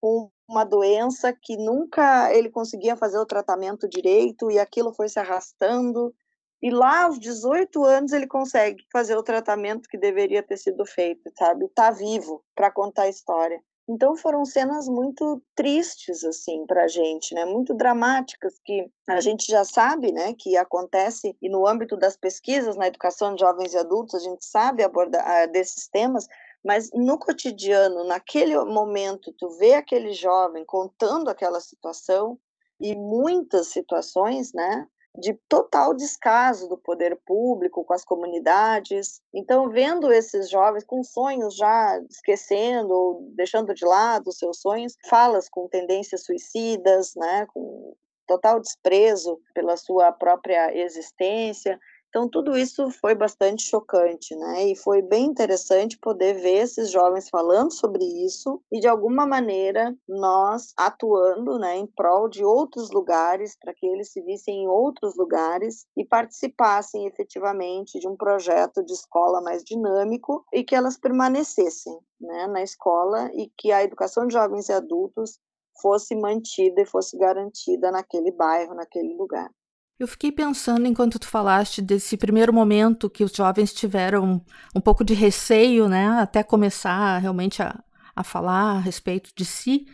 com 0.00 0.30
uma 0.48 0.64
doença 0.64 1.32
que 1.32 1.56
nunca 1.56 2.32
ele 2.32 2.48
conseguia 2.50 2.96
fazer 2.96 3.18
o 3.18 3.26
tratamento 3.26 3.88
direito 3.88 4.50
e 4.50 4.58
aquilo 4.58 4.94
foi 4.94 5.08
se 5.08 5.18
arrastando. 5.18 6.14
E 6.62 6.70
lá 6.70 7.04
aos 7.04 7.18
18 7.18 7.84
anos 7.84 8.12
ele 8.12 8.26
consegue 8.26 8.84
fazer 8.92 9.16
o 9.16 9.22
tratamento 9.22 9.88
que 9.88 9.98
deveria 9.98 10.42
ter 10.42 10.56
sido 10.56 10.86
feito, 10.86 11.30
sabe? 11.36 11.68
Tá 11.74 11.90
vivo 11.90 12.42
para 12.54 12.70
contar 12.70 13.02
a 13.02 13.08
história. 13.08 13.60
Então 13.88 14.16
foram 14.16 14.44
cenas 14.44 14.88
muito 14.88 15.40
tristes 15.54 16.24
assim 16.24 16.66
para 16.66 16.84
a 16.84 16.88
gente, 16.88 17.34
né? 17.34 17.44
Muito 17.44 17.72
dramáticas 17.72 18.58
que 18.64 18.90
a 19.08 19.20
gente 19.20 19.46
já 19.46 19.64
sabe, 19.64 20.10
né? 20.10 20.34
Que 20.34 20.56
acontece 20.56 21.36
e 21.40 21.48
no 21.48 21.66
âmbito 21.66 21.96
das 21.96 22.16
pesquisas 22.16 22.76
na 22.76 22.88
educação 22.88 23.34
de 23.34 23.40
jovens 23.40 23.74
e 23.74 23.78
adultos 23.78 24.16
a 24.16 24.18
gente 24.18 24.44
sabe 24.44 24.82
abordar 24.82 25.24
ah, 25.24 25.46
desses 25.46 25.88
temas, 25.88 26.26
mas 26.64 26.90
no 26.92 27.16
cotidiano, 27.16 28.02
naquele 28.04 28.56
momento, 28.64 29.32
tu 29.38 29.50
vê 29.50 29.74
aquele 29.74 30.12
jovem 30.12 30.64
contando 30.64 31.28
aquela 31.28 31.60
situação 31.60 32.36
e 32.80 32.94
muitas 32.96 33.68
situações, 33.68 34.52
né? 34.52 34.86
De 35.18 35.34
total 35.48 35.94
descaso 35.94 36.68
do 36.68 36.76
poder 36.76 37.18
público 37.24 37.84
com 37.84 37.92
as 37.92 38.04
comunidades. 38.04 39.20
Então, 39.34 39.70
vendo 39.70 40.12
esses 40.12 40.50
jovens 40.50 40.84
com 40.84 41.02
sonhos 41.02 41.56
já 41.56 42.00
esquecendo 42.10 42.92
ou 42.92 43.30
deixando 43.34 43.74
de 43.74 43.84
lado 43.84 44.28
os 44.28 44.38
seus 44.38 44.60
sonhos, 44.60 44.96
falas 45.08 45.48
com 45.48 45.68
tendências 45.68 46.24
suicidas, 46.24 47.14
né, 47.16 47.46
com 47.52 47.94
total 48.26 48.60
desprezo 48.60 49.40
pela 49.54 49.76
sua 49.76 50.12
própria 50.12 50.76
existência, 50.76 51.78
então, 52.16 52.30
tudo 52.30 52.56
isso 52.56 52.90
foi 52.92 53.14
bastante 53.14 53.62
chocante, 53.62 54.34
né? 54.34 54.68
E 54.68 54.74
foi 54.74 55.02
bem 55.02 55.26
interessante 55.26 55.98
poder 55.98 56.40
ver 56.40 56.62
esses 56.62 56.90
jovens 56.90 57.28
falando 57.28 57.70
sobre 57.70 58.02
isso 58.24 58.58
e, 58.72 58.80
de 58.80 58.88
alguma 58.88 59.26
maneira, 59.26 59.94
nós 60.08 60.72
atuando 60.78 61.58
né, 61.58 61.76
em 61.76 61.86
prol 61.86 62.26
de 62.26 62.42
outros 62.42 62.90
lugares, 62.90 63.54
para 63.60 63.74
que 63.74 63.86
eles 63.86 64.12
se 64.12 64.22
vissem 64.22 64.62
em 64.62 64.66
outros 64.66 65.14
lugares 65.14 65.84
e 65.94 66.06
participassem 66.06 67.06
efetivamente 67.06 68.00
de 68.00 68.08
um 68.08 68.16
projeto 68.16 68.82
de 68.82 68.94
escola 68.94 69.42
mais 69.42 69.62
dinâmico 69.62 70.42
e 70.54 70.64
que 70.64 70.74
elas 70.74 70.96
permanecessem 70.96 71.98
né, 72.18 72.46
na 72.46 72.62
escola 72.62 73.30
e 73.34 73.52
que 73.58 73.70
a 73.72 73.84
educação 73.84 74.26
de 74.26 74.32
jovens 74.32 74.70
e 74.70 74.72
adultos 74.72 75.38
fosse 75.82 76.16
mantida 76.16 76.80
e 76.80 76.86
fosse 76.86 77.18
garantida 77.18 77.90
naquele 77.90 78.32
bairro, 78.32 78.74
naquele 78.74 79.14
lugar. 79.14 79.50
Eu 79.98 80.06
fiquei 80.06 80.30
pensando 80.30 80.86
enquanto 80.86 81.18
tu 81.18 81.26
falaste 81.26 81.80
desse 81.80 82.18
primeiro 82.18 82.52
momento 82.52 83.08
que 83.08 83.24
os 83.24 83.32
jovens 83.32 83.72
tiveram 83.72 84.42
um 84.74 84.80
pouco 84.80 85.02
de 85.02 85.14
receio, 85.14 85.88
né, 85.88 86.08
até 86.20 86.42
começar 86.42 87.18
realmente 87.18 87.62
a, 87.62 87.82
a 88.14 88.22
falar 88.22 88.76
a 88.76 88.78
respeito 88.78 89.30
de 89.34 89.44
si, 89.44 89.86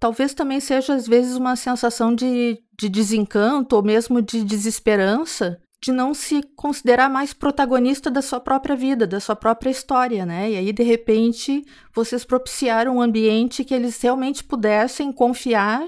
talvez 0.00 0.34
também 0.34 0.58
seja 0.58 0.94
às 0.94 1.06
vezes 1.06 1.36
uma 1.36 1.54
sensação 1.54 2.12
de, 2.12 2.60
de 2.76 2.88
desencanto 2.88 3.76
ou 3.76 3.84
mesmo 3.84 4.20
de 4.20 4.42
desesperança 4.42 5.60
de 5.80 5.92
não 5.92 6.14
se 6.14 6.42
considerar 6.56 7.08
mais 7.08 7.32
protagonista 7.32 8.10
da 8.10 8.22
sua 8.22 8.40
própria 8.40 8.74
vida, 8.74 9.06
da 9.06 9.20
sua 9.20 9.36
própria 9.36 9.70
história, 9.70 10.26
né? 10.26 10.50
E 10.50 10.56
aí, 10.56 10.72
de 10.72 10.82
repente, 10.82 11.64
vocês 11.94 12.24
propiciaram 12.24 12.96
um 12.96 13.00
ambiente 13.00 13.62
que 13.62 13.74
eles 13.74 14.00
realmente 14.00 14.42
pudessem 14.42 15.12
confiar 15.12 15.86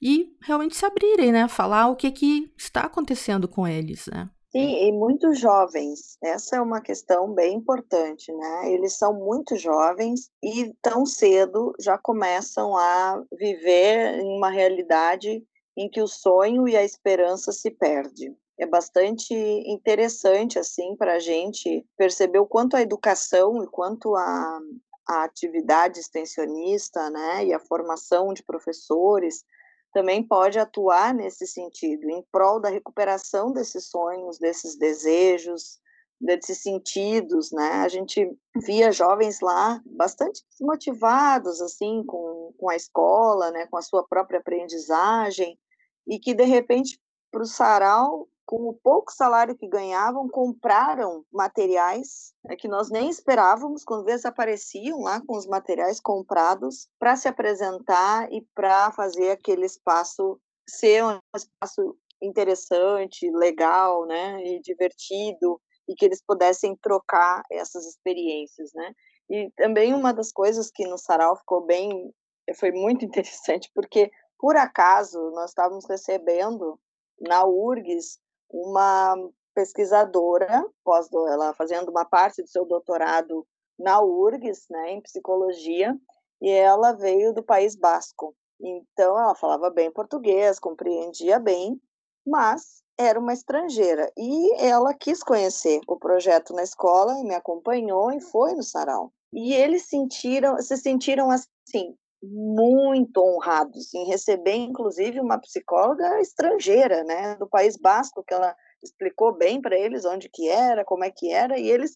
e 0.00 0.36
realmente 0.42 0.76
se 0.76 0.84
abrirem, 0.84 1.32
né? 1.32 1.48
Falar 1.48 1.88
o 1.88 1.96
que, 1.96 2.10
que 2.10 2.52
está 2.56 2.82
acontecendo 2.82 3.48
com 3.48 3.66
eles, 3.66 4.06
né? 4.06 4.28
Sim, 4.50 4.88
e 4.88 4.92
muito 4.92 5.34
jovens. 5.34 6.16
Essa 6.22 6.56
é 6.56 6.60
uma 6.60 6.80
questão 6.80 7.32
bem 7.34 7.56
importante, 7.56 8.32
né? 8.32 8.72
Eles 8.72 8.96
são 8.96 9.12
muito 9.12 9.56
jovens 9.56 10.30
e 10.42 10.74
tão 10.80 11.04
cedo 11.04 11.74
já 11.78 11.98
começam 11.98 12.76
a 12.76 13.22
viver 13.38 14.20
em 14.20 14.36
uma 14.36 14.50
realidade 14.50 15.44
em 15.76 15.88
que 15.88 16.00
o 16.00 16.08
sonho 16.08 16.66
e 16.66 16.76
a 16.76 16.82
esperança 16.82 17.52
se 17.52 17.70
perdem 17.70 18.34
é 18.58 18.66
bastante 18.66 19.32
interessante 19.32 20.58
assim 20.58 20.96
para 20.96 21.14
a 21.14 21.18
gente 21.18 21.86
perceber 21.96 22.40
o 22.40 22.46
quanto 22.46 22.76
a 22.76 22.82
educação 22.82 23.62
e 23.62 23.66
quanto 23.68 24.16
a, 24.16 24.60
a 25.08 25.24
atividade 25.24 26.00
extensionista, 26.00 27.08
né, 27.08 27.46
e 27.46 27.54
a 27.54 27.60
formação 27.60 28.34
de 28.34 28.42
professores 28.42 29.44
também 29.92 30.22
pode 30.22 30.58
atuar 30.58 31.14
nesse 31.14 31.46
sentido, 31.46 32.08
em 32.10 32.24
prol 32.30 32.60
da 32.60 32.68
recuperação 32.68 33.52
desses 33.52 33.88
sonhos, 33.88 34.38
desses 34.38 34.76
desejos, 34.76 35.78
desses 36.20 36.62
sentidos, 36.62 37.52
né? 37.52 37.82
A 37.84 37.88
gente 37.88 38.28
via 38.64 38.90
jovens 38.90 39.40
lá 39.40 39.80
bastante 39.86 40.42
motivados, 40.60 41.60
assim, 41.60 42.02
com, 42.04 42.52
com 42.58 42.68
a 42.68 42.76
escola, 42.76 43.50
né? 43.50 43.66
Com 43.66 43.76
a 43.76 43.82
sua 43.82 44.06
própria 44.06 44.40
aprendizagem 44.40 45.58
e 46.06 46.18
que, 46.18 46.34
de 46.34 46.44
repente, 46.44 47.00
para 47.30 47.42
o 47.42 47.46
sarau 47.46 48.28
com 48.48 48.66
o 48.66 48.72
pouco 48.72 49.12
salário 49.12 49.54
que 49.54 49.68
ganhavam, 49.68 50.26
compraram 50.26 51.22
materiais 51.30 52.32
é, 52.48 52.56
que 52.56 52.66
nós 52.66 52.88
nem 52.88 53.10
esperávamos, 53.10 53.84
quando 53.84 54.06
vezes 54.06 54.24
apareciam 54.24 55.02
lá 55.02 55.20
com 55.20 55.36
os 55.36 55.46
materiais 55.46 56.00
comprados 56.00 56.88
para 56.98 57.14
se 57.14 57.28
apresentar 57.28 58.32
e 58.32 58.40
para 58.54 58.90
fazer 58.92 59.32
aquele 59.32 59.66
espaço 59.66 60.40
ser 60.66 61.04
um 61.04 61.20
espaço 61.36 61.94
interessante, 62.22 63.30
legal, 63.32 64.06
né, 64.06 64.42
e 64.42 64.62
divertido, 64.62 65.60
e 65.86 65.94
que 65.94 66.06
eles 66.06 66.22
pudessem 66.26 66.74
trocar 66.80 67.42
essas 67.52 67.84
experiências, 67.84 68.70
né? 68.74 68.94
E 69.28 69.50
também 69.58 69.92
uma 69.92 70.14
das 70.14 70.32
coisas 70.32 70.70
que 70.70 70.86
no 70.86 70.96
Sarau 70.96 71.36
ficou 71.36 71.66
bem, 71.66 72.14
foi 72.56 72.72
muito 72.72 73.04
interessante, 73.04 73.70
porque 73.74 74.10
por 74.38 74.56
acaso 74.56 75.18
nós 75.32 75.50
estávamos 75.50 75.84
recebendo 75.86 76.80
na 77.20 77.44
URGS 77.44 78.18
uma 78.50 79.14
pesquisadora, 79.54 80.64
pós 80.84 81.08
ela 81.12 81.52
fazendo 81.54 81.90
uma 81.90 82.04
parte 82.04 82.42
do 82.42 82.48
seu 82.48 82.64
doutorado 82.64 83.46
na 83.78 84.00
URGS, 84.00 84.66
né, 84.70 84.92
em 84.92 85.00
psicologia, 85.00 85.96
e 86.40 86.50
ela 86.50 86.92
veio 86.92 87.32
do 87.32 87.42
País 87.42 87.74
Basco. 87.74 88.34
Então 88.60 89.18
ela 89.18 89.34
falava 89.34 89.70
bem 89.70 89.90
português, 89.90 90.58
compreendia 90.58 91.38
bem, 91.38 91.80
mas 92.26 92.82
era 92.98 93.18
uma 93.18 93.32
estrangeira 93.32 94.12
e 94.16 94.54
ela 94.60 94.92
quis 94.92 95.22
conhecer 95.22 95.80
o 95.86 95.96
projeto 95.96 96.52
na 96.52 96.64
escola 96.64 97.18
e 97.20 97.24
me 97.24 97.34
acompanhou 97.34 98.12
e 98.12 98.20
foi 98.20 98.54
no 98.54 98.62
sarau. 98.62 99.12
E 99.32 99.54
eles 99.54 99.86
sentiram, 99.88 100.60
se 100.60 100.76
sentiram 100.76 101.30
assim 101.30 101.96
muito 102.22 103.18
honrados 103.18 103.94
em 103.94 104.06
receber, 104.06 104.54
inclusive, 104.54 105.20
uma 105.20 105.38
psicóloga 105.38 106.20
estrangeira, 106.20 107.04
né, 107.04 107.36
do 107.36 107.48
País 107.48 107.76
Basco, 107.76 108.24
que 108.24 108.34
ela 108.34 108.54
explicou 108.82 109.36
bem 109.36 109.60
para 109.60 109.78
eles 109.78 110.04
onde 110.04 110.28
que 110.28 110.48
era, 110.48 110.84
como 110.84 111.04
é 111.04 111.10
que 111.10 111.32
era, 111.32 111.58
e 111.58 111.68
eles 111.68 111.94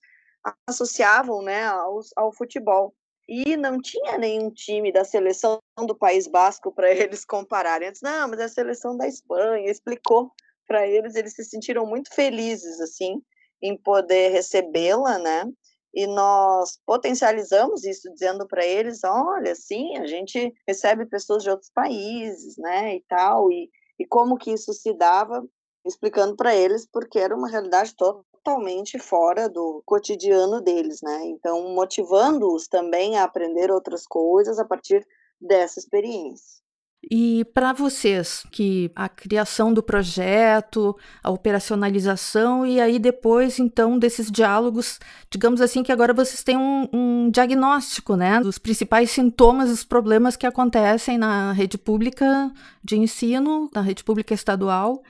associavam, 0.69 1.43
né, 1.43 1.65
ao, 1.65 2.01
ao 2.17 2.33
futebol. 2.33 2.95
E 3.29 3.57
não 3.57 3.81
tinha 3.81 4.19
nenhum 4.19 4.51
time 4.51 4.93
da 4.93 5.05
seleção 5.05 5.59
do 5.87 5.95
País 5.95 6.27
Basco 6.27 6.73
para 6.73 6.91
eles 6.93 7.25
compararem. 7.25 7.91
Não, 8.03 8.29
mas 8.29 8.41
é 8.41 8.45
a 8.45 8.49
seleção 8.49 8.97
da 8.97 9.07
Espanha. 9.07 9.71
Explicou 9.71 10.33
para 10.67 10.87
eles, 10.87 11.15
eles 11.15 11.35
se 11.35 11.45
sentiram 11.45 11.87
muito 11.87 12.13
felizes, 12.15 12.81
assim, 12.81 13.23
em 13.63 13.77
poder 13.77 14.31
recebê-la, 14.31 15.19
né? 15.19 15.45
E 15.95 16.07
nós 16.07 16.79
potencializamos 16.87 17.85
isso 17.85 18.11
dizendo 18.13 18.47
para 18.47 18.65
eles, 18.65 19.01
olha, 19.05 19.55
sim, 19.55 19.97
a 19.99 20.07
gente 20.07 20.53
recebe 20.67 21.07
pessoas 21.07 21.43
de 21.43 21.51
outros 21.51 21.71
países, 21.71 22.57
né, 22.57 22.97
e 22.97 23.05
tal, 23.09 23.51
e, 23.51 23.71
e 23.99 24.07
como 24.07 24.39
que 24.39 24.53
isso 24.53 24.73
se 24.73 24.95
dava, 24.95 25.47
explicando 25.85 26.37
para 26.37 26.55
eles, 26.55 26.87
porque 26.91 27.19
era 27.19 27.37
uma 27.37 27.49
realidade 27.49 27.95
totalmente 27.95 28.99
fora 28.99 29.49
do 29.49 29.83
cotidiano 29.85 30.61
deles, 30.63 31.01
né, 31.03 31.27
então 31.27 31.75
motivando-os 31.75 32.69
também 32.69 33.19
a 33.19 33.25
aprender 33.25 33.71
outras 33.71 34.07
coisas 34.07 34.59
a 34.59 34.65
partir 34.65 35.07
dessa 35.41 35.79
experiência. 35.79 36.62
E 37.11 37.45
para 37.53 37.73
vocês, 37.73 38.47
que 38.51 38.91
a 38.95 39.09
criação 39.09 39.75
do 39.75 39.83
projeto, 39.83 40.97
a 41.23 41.31
operacionalização 41.31 42.65
e 42.65 42.81
aí 42.81 42.99
depois, 42.99 43.59
então, 43.59 43.99
desses 43.99 44.31
diálogos, 44.31 45.01
digamos 45.29 45.61
assim, 45.61 45.83
que 45.83 45.91
agora 45.91 46.15
vocês 46.15 46.45
têm 46.45 46.57
um, 46.57 46.89
um 46.93 47.31
diagnóstico, 47.31 48.15
né, 48.15 48.41
dos 48.41 48.57
principais 48.57 49.11
sintomas, 49.11 49.69
dos 49.69 49.85
problemas 49.85 50.37
que 50.37 50.47
acontecem 50.47 51.19
na 51.19 51.53
rede 51.53 51.77
pública 51.77 52.53
de 52.83 52.97
ensino, 52.97 53.69
na 53.75 53.81
rede 53.81 54.05
pública 54.05 54.33
estadual, 54.33 55.03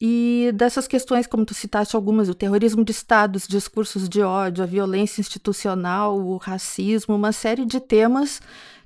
e 0.00 0.52
dessas 0.54 0.86
questões, 0.86 1.26
como 1.26 1.44
tu 1.44 1.54
citaste 1.54 1.96
algumas, 1.96 2.28
o 2.28 2.34
terrorismo 2.34 2.84
de 2.84 2.92
Estado, 2.92 3.36
os 3.36 3.48
discursos 3.48 4.08
de 4.08 4.22
ódio, 4.22 4.62
a 4.62 4.66
violência 4.66 5.20
institucional, 5.20 6.16
o 6.20 6.36
racismo, 6.36 7.16
uma 7.16 7.32
série 7.32 7.64
de 7.64 7.80
temas 7.80 8.40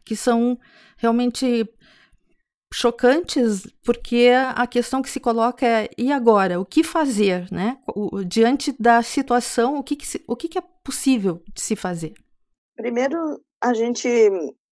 que 0.04 0.16
são 0.16 0.58
realmente 0.96 1.68
chocantes, 2.72 3.66
porque 3.84 4.30
a 4.54 4.66
questão 4.66 5.02
que 5.02 5.10
se 5.10 5.20
coloca 5.20 5.66
é 5.66 5.90
e 5.98 6.10
agora? 6.10 6.60
O 6.60 6.64
que 6.64 6.82
fazer, 6.82 7.50
né? 7.52 7.78
O, 7.94 8.24
diante 8.24 8.74
da 8.80 9.02
situação, 9.02 9.78
o 9.78 9.82
que, 9.82 9.96
que 9.96 10.06
se, 10.06 10.24
o 10.26 10.34
que, 10.34 10.48
que 10.48 10.58
é 10.58 10.62
possível 10.82 11.42
de 11.54 11.60
se 11.60 11.76
fazer? 11.76 12.14
Primeiro, 12.74 13.40
a 13.60 13.74
gente 13.74 14.08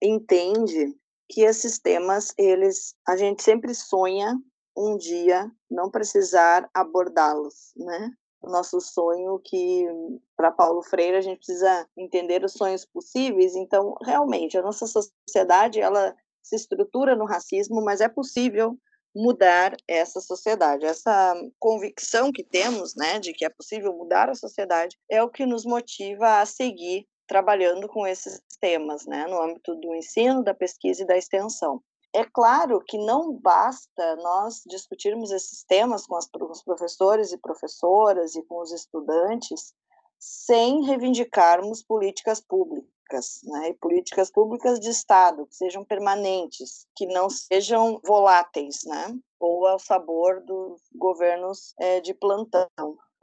entende 0.02 0.94
que 1.28 1.42
esses 1.42 1.78
temas, 1.78 2.32
eles, 2.36 2.94
a 3.06 3.16
gente 3.16 3.42
sempre 3.42 3.74
sonha 3.74 4.36
um 4.76 4.96
dia 4.96 5.50
não 5.70 5.90
precisar 5.90 6.68
abordá-los, 6.74 7.72
né? 7.76 8.12
O 8.42 8.50
nosso 8.50 8.80
sonho 8.80 9.38
que 9.44 9.86
para 10.34 10.50
Paulo 10.50 10.82
Freire 10.82 11.16
a 11.16 11.20
gente 11.20 11.38
precisa 11.38 11.86
entender 11.96 12.42
os 12.42 12.54
sonhos 12.54 12.86
possíveis, 12.86 13.54
então 13.54 13.94
realmente 14.02 14.56
a 14.56 14.62
nossa 14.62 14.86
sociedade 14.86 15.78
ela 15.78 16.16
se 16.42 16.56
estrutura 16.56 17.14
no 17.14 17.24
racismo, 17.24 17.82
mas 17.82 18.00
é 18.00 18.08
possível 18.08 18.76
mudar 19.14 19.76
essa 19.88 20.20
sociedade. 20.20 20.86
Essa 20.86 21.34
convicção 21.58 22.30
que 22.32 22.44
temos, 22.44 22.94
né, 22.94 23.18
de 23.18 23.32
que 23.32 23.44
é 23.44 23.48
possível 23.48 23.92
mudar 23.92 24.28
a 24.30 24.34
sociedade, 24.34 24.96
é 25.10 25.22
o 25.22 25.28
que 25.28 25.44
nos 25.44 25.64
motiva 25.64 26.40
a 26.40 26.46
seguir 26.46 27.06
trabalhando 27.26 27.88
com 27.88 28.06
esses 28.06 28.40
temas, 28.60 29.06
né, 29.06 29.26
no 29.26 29.40
âmbito 29.40 29.74
do 29.76 29.94
ensino, 29.94 30.42
da 30.42 30.54
pesquisa 30.54 31.02
e 31.02 31.06
da 31.06 31.16
extensão. 31.16 31.82
É 32.12 32.24
claro 32.24 32.82
que 32.84 32.98
não 32.98 33.32
basta 33.32 34.16
nós 34.16 34.62
discutirmos 34.66 35.30
esses 35.30 35.62
temas 35.62 36.06
com, 36.06 36.16
as, 36.16 36.28
com 36.28 36.50
os 36.50 36.62
professores 36.62 37.32
e 37.32 37.38
professoras 37.38 38.34
e 38.34 38.42
com 38.42 38.60
os 38.60 38.72
estudantes 38.72 39.72
sem 40.18 40.84
reivindicarmos 40.84 41.84
políticas 41.84 42.40
públicas 42.40 42.99
públicas, 43.10 43.40
né, 43.44 43.70
e 43.70 43.74
políticas 43.74 44.30
públicas 44.30 44.78
de 44.78 44.90
Estado, 44.90 45.46
que 45.46 45.56
sejam 45.56 45.84
permanentes, 45.84 46.86
que 46.94 47.06
não 47.06 47.28
sejam 47.28 48.00
voláteis, 48.04 48.80
né, 48.84 49.18
ou 49.38 49.66
ao 49.66 49.78
sabor 49.78 50.40
dos 50.44 50.80
governos 50.94 51.74
é, 51.78 52.00
de 52.00 52.14
plantão. 52.14 52.68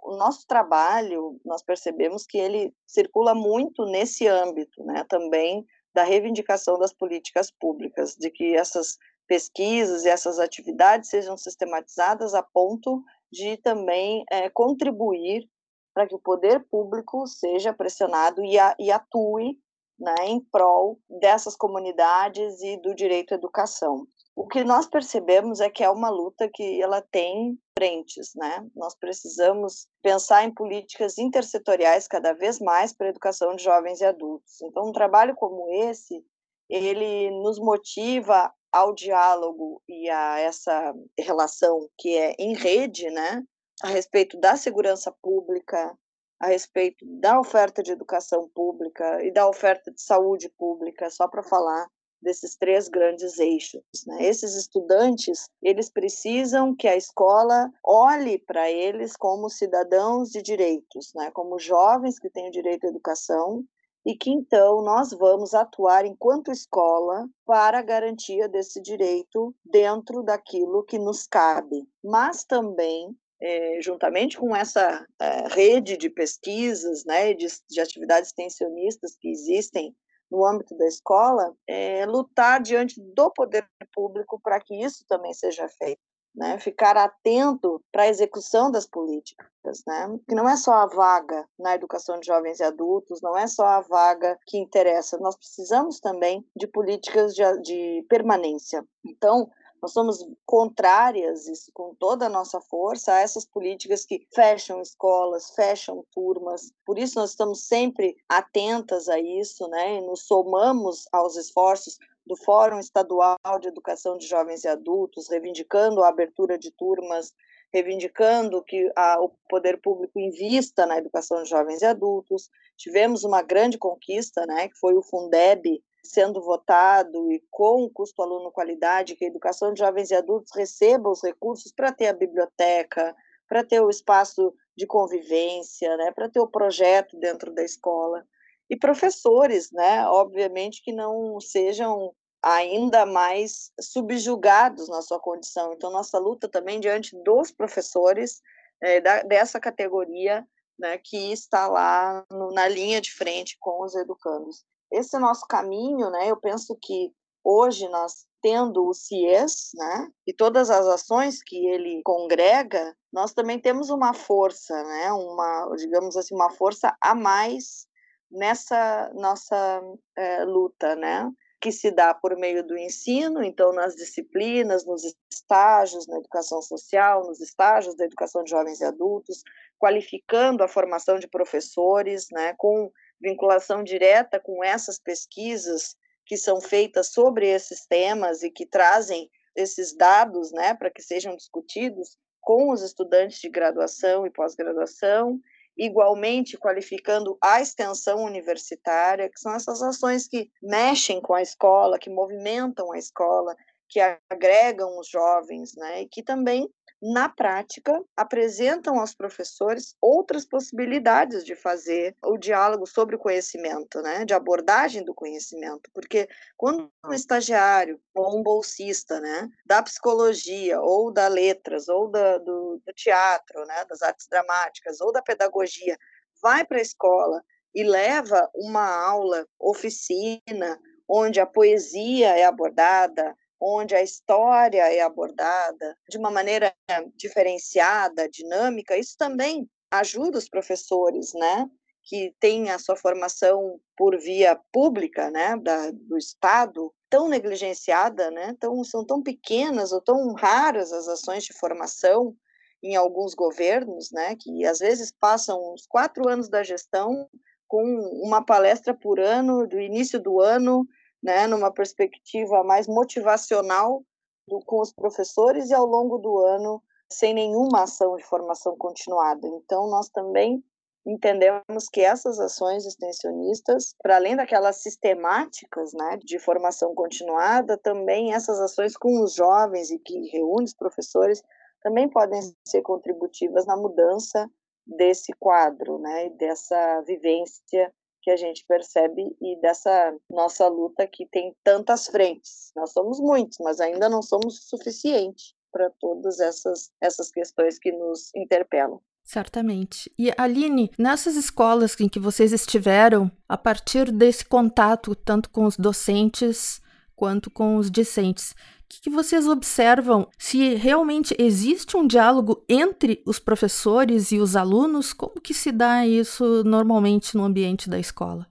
O 0.03 0.15
nosso 0.15 0.45
trabalho, 0.45 1.39
nós 1.45 1.63
percebemos 1.63 2.25
que 2.25 2.37
ele 2.37 2.73
circula 2.85 3.33
muito 3.33 3.85
nesse 3.85 4.27
âmbito, 4.27 4.83
né, 4.83 5.05
também 5.07 5.65
da 5.93 6.03
reivindicação 6.03 6.77
das 6.77 6.93
políticas 6.93 7.49
públicas, 7.49 8.15
de 8.15 8.29
que 8.29 8.55
essas 8.55 8.97
pesquisas 9.27 10.05
e 10.05 10.09
essas 10.09 10.39
atividades 10.39 11.09
sejam 11.09 11.37
sistematizadas 11.37 12.33
a 12.33 12.43
ponto 12.43 13.03
de 13.31 13.57
também 13.57 14.23
é, 14.31 14.49
contribuir 14.49 15.49
para 15.93 16.07
que 16.07 16.15
o 16.15 16.19
poder 16.19 16.63
público 16.69 17.25
seja 17.25 17.73
pressionado 17.73 18.45
e, 18.45 18.57
a, 18.57 18.75
e 18.79 18.91
atue 18.91 19.59
né, 19.99 20.15
em 20.25 20.39
prol 20.39 20.99
dessas 21.09 21.55
comunidades 21.55 22.61
e 22.61 22.77
do 22.81 22.93
direito 22.93 23.33
à 23.33 23.37
educação. 23.37 24.07
O 24.35 24.47
que 24.47 24.63
nós 24.63 24.85
percebemos 24.87 25.59
é 25.59 25.69
que 25.69 25.83
é 25.83 25.89
uma 25.89 26.09
luta 26.09 26.47
que 26.53 26.79
ela 26.81 27.01
tem 27.01 27.57
frentes, 27.75 28.33
né? 28.35 28.67
Nós 28.75 28.95
precisamos 28.95 29.87
pensar 30.03 30.43
em 30.43 30.53
políticas 30.53 31.17
intersetoriais 31.17 32.07
cada 32.07 32.33
vez 32.33 32.59
mais 32.59 32.93
para 32.93 33.07
a 33.07 33.09
educação 33.09 33.55
de 33.55 33.63
jovens 33.63 33.99
e 33.99 34.05
adultos. 34.05 34.61
Então, 34.61 34.89
um 34.89 34.91
trabalho 34.91 35.35
como 35.35 35.67
esse, 35.69 36.23
ele 36.69 37.31
nos 37.41 37.57
motiva 37.57 38.53
ao 38.71 38.93
diálogo 38.93 39.81
e 39.87 40.07
a 40.09 40.39
essa 40.39 40.93
relação 41.17 41.89
que 41.97 42.15
é 42.15 42.35
em 42.37 42.53
rede, 42.53 43.09
né, 43.09 43.43
a 43.81 43.87
respeito 43.87 44.39
da 44.39 44.55
segurança 44.55 45.11
pública, 45.21 45.97
a 46.39 46.47
respeito 46.47 47.05
da 47.19 47.39
oferta 47.39 47.81
de 47.81 47.91
educação 47.91 48.49
pública 48.53 49.23
e 49.23 49.31
da 49.31 49.47
oferta 49.47 49.91
de 49.91 50.01
saúde 50.01 50.49
pública, 50.57 51.09
só 51.09 51.27
para 51.27 51.43
falar 51.43 51.87
desses 52.21 52.55
três 52.55 52.87
grandes 52.87 53.37
eixos. 53.39 53.83
Né? 54.05 54.25
Esses 54.25 54.55
estudantes, 54.55 55.49
eles 55.61 55.89
precisam 55.89 56.75
que 56.75 56.87
a 56.87 56.95
escola 56.95 57.71
olhe 57.83 58.39
para 58.39 58.69
eles 58.71 59.15
como 59.15 59.49
cidadãos 59.49 60.29
de 60.29 60.41
direitos, 60.41 61.11
né? 61.15 61.31
como 61.31 61.59
jovens 61.59 62.19
que 62.19 62.29
têm 62.29 62.49
o 62.49 62.51
direito 62.51 62.85
à 62.85 62.89
educação 62.89 63.63
e 64.05 64.15
que 64.15 64.31
então 64.31 64.81
nós 64.81 65.11
vamos 65.11 65.53
atuar 65.53 66.05
enquanto 66.05 66.51
escola 66.51 67.27
para 67.45 67.79
a 67.79 67.83
garantia 67.83 68.47
desse 68.47 68.81
direito 68.81 69.53
dentro 69.65 70.23
daquilo 70.23 70.83
que 70.83 70.97
nos 70.97 71.27
cabe, 71.27 71.85
mas 72.01 72.45
também 72.45 73.13
é, 73.41 73.79
juntamente 73.81 74.37
com 74.37 74.55
essa 74.55 75.05
é, 75.19 75.47
rede 75.49 75.97
de 75.97 76.09
pesquisas, 76.09 77.05
né, 77.05 77.33
de, 77.33 77.47
de, 77.69 77.79
atividades 77.79 78.29
extensionistas 78.29 79.15
que 79.19 79.29
existem 79.29 79.95
no 80.29 80.45
âmbito 80.45 80.75
da 80.77 80.87
escola, 80.87 81.55
é, 81.67 82.05
lutar 82.05 82.61
diante 82.61 83.01
do 83.01 83.31
poder 83.31 83.67
público 83.93 84.39
para 84.41 84.59
que 84.59 84.75
isso 84.83 85.05
também 85.07 85.33
seja 85.33 85.67
feito 85.69 86.01
né, 86.37 86.59
ficar 86.59 86.95
atento 86.95 87.83
para 87.91 88.03
a 88.03 88.07
execução 88.07 88.69
das 88.69 88.85
políticas, 88.85 89.81
né, 89.87 90.19
que 90.29 90.35
não 90.35 90.47
é 90.47 90.55
só 90.55 90.71
a 90.73 90.85
vaga 90.85 91.43
na 91.57 91.73
educação 91.73 92.19
de 92.19 92.27
jovens 92.27 92.59
e 92.59 92.63
adultos, 92.63 93.21
não 93.23 93.35
é 93.35 93.47
só 93.47 93.65
a 93.65 93.81
vaga 93.81 94.37
que 94.45 94.57
interessa, 94.57 95.17
nós 95.17 95.35
precisamos 95.35 95.99
também 95.99 96.45
de 96.55 96.67
políticas 96.67 97.33
de, 97.33 97.43
de 97.63 98.05
permanência. 98.07 98.85
Então, 99.03 99.49
nós 99.81 99.93
somos 99.93 100.25
contrárias, 100.45 101.47
isso, 101.47 101.71
com 101.73 101.93
toda 101.95 102.25
a 102.25 102.29
nossa 102.29 102.59
força, 102.61 103.13
a 103.13 103.19
essas 103.19 103.45
políticas 103.45 104.05
que 104.05 104.27
fecham 104.33 104.81
escolas, 104.81 105.51
fecham 105.51 106.03
turmas. 106.11 106.71
Por 106.85 106.97
isso, 106.97 107.19
nós 107.19 107.31
estamos 107.31 107.65
sempre 107.65 108.15
atentas 108.27 109.07
a 109.07 109.19
isso, 109.19 109.67
né? 109.67 109.95
E 109.95 110.01
nos 110.01 110.25
somamos 110.25 111.07
aos 111.11 111.35
esforços 111.35 111.97
do 112.25 112.35
Fórum 112.35 112.79
Estadual 112.79 113.37
de 113.61 113.67
Educação 113.67 114.17
de 114.17 114.27
Jovens 114.27 114.63
e 114.63 114.67
Adultos, 114.67 115.29
reivindicando 115.29 116.03
a 116.03 116.09
abertura 116.09 116.57
de 116.57 116.71
turmas, 116.71 117.33
reivindicando 117.71 118.63
que 118.63 118.91
a, 118.95 119.21
o 119.21 119.31
poder 119.49 119.79
público 119.81 120.19
invista 120.19 120.85
na 120.85 120.97
educação 120.97 121.43
de 121.43 121.49
jovens 121.49 121.81
e 121.81 121.85
adultos. 121.85 122.49
Tivemos 122.77 123.23
uma 123.23 123.41
grande 123.41 123.77
conquista, 123.77 124.45
né, 124.45 124.67
que 124.67 124.77
foi 124.77 124.95
o 124.95 125.03
Fundeb 125.03 125.81
sendo 126.07 126.41
votado 126.41 127.31
e 127.31 127.43
com 127.49 127.89
custo 127.89 128.21
aluno 128.21 128.51
qualidade, 128.51 129.15
que 129.15 129.25
a 129.25 129.27
educação 129.27 129.73
de 129.73 129.79
jovens 129.79 130.11
e 130.11 130.15
adultos 130.15 130.51
receba 130.55 131.09
os 131.09 131.23
recursos 131.23 131.71
para 131.71 131.91
ter 131.91 132.07
a 132.07 132.13
biblioteca, 132.13 133.15
para 133.47 133.63
ter 133.63 133.81
o 133.81 133.89
espaço 133.89 134.53
de 134.75 134.85
convivência, 134.85 135.95
né, 135.97 136.11
para 136.11 136.29
ter 136.29 136.39
o 136.39 136.47
projeto 136.47 137.17
dentro 137.17 137.53
da 137.53 137.63
escola 137.63 138.25
e 138.69 138.75
professores, 138.75 139.71
né? 139.71 140.05
Obviamente 140.07 140.83
que 140.83 140.91
não 140.91 141.39
sejam 141.39 142.13
ainda 142.43 143.05
mais 143.05 143.71
subjugados 143.79 144.87
na 144.89 145.01
sua 145.01 145.19
condição. 145.19 145.73
Então, 145.73 145.91
nossa 145.91 146.19
luta 146.19 146.47
também 146.47 146.79
diante 146.79 147.15
dos 147.23 147.51
professores 147.51 148.41
é, 148.81 149.01
da, 149.01 149.23
dessa 149.23 149.59
categoria 149.59 150.45
né, 150.77 150.97
que 150.97 151.31
está 151.31 151.67
lá 151.67 152.25
no, 152.29 152.51
na 152.51 152.67
linha 152.67 153.01
de 153.01 153.11
frente 153.11 153.57
com 153.59 153.83
os 153.83 153.95
educandos. 153.95 154.63
Esse 154.91 155.15
é 155.15 155.19
nosso 155.19 155.45
caminho, 155.47 156.09
né? 156.09 156.29
Eu 156.29 156.37
penso 156.37 156.77
que 156.81 157.11
hoje 157.43 157.87
nós 157.89 158.25
tendo 158.41 158.87
o 158.87 158.93
CIES, 158.93 159.71
né, 159.75 160.09
e 160.25 160.33
todas 160.33 160.69
as 160.69 160.85
ações 160.85 161.41
que 161.43 161.67
ele 161.67 162.01
congrega, 162.03 162.95
nós 163.11 163.33
também 163.33 163.59
temos 163.59 163.89
uma 163.89 164.13
força, 164.13 164.73
né, 164.83 165.11
uma, 165.11 165.75
digamos 165.75 166.15
assim, 166.15 166.35
uma 166.35 166.51
força 166.51 166.95
a 167.01 167.15
mais 167.15 167.87
nessa 168.31 169.11
nossa 169.15 169.81
é, 170.15 170.43
luta, 170.43 170.95
né? 170.95 171.29
que 171.59 171.71
se 171.71 171.89
dá 171.89 172.13
por 172.13 172.37
meio 172.37 172.63
do 172.63 172.77
ensino, 172.77 173.43
então 173.43 173.73
nas 173.73 173.95
disciplinas, 173.95 174.85
nos 174.85 175.03
estágios 175.33 176.05
na 176.07 176.17
educação 176.17 176.61
social, 176.61 177.25
nos 177.25 177.41
estágios 177.41 177.95
da 177.95 178.05
educação 178.05 178.43
de 178.43 178.51
jovens 178.51 178.79
e 178.79 178.85
adultos, 178.85 179.41
qualificando 179.79 180.63
a 180.63 180.67
formação 180.67 181.17
de 181.17 181.27
professores, 181.27 182.27
né, 182.31 182.53
com 182.57 182.91
vinculação 183.21 183.83
direta 183.83 184.39
com 184.39 184.63
essas 184.63 184.99
pesquisas 184.99 185.95
que 186.25 186.37
são 186.37 186.59
feitas 186.59 187.09
sobre 187.11 187.47
esses 187.47 187.85
temas 187.85 188.43
e 188.43 188.51
que 188.51 188.65
trazem 188.65 189.29
esses 189.55 189.95
dados, 189.95 190.51
né, 190.51 190.73
para 190.73 190.91
que 190.91 191.01
sejam 191.01 191.35
discutidos 191.35 192.17
com 192.41 192.71
os 192.71 192.81
estudantes 192.81 193.39
de 193.39 193.49
graduação 193.49 194.25
e 194.25 194.29
pós-graduação 194.29 195.39
igualmente 195.77 196.57
qualificando 196.57 197.37
a 197.41 197.61
extensão 197.61 198.23
universitária, 198.23 199.29
que 199.29 199.39
são 199.39 199.53
essas 199.53 199.81
ações 199.81 200.27
que 200.27 200.49
mexem 200.61 201.21
com 201.21 201.35
a 201.35 201.41
escola, 201.41 201.99
que 201.99 202.09
movimentam 202.09 202.91
a 202.91 202.97
escola, 202.97 203.55
que 203.87 203.99
agregam 204.29 204.97
os 204.99 205.07
jovens, 205.07 205.75
né, 205.75 206.01
e 206.01 206.07
que 206.07 206.23
também 206.23 206.67
na 207.01 207.29
prática, 207.29 208.03
apresentam 208.15 208.99
aos 208.99 209.13
professores 209.13 209.95
outras 210.01 210.45
possibilidades 210.45 211.45
de 211.45 211.55
fazer 211.55 212.15
o 212.23 212.37
diálogo 212.37 212.87
sobre 212.87 213.15
o 213.15 213.19
conhecimento, 213.19 214.01
né, 214.01 214.25
de 214.25 214.33
abordagem 214.33 215.03
do 215.03 215.13
conhecimento, 215.13 215.89
porque 215.93 216.27
quando 216.55 216.91
um 217.05 217.13
estagiário 217.13 217.99
ou 218.15 218.39
um 218.39 218.43
bolsista, 218.43 219.19
né, 219.19 219.47
da 219.65 219.81
psicologia 219.83 220.81
ou 220.81 221.11
da 221.11 221.27
letras 221.27 221.87
ou 221.87 222.09
da, 222.09 222.37
do, 222.39 222.81
do 222.83 222.93
teatro, 222.93 223.63
né, 223.65 223.85
das 223.85 224.01
artes 224.01 224.27
dramáticas 224.27 224.99
ou 224.99 225.11
da 225.11 225.21
pedagogia, 225.21 225.97
vai 226.41 226.65
para 226.65 226.79
a 226.79 226.81
escola 226.81 227.43
e 227.75 227.83
leva 227.83 228.49
uma 228.55 228.87
aula, 228.87 229.45
oficina, 229.59 230.79
onde 231.07 231.39
a 231.39 231.45
poesia 231.45 232.37
é 232.37 232.43
abordada, 232.43 233.35
onde 233.59 233.95
a 233.95 234.01
história 234.01 234.83
é 234.93 235.01
abordada 235.01 235.97
de 236.09 236.17
uma 236.17 236.31
maneira 236.31 236.73
diferenciada, 237.15 238.29
dinâmica, 238.29 238.97
isso 238.97 239.15
também 239.17 239.69
ajuda 239.91 240.37
os 240.37 240.49
professores, 240.49 241.33
né, 241.33 241.67
que 242.03 242.33
têm 242.39 242.69
a 242.69 242.79
sua 242.79 242.95
formação 242.95 243.79
por 243.95 244.17
via 244.17 244.59
pública, 244.71 245.29
né, 245.29 245.57
da, 245.57 245.91
do 245.91 246.17
Estado, 246.17 246.93
tão 247.09 247.27
negligenciada, 247.27 248.29
né, 248.31 248.55
tão, 248.59 248.83
são 248.83 249.05
tão 249.05 249.21
pequenas 249.21 249.91
ou 249.91 250.01
tão 250.01 250.33
raras 250.33 250.91
as 250.91 251.07
ações 251.07 251.43
de 251.43 251.53
formação 251.53 252.35
em 252.83 252.95
alguns 252.95 253.33
governos, 253.33 254.11
né, 254.11 254.35
que 254.39 254.65
às 254.65 254.79
vezes 254.79 255.11
passam 255.11 255.73
uns 255.73 255.85
quatro 255.87 256.29
anos 256.29 256.47
da 256.47 256.63
gestão 256.63 257.27
com 257.67 257.83
uma 258.23 258.45
palestra 258.45 258.93
por 258.93 259.19
ano, 259.19 259.67
do 259.67 259.79
início 259.79 260.21
do 260.21 260.39
ano 260.39 260.87
né, 261.27 261.45
numa 261.45 261.69
perspectiva 261.69 262.63
mais 262.63 262.87
motivacional 262.87 264.01
do, 264.47 264.61
com 264.61 264.79
os 264.79 264.93
professores 264.93 265.69
e 265.69 265.73
ao 265.73 265.85
longo 265.85 266.17
do 266.17 266.37
ano 266.37 266.81
sem 267.11 267.33
nenhuma 267.33 267.83
ação 267.83 268.15
de 268.15 268.23
formação 268.23 268.77
continuada. 268.77 269.45
Então, 269.45 269.89
nós 269.89 270.07
também 270.07 270.63
entendemos 271.05 271.89
que 271.91 271.99
essas 271.99 272.39
ações 272.39 272.85
extensionistas, 272.85 273.93
para 274.01 274.15
além 274.15 274.37
daquelas 274.37 274.77
sistemáticas 274.77 275.91
né, 275.93 276.17
de 276.23 276.39
formação 276.39 276.95
continuada, 276.95 277.77
também 277.77 278.33
essas 278.33 278.59
ações 278.61 278.95
com 278.95 279.21
os 279.21 279.33
jovens 279.33 279.91
e 279.91 279.99
que 279.99 280.29
reúnem 280.29 280.63
os 280.63 280.73
professores 280.73 281.43
também 281.81 282.09
podem 282.09 282.39
ser 282.65 282.81
contributivas 282.81 283.65
na 283.65 283.75
mudança 283.75 284.49
desse 284.85 285.33
quadro, 285.33 285.97
né, 285.97 286.29
dessa 286.31 287.01
vivência 287.01 287.93
que 288.27 288.31
a 288.31 288.35
gente 288.35 288.65
percebe 288.67 289.23
e 289.41 289.57
dessa 289.61 290.13
nossa 290.29 290.67
luta 290.67 291.07
que 291.07 291.25
tem 291.27 291.55
tantas 291.63 292.07
frentes. 292.07 292.73
Nós 292.75 292.91
somos 292.91 293.21
muitos, 293.21 293.57
mas 293.61 293.79
ainda 293.79 294.09
não 294.09 294.21
somos 294.21 294.59
o 294.59 294.63
suficiente 294.63 295.55
para 295.71 295.89
todas 295.97 296.41
essas, 296.41 296.91
essas 296.99 297.31
questões 297.31 297.79
que 297.79 297.89
nos 297.89 298.29
interpelam. 298.35 298.99
Certamente. 299.23 300.11
E 300.19 300.29
Aline, 300.37 300.91
nessas 300.99 301.37
escolas 301.37 301.97
em 302.01 302.09
que 302.09 302.19
vocês 302.19 302.51
estiveram, 302.51 303.31
a 303.47 303.57
partir 303.57 304.11
desse 304.11 304.43
contato 304.43 305.15
tanto 305.15 305.49
com 305.49 305.63
os 305.63 305.77
docentes 305.77 306.81
quanto 307.15 307.49
com 307.49 307.77
os 307.77 307.89
discentes, 307.89 308.53
que, 308.87 309.01
que 309.01 309.09
vocês 309.09 309.47
observam 309.47 310.27
se 310.37 310.75
realmente 310.75 311.35
existe 311.39 311.95
um 311.97 312.07
diálogo 312.07 312.63
entre 312.69 313.21
os 313.25 313.39
professores 313.39 314.31
e 314.31 314.39
os 314.39 314.55
alunos? 314.55 315.13
Como 315.13 315.41
que 315.41 315.53
se 315.53 315.71
dá 315.71 316.05
isso 316.05 316.63
normalmente 316.63 317.35
no 317.35 317.43
ambiente 317.43 317.89
da 317.89 317.99
escola? 317.99 318.47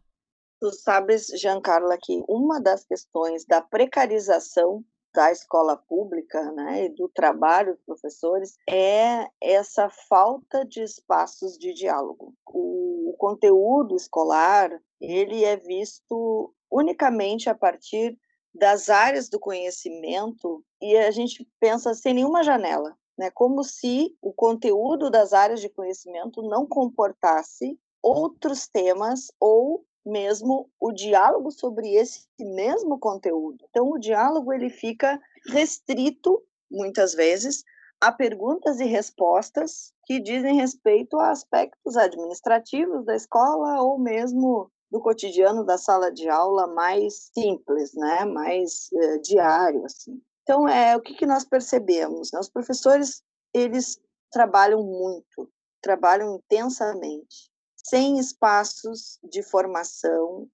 Tu 0.61 0.73
sabes, 0.73 1.27
Giancarla, 1.39 1.99
que 2.01 2.23
uma 2.29 2.61
das 2.61 2.85
questões 2.85 3.45
da 3.45 3.61
precarização 3.61 4.85
da 5.15 5.33
escola 5.33 5.77
pública 5.89 6.53
né, 6.53 6.85
e 6.85 6.89
do 6.91 7.09
trabalho 7.09 7.75
dos 7.75 7.83
professores 7.87 8.55
é 8.69 9.27
essa 9.41 9.89
falta 9.89 10.63
de 10.65 10.83
espaços 10.83 11.57
de 11.59 11.73
diálogo. 11.73 12.35
O, 12.47 13.17
conteúdo 13.19 13.97
escolar 13.97 14.71
ele 15.01 15.43
é 15.43 15.57
visto 15.57 16.53
unicamente 16.71 17.49
a 17.49 17.55
partir 17.55 18.19
das 18.57 18.89
áreas 18.89 19.29
do 19.29 19.39
conhecimento 19.39 20.65
e 20.81 20.97
a 20.97 21.11
gente 21.11 21.47
pensa 21.61 21.95
sem 21.95 22.15
nenhuma 22.15 22.43
janela, 22.43 22.97
né? 23.17 23.31
Como 23.31 23.63
se 23.63 24.17
o 24.21 24.33
conteúdo 24.33 25.11
das 25.11 25.33
áreas 25.33 25.61
de 25.61 25.69
conhecimento 25.69 26.43
não 26.43 26.67
comportasse 26.67 27.79
outros 28.03 28.67
temas 28.67 29.31
ou 29.41 29.85
mesmo 30.05 30.71
o 30.79 30.93
diálogo 30.93 31.51
sobre 31.51 31.95
esse 31.95 32.27
mesmo 32.39 32.99
conteúdo. 32.99 33.65
Então 33.69 33.91
o 33.91 33.99
diálogo 33.99 34.53
ele 34.53 34.71
fica 34.71 35.21
restrito 35.49 36.41
muitas 36.71 37.13
vezes 37.15 37.65
a 38.01 38.13
perguntas 38.13 38.79
e 38.79 38.85
respostas 38.85 39.93
que 40.05 40.21
dizem 40.21 40.57
respeito 40.57 41.19
a 41.19 41.31
aspectos 41.31 41.97
administrativos 41.97 43.05
da 43.05 43.17
escola 43.17 43.83
ou 43.83 43.99
mesmo 43.99 44.71
do 44.91 45.01
cotidiano 45.01 45.65
da 45.65 45.77
sala 45.77 46.11
de 46.13 46.29
aula 46.29 46.67
mais 46.67 47.31
simples, 47.35 47.93
né, 47.95 48.25
mais 48.25 48.89
uh, 48.93 49.21
diário, 49.21 49.85
assim. 49.85 50.21
Então, 50.43 50.69
é 50.69 50.97
o 50.97 51.01
que, 51.01 51.15
que 51.15 51.27
nós 51.27 51.45
percebemos? 51.45 52.33
Os 52.33 52.49
professores, 52.49 53.23
eles 53.53 54.01
trabalham 54.31 54.83
muito, 54.83 55.51
trabalham 55.83 56.37
intensamente, 56.37 57.51
sem 57.77 58.19
espaços 58.19 59.19
de 59.25 59.43
formação 59.43 60.49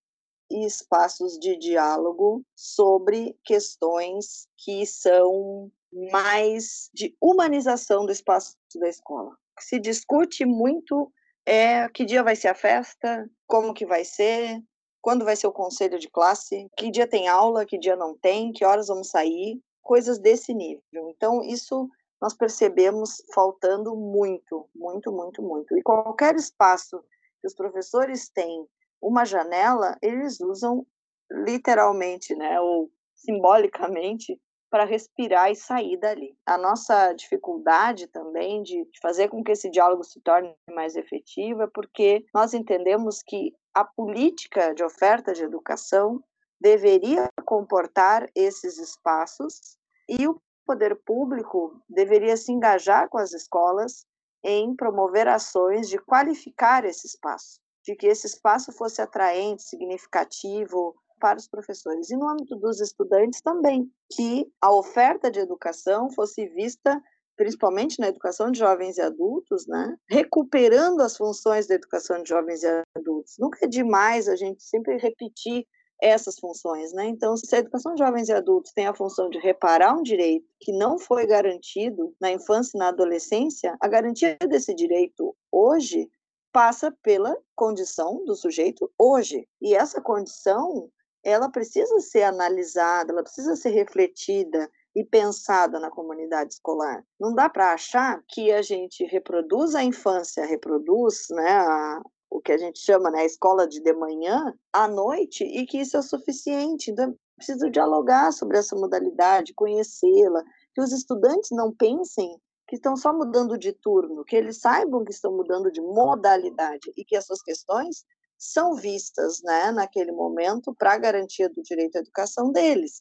e 0.50 0.66
espaços 0.66 1.38
de 1.38 1.56
diálogo 1.58 2.44
sobre 2.54 3.36
questões 3.44 4.46
que 4.58 4.86
são 4.86 5.70
mais 6.10 6.90
de 6.94 7.14
humanização 7.20 8.06
do 8.06 8.12
espaço 8.12 8.56
da 8.76 8.88
escola. 8.88 9.36
Se 9.60 9.78
discute 9.78 10.44
muito 10.44 11.12
é 11.46 11.88
que 11.88 12.04
dia 12.04 12.22
vai 12.22 12.36
ser 12.36 12.48
a 12.48 12.54
festa, 12.54 13.28
como 13.46 13.74
que 13.74 13.86
vai 13.86 14.04
ser, 14.04 14.62
quando 15.00 15.24
vai 15.24 15.34
ser 15.36 15.46
o 15.46 15.52
conselho 15.52 15.98
de 15.98 16.08
classe, 16.08 16.68
que 16.76 16.90
dia 16.90 17.06
tem 17.06 17.28
aula, 17.28 17.66
que 17.66 17.78
dia 17.78 17.96
não 17.96 18.16
tem, 18.16 18.52
que 18.52 18.64
horas 18.64 18.86
vamos 18.88 19.08
sair, 19.08 19.60
coisas 19.82 20.18
desse 20.18 20.54
nível. 20.54 21.10
Então, 21.10 21.42
isso 21.42 21.88
nós 22.20 22.34
percebemos 22.34 23.20
faltando 23.34 23.96
muito, 23.96 24.68
muito, 24.74 25.10
muito, 25.10 25.42
muito. 25.42 25.76
E 25.76 25.82
qualquer 25.82 26.36
espaço 26.36 27.02
que 27.40 27.48
os 27.48 27.54
professores 27.54 28.28
têm 28.28 28.64
uma 29.00 29.24
janela, 29.24 29.96
eles 30.00 30.40
usam 30.40 30.86
literalmente, 31.28 32.36
né, 32.36 32.60
ou 32.60 32.88
simbolicamente, 33.16 34.40
para 34.72 34.86
respirar 34.86 35.50
e 35.50 35.54
sair 35.54 35.98
dali. 35.98 36.34
A 36.46 36.56
nossa 36.56 37.12
dificuldade 37.12 38.06
também 38.06 38.62
de, 38.62 38.88
fazer 39.02 39.28
com 39.28 39.44
que 39.44 39.52
esse 39.52 39.68
diálogo 39.68 40.02
se 40.02 40.18
torne 40.22 40.56
mais 40.74 40.96
efetivo 40.96 41.60
é 41.60 41.66
porque 41.66 42.24
nós 42.34 42.54
entendemos 42.54 43.22
que 43.22 43.54
a 43.74 43.84
política 43.84 44.74
de 44.74 44.82
oferta 44.82 45.34
de 45.34 45.44
educação 45.44 46.24
deveria 46.58 47.28
comportar 47.44 48.26
esses 48.34 48.78
espaços 48.78 49.76
e 50.08 50.26
o 50.26 50.40
poder 50.64 50.96
público 51.04 51.78
deveria 51.86 52.36
se 52.38 52.50
engajar 52.50 53.10
com 53.10 53.18
as 53.18 53.34
escolas 53.34 54.06
em 54.42 54.74
promover 54.74 55.28
ações 55.28 55.86
de 55.86 55.98
qualificar 55.98 56.86
esse 56.86 57.06
espaço, 57.06 57.60
de 57.84 57.94
que 57.94 58.06
esse 58.06 58.26
espaço 58.26 58.72
fosse 58.72 59.02
atraente, 59.02 59.64
significativo, 59.64 60.96
para 61.22 61.38
os 61.38 61.46
professores 61.46 62.10
e 62.10 62.16
no 62.16 62.28
âmbito 62.28 62.56
dos 62.56 62.80
estudantes 62.80 63.40
também, 63.40 63.88
que 64.12 64.44
a 64.60 64.74
oferta 64.74 65.30
de 65.30 65.38
educação 65.38 66.10
fosse 66.10 66.48
vista 66.48 67.00
principalmente 67.36 68.00
na 68.00 68.08
educação 68.08 68.50
de 68.50 68.58
jovens 68.58 68.98
e 68.98 69.00
adultos, 69.00 69.66
né, 69.68 69.96
recuperando 70.08 71.00
as 71.00 71.16
funções 71.16 71.68
da 71.68 71.76
educação 71.76 72.22
de 72.22 72.28
jovens 72.28 72.62
e 72.64 72.82
adultos. 72.96 73.36
Nunca 73.38 73.64
é 73.64 73.68
demais 73.68 74.28
a 74.28 74.34
gente 74.34 74.64
sempre 74.64 74.96
repetir 74.96 75.64
essas 76.00 76.36
funções, 76.38 76.92
né? 76.92 77.06
Então, 77.06 77.36
se 77.36 77.54
a 77.54 77.60
educação 77.60 77.94
de 77.94 78.02
jovens 78.02 78.28
e 78.28 78.32
adultos 78.32 78.72
tem 78.72 78.88
a 78.88 78.94
função 78.94 79.30
de 79.30 79.38
reparar 79.38 79.94
um 79.94 80.02
direito 80.02 80.44
que 80.60 80.72
não 80.72 80.98
foi 80.98 81.24
garantido 81.26 82.12
na 82.20 82.32
infância 82.32 82.76
e 82.76 82.78
na 82.78 82.88
adolescência, 82.88 83.76
a 83.80 83.86
garantia 83.86 84.36
desse 84.48 84.74
direito 84.74 85.34
hoje 85.50 86.10
passa 86.52 86.92
pela 87.02 87.36
condição 87.54 88.24
do 88.24 88.34
sujeito 88.34 88.90
hoje. 88.98 89.48
E 89.60 89.74
essa 89.74 90.00
condição 90.00 90.90
ela 91.24 91.50
precisa 91.50 92.00
ser 92.00 92.22
analisada, 92.22 93.12
ela 93.12 93.22
precisa 93.22 93.54
ser 93.56 93.70
refletida 93.70 94.70
e 94.94 95.04
pensada 95.04 95.80
na 95.80 95.90
comunidade 95.90 96.54
escolar. 96.54 97.04
Não 97.18 97.34
dá 97.34 97.48
para 97.48 97.72
achar 97.72 98.22
que 98.28 98.52
a 98.52 98.60
gente 98.60 99.04
reproduz 99.04 99.74
a 99.74 99.82
infância, 99.82 100.44
reproduz 100.44 101.26
né, 101.30 101.50
a, 101.50 102.02
o 102.30 102.40
que 102.40 102.52
a 102.52 102.58
gente 102.58 102.80
chama 102.80 103.10
né, 103.10 103.20
a 103.20 103.24
escola 103.24 103.66
de 103.66 103.80
de 103.80 103.92
manhã 103.92 104.52
à 104.72 104.86
noite 104.88 105.44
e 105.44 105.64
que 105.64 105.80
isso 105.80 105.96
é 105.96 106.02
suficiente. 106.02 106.90
Então, 106.90 107.16
preciso 107.36 107.70
dialogar 107.70 108.32
sobre 108.32 108.58
essa 108.58 108.76
modalidade, 108.76 109.54
conhecê-la, 109.54 110.42
que 110.74 110.80
os 110.80 110.92
estudantes 110.92 111.50
não 111.50 111.72
pensem 111.72 112.36
que 112.68 112.76
estão 112.76 112.96
só 112.96 113.12
mudando 113.12 113.58
de 113.58 113.72
turno, 113.72 114.24
que 114.24 114.36
eles 114.36 114.60
saibam 114.60 115.04
que 115.04 115.12
estão 115.12 115.36
mudando 115.36 115.70
de 115.70 115.80
modalidade 115.80 116.92
e 116.96 117.04
que 117.04 117.16
essas 117.16 117.42
questões 117.42 118.04
são 118.42 118.74
vistas 118.74 119.40
né, 119.44 119.70
naquele 119.70 120.10
momento 120.10 120.74
para 120.74 120.98
garantia 120.98 121.48
do 121.48 121.62
direito 121.62 121.96
à 121.96 122.00
educação 122.00 122.50
deles. 122.50 123.00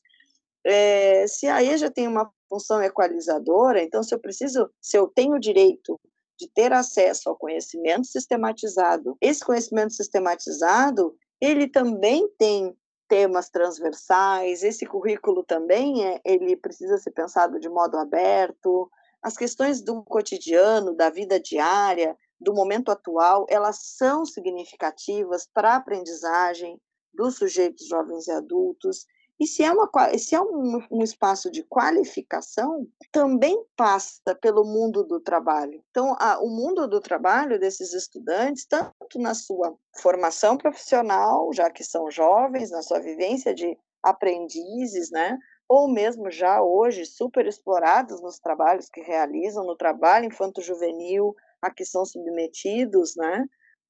É, 0.63 1.25
se 1.25 1.47
a 1.47 1.63
EJA 1.63 1.89
tem 1.89 2.07
uma 2.07 2.31
função 2.47 2.79
equalizadora, 2.83 3.81
então 3.81 4.03
se 4.03 4.13
eu 4.13 4.19
preciso, 4.19 4.69
se 4.79 4.95
eu 4.95 5.07
tenho 5.07 5.33
o 5.33 5.39
direito 5.39 5.99
de 6.39 6.47
ter 6.47 6.71
acesso 6.71 7.27
ao 7.27 7.35
conhecimento 7.35 8.05
sistematizado, 8.05 9.17
esse 9.19 9.43
conhecimento 9.43 9.93
sistematizado, 9.93 11.15
ele 11.41 11.67
também 11.67 12.29
tem 12.37 12.75
temas 13.07 13.49
transversais, 13.49 14.61
esse 14.61 14.85
currículo 14.85 15.43
também 15.43 16.05
é, 16.05 16.21
ele 16.23 16.55
precisa 16.55 16.99
ser 16.99 17.11
pensado 17.11 17.59
de 17.59 17.67
modo 17.67 17.97
aberto, 17.97 18.87
as 19.23 19.35
questões 19.35 19.81
do 19.81 20.03
cotidiano, 20.03 20.95
da 20.95 21.09
vida 21.09 21.39
diária, 21.39 22.15
do 22.41 22.53
momento 22.53 22.91
atual, 22.91 23.45
elas 23.49 23.77
são 23.97 24.25
significativas 24.25 25.47
para 25.53 25.73
a 25.73 25.75
aprendizagem 25.75 26.79
dos 27.13 27.35
sujeitos 27.35 27.87
jovens 27.87 28.27
e 28.27 28.31
adultos. 28.31 29.05
E 29.39 29.47
se 29.47 29.63
é, 29.63 29.71
uma, 29.71 29.89
se 30.17 30.35
é 30.35 30.41
um, 30.41 30.79
um, 30.91 31.03
espaço 31.03 31.49
de 31.49 31.63
qualificação, 31.63 32.87
também 33.11 33.63
passa 33.75 34.35
pelo 34.39 34.63
mundo 34.63 35.03
do 35.03 35.19
trabalho. 35.19 35.83
Então, 35.89 36.15
a, 36.19 36.39
o 36.39 36.47
mundo 36.47 36.87
do 36.87 36.99
trabalho 36.99 37.59
desses 37.59 37.93
estudantes, 37.93 38.65
tanto 38.65 39.19
na 39.19 39.33
sua 39.33 39.75
formação 39.97 40.57
profissional, 40.57 41.51
já 41.53 41.69
que 41.69 41.83
são 41.83 42.09
jovens, 42.11 42.69
na 42.69 42.81
sua 42.81 42.99
vivência 42.99 43.53
de 43.53 43.77
aprendizes, 44.03 45.09
né? 45.11 45.37
ou 45.71 45.87
mesmo 45.87 46.29
já 46.29 46.61
hoje 46.61 47.05
super 47.05 47.47
explorados 47.47 48.21
nos 48.21 48.37
trabalhos 48.37 48.89
que 48.89 48.99
realizam, 48.99 49.65
no 49.65 49.77
trabalho 49.77 50.25
infanto-juvenil, 50.25 51.33
a 51.61 51.69
que 51.69 51.85
são 51.85 52.05
submetidos, 52.05 53.15
né? 53.15 53.45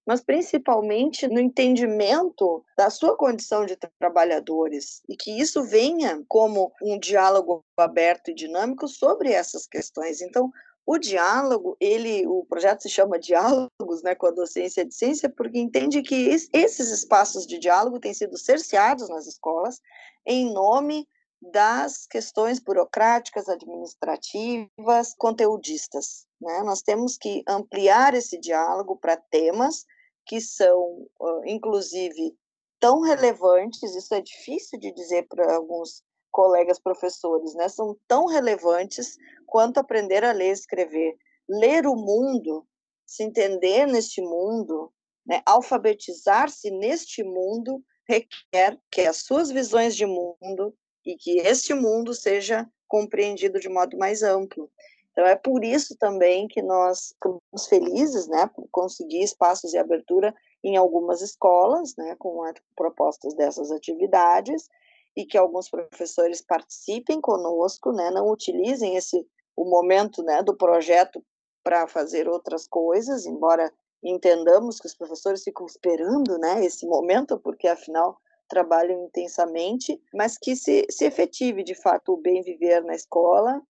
mas 0.06 0.22
principalmente 0.22 1.28
no 1.28 1.40
entendimento 1.40 2.64
da 2.78 2.90
sua 2.90 3.16
condição 3.16 3.66
de 3.66 3.78
trabalhadores 4.00 5.02
e 5.08 5.16
que 5.16 5.40
isso 5.40 5.64
venha 5.64 6.24
como 6.28 6.72
um 6.82 6.98
diálogo 6.98 7.64
aberto 7.78 8.32
e 8.32 8.34
dinâmico 8.34 8.88
sobre 8.88 9.32
essas 9.32 9.68
questões. 9.68 10.22
Então, 10.22 10.52
o 10.86 10.98
diálogo, 10.98 11.78
ele, 11.80 12.26
o 12.26 12.44
projeto 12.46 12.82
se 12.82 12.90
chama 12.90 13.20
Diálogos, 13.20 14.02
né, 14.04 14.16
com 14.16 14.26
a 14.26 14.32
docência 14.32 14.84
de 14.84 14.94
ciência, 14.94 15.30
porque 15.30 15.60
entende 15.60 16.02
que 16.02 16.30
esses 16.52 16.90
espaços 16.90 17.46
de 17.46 17.60
diálogo 17.60 18.00
têm 18.00 18.14
sido 18.14 18.38
cerceados 18.38 19.08
nas 19.08 19.28
escolas 19.28 19.80
em 20.26 20.52
nome 20.52 21.08
das 21.42 22.06
questões 22.08 22.60
burocráticas, 22.60 23.48
administrativas, 23.48 25.16
conteudistas. 25.18 26.26
Né? 26.42 26.64
Nós 26.64 26.82
temos 26.82 27.18
que 27.18 27.44
ampliar 27.48 28.14
esse 28.14 28.40
diálogo 28.40 28.98
para 28.98 29.16
temas 29.16 29.86
que 30.26 30.42
são, 30.42 31.08
inclusive, 31.46 32.36
tão 32.80 33.02
relevantes, 33.02 33.96
isso 33.96 34.14
é 34.16 34.22
difícil 34.22 34.80
de 34.80 34.92
dizer 34.92 35.28
para 35.30 35.56
alguns 35.56 36.04
colegas 36.32 36.80
professores, 36.80 37.54
né? 37.54 37.68
são 37.68 37.96
tão 38.08 38.26
relevantes 38.26 39.18
quanto 39.46 39.80
aprender 39.80 40.24
a 40.24 40.32
ler 40.32 40.50
e 40.50 40.54
escrever. 40.54 41.16
Ler 41.48 41.86
o 41.86 41.96
mundo, 41.96 42.66
se 43.06 43.24
entender 43.24 43.86
neste 43.86 44.22
mundo, 44.22 44.92
né? 45.26 45.42
alfabetizar-se 45.46 46.72
neste 46.72 47.24
mundo, 47.24 47.84
requer 48.08 48.80
que 48.90 49.02
as 49.02 49.18
suas 49.18 49.52
visões 49.52 49.96
de 49.96 50.06
mundo 50.06 50.74
e 51.06 51.16
que 51.18 51.40
este 51.40 51.74
mundo 51.74 52.14
seja 52.14 52.68
compreendido 52.88 53.60
de 53.60 53.70
modo 53.70 53.98
mais 53.98 54.24
amplo. 54.24 54.72
Então 55.12 55.26
é 55.26 55.36
por 55.36 55.64
isso 55.64 55.96
também 55.98 56.48
que 56.48 56.62
nós 56.62 57.10
ficamos 57.10 57.68
felizes, 57.68 58.28
né, 58.28 58.50
por 58.56 58.68
conseguir 58.72 59.24
espaços 59.24 59.72
de 59.72 59.78
abertura 59.78 60.34
em 60.64 60.78
algumas 60.78 61.22
escolas, 61.22 61.96
né, 61.98 62.16
com 62.18 62.42
propostas 62.76 63.34
dessas 63.34 63.72
atividades 63.72 64.70
e 65.16 65.26
que 65.26 65.38
alguns 65.38 65.70
professores 65.70 66.42
participem 66.42 67.20
conosco, 67.20 67.92
né, 67.92 68.10
não 68.12 68.30
utilizem 68.30 68.96
esse 68.96 69.26
o 69.56 69.66
momento, 69.66 70.24
né, 70.24 70.42
do 70.42 70.56
projeto 70.56 71.24
para 71.62 71.86
fazer 71.88 72.28
outras 72.28 72.66
coisas, 72.66 73.26
embora 73.26 73.72
entendamos 74.02 74.80
que 74.80 74.88
os 74.88 74.96
professores 74.96 75.44
ficam 75.44 75.66
esperando, 75.66 76.38
né, 76.38 76.64
esse 76.66 76.88
momento, 76.88 77.38
porque 77.38 77.68
afinal 77.68 78.18
trabalham 78.48 79.06
intensamente, 79.06 80.02
mas 80.14 80.38
que 80.38 80.56
se, 80.56 80.86
se 80.90 81.06
efetive 81.06 81.64
de 81.64 81.76
fato 81.76 82.14
o 82.14 82.18
bem 82.18 82.42
viver 82.42 82.84
na 82.84 82.96
escola 82.96 83.62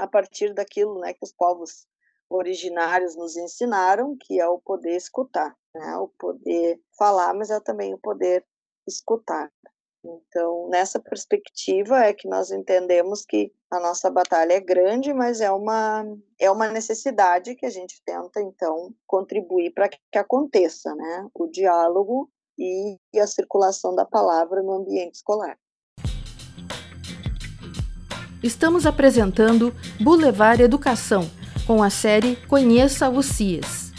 a 0.00 0.06
partir 0.06 0.54
daquilo 0.54 0.98
né, 0.98 1.12
que 1.12 1.22
os 1.22 1.32
povos 1.32 1.86
originários 2.28 3.16
nos 3.16 3.36
ensinaram, 3.36 4.16
que 4.18 4.40
é 4.40 4.46
o 4.46 4.60
poder 4.60 4.96
escutar, 4.96 5.54
né? 5.74 5.96
o 5.96 6.08
poder 6.08 6.80
falar, 6.96 7.34
mas 7.34 7.50
é 7.50 7.60
também 7.60 7.92
o 7.92 7.98
poder 7.98 8.44
escutar. 8.86 9.50
Então, 10.02 10.68
nessa 10.68 10.98
perspectiva 10.98 11.98
é 12.04 12.14
que 12.14 12.26
nós 12.26 12.50
entendemos 12.50 13.24
que 13.26 13.52
a 13.70 13.78
nossa 13.78 14.10
batalha 14.10 14.54
é 14.54 14.60
grande, 14.60 15.12
mas 15.12 15.40
é 15.40 15.50
uma, 15.50 16.04
é 16.38 16.50
uma 16.50 16.68
necessidade 16.70 17.54
que 17.54 17.66
a 17.66 17.70
gente 17.70 18.00
tenta, 18.04 18.40
então, 18.40 18.94
contribuir 19.06 19.72
para 19.74 19.88
que 19.88 20.18
aconteça, 20.18 20.94
né? 20.94 21.28
O 21.34 21.46
diálogo 21.48 22.30
e 22.58 22.98
a 23.20 23.26
circulação 23.26 23.94
da 23.94 24.06
palavra 24.06 24.62
no 24.62 24.72
ambiente 24.72 25.16
escolar. 25.16 25.58
Estamos 28.42 28.86
apresentando 28.86 29.74
Boulevard 30.00 30.62
Educação, 30.62 31.30
com 31.66 31.82
a 31.82 31.90
série 31.90 32.36
Conheça 32.48 33.10
os 33.10 33.26
CIES. 33.26 33.92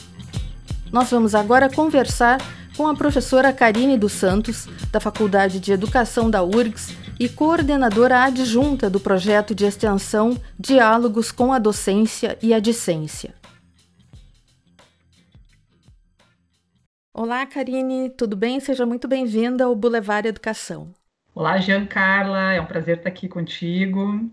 Nós 0.92 1.12
vamos 1.12 1.36
agora 1.36 1.70
conversar 1.70 2.39
com 2.76 2.88
a 2.88 2.96
professora 2.96 3.54
Karine 3.54 3.98
dos 3.98 4.14
Santos, 4.14 4.68
da 4.92 5.00
Faculdade 5.00 5.60
de 5.60 5.72
Educação 5.72 6.28
da 6.28 6.42
URGS 6.42 6.98
e 7.20 7.30
coordenadora 7.30 8.24
adjunta 8.24 8.89
do 8.89 9.00
projeto 9.00 9.54
de 9.54 9.64
extensão 9.64 10.36
Diálogos 10.60 11.32
com 11.32 11.54
a 11.54 11.60
Docência 11.60 12.36
e 12.42 12.52
a 12.52 12.60
Discência. 12.60 13.36
Olá, 17.14 17.46
Karine, 17.46 18.10
tudo 18.10 18.36
bem? 18.36 18.60
Seja 18.60 18.88
muito 18.88 19.08
bem-vinda 19.08 19.66
ao 19.66 19.76
Boulevard 19.76 20.28
Educação. 20.28 20.92
Olá, 21.42 21.58
Jean 21.58 21.88
Carla, 21.88 22.54
é 22.54 22.62
um 22.62 22.68
prazer 22.68 22.98
estar 22.98 23.10
aqui 23.10 23.28
contigo. 23.28 24.30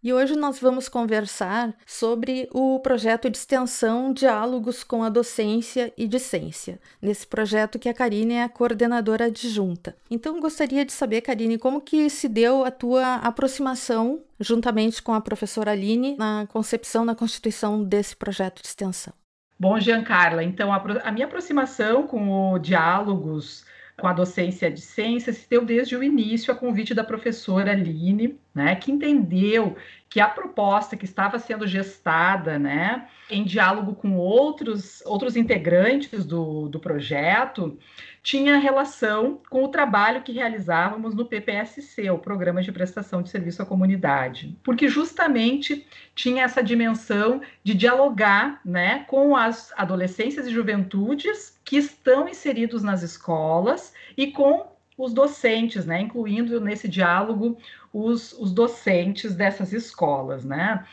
E 0.00 0.12
hoje 0.12 0.36
nós 0.36 0.60
vamos 0.60 0.88
conversar 0.88 1.74
sobre 1.84 2.48
o 2.52 2.78
projeto 2.78 3.28
de 3.28 3.36
extensão 3.36 4.12
Diálogos 4.12 4.84
com 4.84 5.02
a 5.02 5.08
Docência 5.08 5.92
e 5.98 6.06
Discência, 6.06 6.78
nesse 7.02 7.26
projeto 7.26 7.76
que 7.76 7.88
a 7.88 7.92
Karine 7.92 8.34
é 8.34 8.44
a 8.44 8.48
coordenadora 8.48 9.24
adjunta. 9.24 9.96
Então, 10.08 10.38
gostaria 10.38 10.84
de 10.84 10.92
saber, 10.92 11.22
Karine, 11.22 11.58
como 11.58 11.80
que 11.80 12.08
se 12.08 12.28
deu 12.28 12.64
a 12.64 12.70
tua 12.70 13.16
aproximação, 13.16 14.22
juntamente 14.38 15.02
com 15.02 15.12
a 15.12 15.20
professora 15.20 15.72
Aline, 15.72 16.16
na 16.16 16.46
concepção, 16.52 17.04
na 17.04 17.16
constituição 17.16 17.82
desse 17.82 18.14
projeto 18.14 18.62
de 18.62 18.68
extensão? 18.68 19.12
Bom, 19.58 19.80
Jean 19.80 20.04
Carla, 20.04 20.44
então 20.44 20.72
a, 20.72 20.76
a 21.02 21.10
minha 21.10 21.26
aproximação 21.26 22.06
com 22.06 22.52
o 22.52 22.60
Diálogos 22.60 23.64
com 23.98 24.06
a 24.06 24.12
docência 24.12 24.70
de 24.70 24.80
ciência 24.80 25.32
se 25.32 25.48
deu 25.48 25.64
desde 25.64 25.96
o 25.96 26.04
início 26.04 26.52
a 26.52 26.56
convite 26.56 26.92
da 26.92 27.02
professora 27.02 27.72
Aline, 27.72 28.38
né, 28.54 28.74
que 28.76 28.92
entendeu 28.92 29.76
que 30.08 30.20
a 30.20 30.28
proposta 30.28 30.96
que 30.96 31.04
estava 31.04 31.38
sendo 31.38 31.66
gestada, 31.66 32.58
né, 32.58 33.08
em 33.30 33.42
diálogo 33.42 33.94
com 33.94 34.16
outros, 34.16 35.02
outros 35.06 35.34
integrantes 35.34 36.24
do, 36.24 36.68
do 36.68 36.78
projeto, 36.78 37.78
tinha 38.22 38.58
relação 38.58 39.40
com 39.48 39.64
o 39.64 39.68
trabalho 39.68 40.22
que 40.22 40.32
realizávamos 40.32 41.14
no 41.14 41.24
PPSC, 41.24 42.10
o 42.10 42.18
Programa 42.18 42.62
de 42.62 42.72
Prestação 42.72 43.22
de 43.22 43.30
Serviço 43.30 43.62
à 43.62 43.66
Comunidade, 43.66 44.58
porque 44.62 44.88
justamente 44.88 45.86
tinha 46.14 46.44
essa 46.44 46.62
dimensão 46.62 47.40
de 47.64 47.74
dialogar 47.74 48.60
né, 48.64 49.04
com 49.08 49.34
as 49.34 49.72
adolescências 49.76 50.46
e 50.46 50.50
juventudes 50.50 51.55
que 51.66 51.76
estão 51.76 52.28
inseridos 52.28 52.84
nas 52.84 53.02
escolas 53.02 53.92
e 54.16 54.28
com 54.28 54.68
os 54.96 55.12
docentes, 55.12 55.84
né, 55.84 56.00
incluindo 56.00 56.58
nesse 56.60 56.88
diálogo 56.88 57.58
os, 57.92 58.32
os 58.32 58.52
docentes 58.52 59.34
dessas 59.34 59.72
escolas, 59.72 60.44
né? 60.44 60.86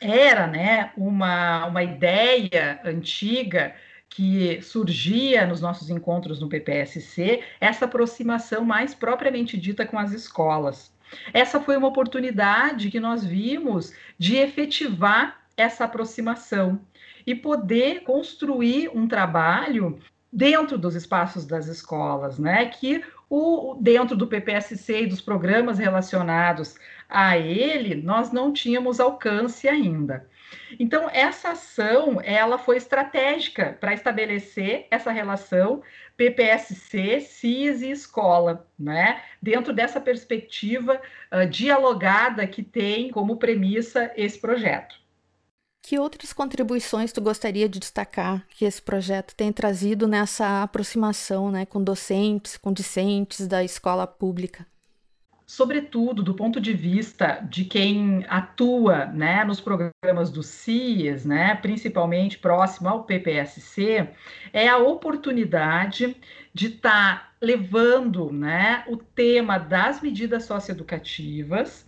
Era, 0.00 0.46
né, 0.48 0.92
uma, 0.96 1.66
uma 1.66 1.82
ideia 1.84 2.80
antiga 2.84 3.76
que 4.08 4.60
surgia 4.62 5.46
nos 5.46 5.60
nossos 5.60 5.90
encontros 5.90 6.40
no 6.40 6.48
PPSC, 6.48 7.42
essa 7.60 7.84
aproximação 7.84 8.64
mais 8.64 8.94
propriamente 8.94 9.56
dita 9.58 9.86
com 9.86 9.98
as 9.98 10.12
escolas. 10.12 10.92
Essa 11.32 11.60
foi 11.60 11.76
uma 11.76 11.88
oportunidade 11.88 12.90
que 12.90 12.98
nós 12.98 13.24
vimos 13.24 13.92
de 14.18 14.36
efetivar 14.36 15.44
essa 15.56 15.84
aproximação 15.84 16.80
e 17.26 17.34
poder 17.34 18.02
construir 18.02 18.88
um 18.94 19.06
trabalho 19.06 20.00
dentro 20.34 20.76
dos 20.76 20.96
espaços 20.96 21.46
das 21.46 21.68
escolas, 21.68 22.40
né? 22.40 22.66
Que 22.66 23.04
o, 23.30 23.78
dentro 23.80 24.16
do 24.16 24.26
PPSC 24.26 25.02
e 25.02 25.06
dos 25.06 25.20
programas 25.20 25.78
relacionados 25.78 26.74
a 27.08 27.38
ele, 27.38 27.94
nós 27.94 28.32
não 28.32 28.52
tínhamos 28.52 28.98
alcance 28.98 29.68
ainda. 29.68 30.28
Então, 30.78 31.08
essa 31.12 31.50
ação, 31.50 32.20
ela 32.22 32.58
foi 32.58 32.76
estratégica 32.76 33.76
para 33.80 33.94
estabelecer 33.94 34.88
essa 34.90 35.12
relação 35.12 35.82
PPSC, 36.16 37.20
CIS 37.20 37.82
e 37.82 37.90
escola, 37.90 38.66
né? 38.76 39.22
Dentro 39.40 39.72
dessa 39.72 40.00
perspectiva 40.00 41.00
uh, 41.32 41.48
dialogada 41.48 42.44
que 42.46 42.62
tem 42.62 43.08
como 43.10 43.36
premissa 43.36 44.10
esse 44.16 44.38
projeto. 44.38 45.03
Que 45.86 45.98
outras 45.98 46.32
contribuições 46.32 47.12
tu 47.12 47.20
gostaria 47.20 47.68
de 47.68 47.78
destacar 47.78 48.46
que 48.48 48.64
esse 48.64 48.80
projeto 48.80 49.34
tem 49.34 49.52
trazido 49.52 50.08
nessa 50.08 50.62
aproximação 50.62 51.50
né, 51.50 51.66
com 51.66 51.84
docentes, 51.84 52.56
com 52.56 52.72
discentes 52.72 53.46
da 53.46 53.62
escola 53.62 54.06
pública? 54.06 54.66
Sobretudo 55.46 56.22
do 56.22 56.32
ponto 56.32 56.58
de 56.58 56.72
vista 56.72 57.38
de 57.50 57.66
quem 57.66 58.24
atua 58.30 59.04
né, 59.04 59.44
nos 59.44 59.60
programas 59.60 60.30
do 60.30 60.42
CIES, 60.42 61.26
né, 61.26 61.54
principalmente 61.56 62.38
próximo 62.38 62.88
ao 62.88 63.04
PPSC, 63.04 64.08
é 64.54 64.66
a 64.66 64.78
oportunidade 64.78 66.16
de 66.54 66.68
estar 66.68 67.18
tá 67.18 67.28
levando 67.42 68.32
né, 68.32 68.84
o 68.88 68.96
tema 68.96 69.58
das 69.58 70.00
medidas 70.00 70.44
socioeducativas 70.44 71.86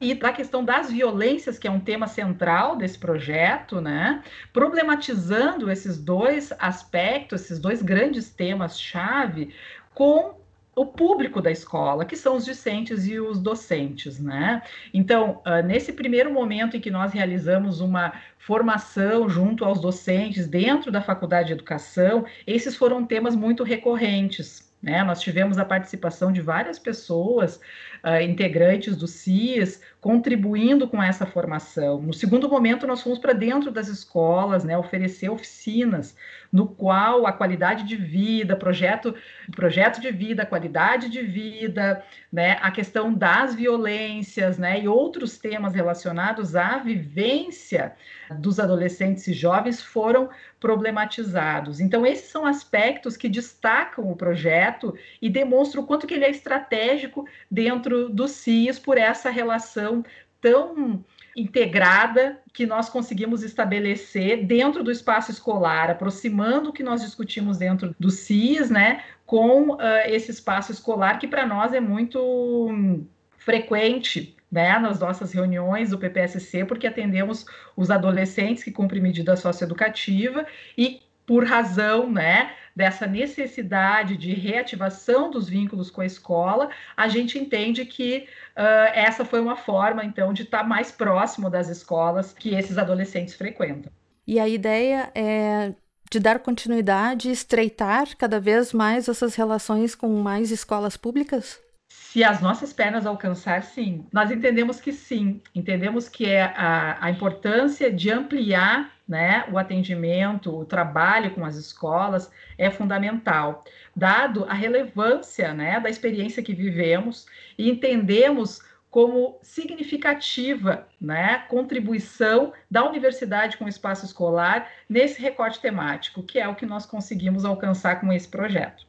e 0.00 0.14
da 0.14 0.32
questão 0.32 0.64
das 0.64 0.90
violências, 0.90 1.58
que 1.58 1.68
é 1.68 1.70
um 1.70 1.80
tema 1.80 2.06
central 2.06 2.76
desse 2.76 2.98
projeto, 2.98 3.80
né? 3.80 4.22
Problematizando 4.52 5.70
esses 5.70 5.98
dois 5.98 6.52
aspectos, 6.58 7.42
esses 7.42 7.58
dois 7.58 7.80
grandes 7.80 8.28
temas-chave, 8.28 9.54
com 9.94 10.34
o 10.76 10.84
público 10.84 11.40
da 11.40 11.50
escola, 11.50 12.04
que 12.04 12.16
são 12.16 12.36
os 12.36 12.44
discentes 12.44 13.06
e 13.06 13.20
os 13.20 13.38
docentes, 13.38 14.18
né? 14.18 14.62
Então, 14.92 15.40
uh, 15.46 15.64
nesse 15.64 15.92
primeiro 15.92 16.32
momento 16.32 16.76
em 16.76 16.80
que 16.80 16.90
nós 16.90 17.12
realizamos 17.12 17.80
uma 17.80 18.12
formação 18.38 19.28
junto 19.28 19.64
aos 19.64 19.80
docentes 19.80 20.46
dentro 20.46 20.90
da 20.90 21.00
faculdade 21.00 21.48
de 21.48 21.52
educação, 21.54 22.26
esses 22.46 22.76
foram 22.76 23.04
temas 23.06 23.36
muito 23.36 23.62
recorrentes. 23.62 24.70
Né? 24.82 25.02
Nós 25.02 25.22
tivemos 25.22 25.56
a 25.56 25.64
participação 25.64 26.30
de 26.30 26.42
várias 26.42 26.78
pessoas, 26.78 27.58
uh, 28.04 28.20
integrantes 28.20 28.96
do 28.96 29.06
CIS, 29.06 29.80
contribuindo 30.00 30.86
com 30.86 31.02
essa 31.02 31.24
formação. 31.24 32.02
No 32.02 32.12
segundo 32.12 32.46
momento, 32.46 32.86
nós 32.86 33.00
fomos 33.00 33.18
para 33.18 33.32
dentro 33.32 33.70
das 33.70 33.88
escolas, 33.88 34.62
né, 34.62 34.76
oferecer 34.76 35.30
oficinas 35.30 36.14
no 36.52 36.68
qual 36.68 37.26
a 37.26 37.32
qualidade 37.32 37.84
de 37.84 37.96
vida, 37.96 38.54
projeto, 38.54 39.14
projeto 39.56 40.00
de 40.00 40.12
vida, 40.12 40.44
qualidade 40.44 41.08
de 41.08 41.22
vida, 41.22 42.04
né, 42.30 42.58
a 42.60 42.70
questão 42.70 43.12
das 43.12 43.54
violências, 43.54 44.58
né, 44.58 44.80
e 44.80 44.86
outros 44.86 45.38
temas 45.38 45.72
relacionados 45.72 46.54
à 46.54 46.76
vivência 46.78 47.94
dos 48.38 48.60
adolescentes 48.60 49.26
e 49.26 49.32
jovens 49.32 49.82
foram 49.82 50.28
problematizados. 50.60 51.80
Então, 51.80 52.06
esses 52.06 52.30
são 52.30 52.46
aspectos 52.46 53.16
que 53.16 53.28
destacam 53.28 54.10
o 54.10 54.16
projeto 54.16 54.94
e 55.20 55.28
demonstram 55.28 55.82
o 55.82 55.86
quanto 55.86 56.06
que 56.06 56.14
ele 56.14 56.24
é 56.24 56.30
estratégico 56.30 57.26
dentro 57.50 57.93
do 58.08 58.28
CIS 58.28 58.78
por 58.78 58.98
essa 58.98 59.30
relação 59.30 60.04
tão 60.40 61.04
integrada 61.36 62.38
que 62.52 62.64
nós 62.66 62.88
conseguimos 62.88 63.42
estabelecer 63.42 64.46
dentro 64.46 64.84
do 64.84 64.90
espaço 64.90 65.30
escolar, 65.30 65.90
aproximando 65.90 66.70
o 66.70 66.72
que 66.72 66.82
nós 66.82 67.02
discutimos 67.02 67.58
dentro 67.58 67.94
do 67.98 68.10
CIS, 68.10 68.70
né, 68.70 69.02
com 69.26 69.70
uh, 69.72 69.78
esse 70.06 70.30
espaço 70.30 70.70
escolar 70.70 71.18
que 71.18 71.26
para 71.26 71.46
nós 71.46 71.72
é 71.72 71.80
muito 71.80 73.04
frequente 73.36 74.36
né, 74.50 74.78
nas 74.78 75.00
nossas 75.00 75.32
reuniões 75.32 75.90
do 75.90 75.98
PPSC, 75.98 76.64
porque 76.64 76.86
atendemos 76.86 77.44
os 77.76 77.90
adolescentes 77.90 78.62
que 78.62 78.70
cumprem 78.70 79.02
medida 79.02 79.34
socioeducativa 79.34 80.46
e 80.78 81.00
por 81.26 81.44
razão 81.44 82.10
né, 82.10 82.52
dessa 82.74 83.06
necessidade 83.06 84.16
de 84.16 84.34
reativação 84.34 85.30
dos 85.30 85.48
vínculos 85.48 85.90
com 85.90 86.00
a 86.00 86.06
escola, 86.06 86.70
a 86.96 87.08
gente 87.08 87.38
entende 87.38 87.84
que 87.84 88.26
uh, 88.56 88.90
essa 88.94 89.24
foi 89.24 89.40
uma 89.40 89.56
forma, 89.56 90.04
então, 90.04 90.32
de 90.32 90.42
estar 90.42 90.58
tá 90.58 90.64
mais 90.64 90.90
próximo 90.90 91.48
das 91.48 91.68
escolas 91.68 92.32
que 92.32 92.54
esses 92.54 92.76
adolescentes 92.76 93.34
frequentam. 93.34 93.92
E 94.26 94.40
a 94.40 94.48
ideia 94.48 95.10
é 95.14 95.72
de 96.10 96.20
dar 96.20 96.38
continuidade 96.38 97.28
e 97.28 97.32
estreitar 97.32 98.16
cada 98.16 98.38
vez 98.38 98.72
mais 98.72 99.08
essas 99.08 99.34
relações 99.34 99.94
com 99.94 100.08
mais 100.22 100.50
escolas 100.50 100.96
públicas? 100.96 101.60
Se 101.88 102.22
as 102.22 102.40
nossas 102.40 102.72
pernas 102.72 103.06
alcançar, 103.06 103.62
sim. 103.62 104.06
Nós 104.12 104.30
entendemos 104.30 104.80
que 104.80 104.92
sim. 104.92 105.40
Entendemos 105.54 106.08
que 106.08 106.26
é 106.26 106.42
a, 106.42 106.98
a 107.00 107.10
importância 107.10 107.92
de 107.92 108.10
ampliar 108.10 108.93
né, 109.06 109.44
o 109.52 109.58
atendimento, 109.58 110.56
o 110.56 110.64
trabalho 110.64 111.34
com 111.34 111.44
as 111.44 111.56
escolas 111.56 112.30
é 112.56 112.70
fundamental, 112.70 113.64
dado 113.94 114.44
a 114.44 114.54
relevância 114.54 115.52
né, 115.52 115.78
da 115.78 115.90
experiência 115.90 116.42
que 116.42 116.54
vivemos 116.54 117.26
e 117.58 117.70
entendemos 117.70 118.60
como 118.90 119.38
significativa 119.42 120.86
né, 121.00 121.38
contribuição 121.48 122.52
da 122.70 122.88
universidade 122.88 123.56
com 123.56 123.64
o 123.64 123.68
espaço 123.68 124.06
escolar 124.06 124.70
nesse 124.88 125.20
recorte 125.20 125.60
temático, 125.60 126.22
que 126.22 126.38
é 126.38 126.46
o 126.46 126.54
que 126.54 126.64
nós 126.64 126.86
conseguimos 126.86 127.44
alcançar 127.44 128.00
com 128.00 128.12
esse 128.12 128.28
projeto. 128.28 128.86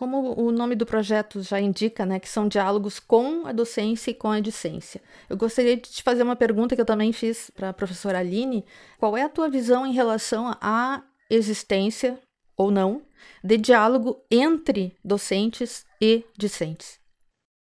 Como 0.00 0.32
o 0.40 0.50
nome 0.50 0.74
do 0.74 0.86
projeto 0.86 1.42
já 1.42 1.60
indica, 1.60 2.06
né, 2.06 2.18
que 2.18 2.26
são 2.26 2.48
diálogos 2.48 2.98
com 2.98 3.46
a 3.46 3.52
docência 3.52 4.10
e 4.10 4.14
com 4.14 4.30
a 4.30 4.40
discência. 4.40 4.98
Eu 5.28 5.36
gostaria 5.36 5.76
de 5.76 5.82
te 5.90 6.02
fazer 6.02 6.22
uma 6.22 6.34
pergunta 6.34 6.74
que 6.74 6.80
eu 6.80 6.86
também 6.86 7.12
fiz 7.12 7.50
para 7.50 7.68
a 7.68 7.72
professora 7.74 8.18
Aline. 8.18 8.64
Qual 8.98 9.14
é 9.14 9.24
a 9.24 9.28
tua 9.28 9.50
visão 9.50 9.86
em 9.86 9.92
relação 9.92 10.56
à 10.58 11.02
existência, 11.28 12.18
ou 12.56 12.70
não, 12.70 13.02
de 13.44 13.58
diálogo 13.58 14.24
entre 14.30 14.96
docentes 15.04 15.84
e 16.00 16.24
discentes? 16.34 16.98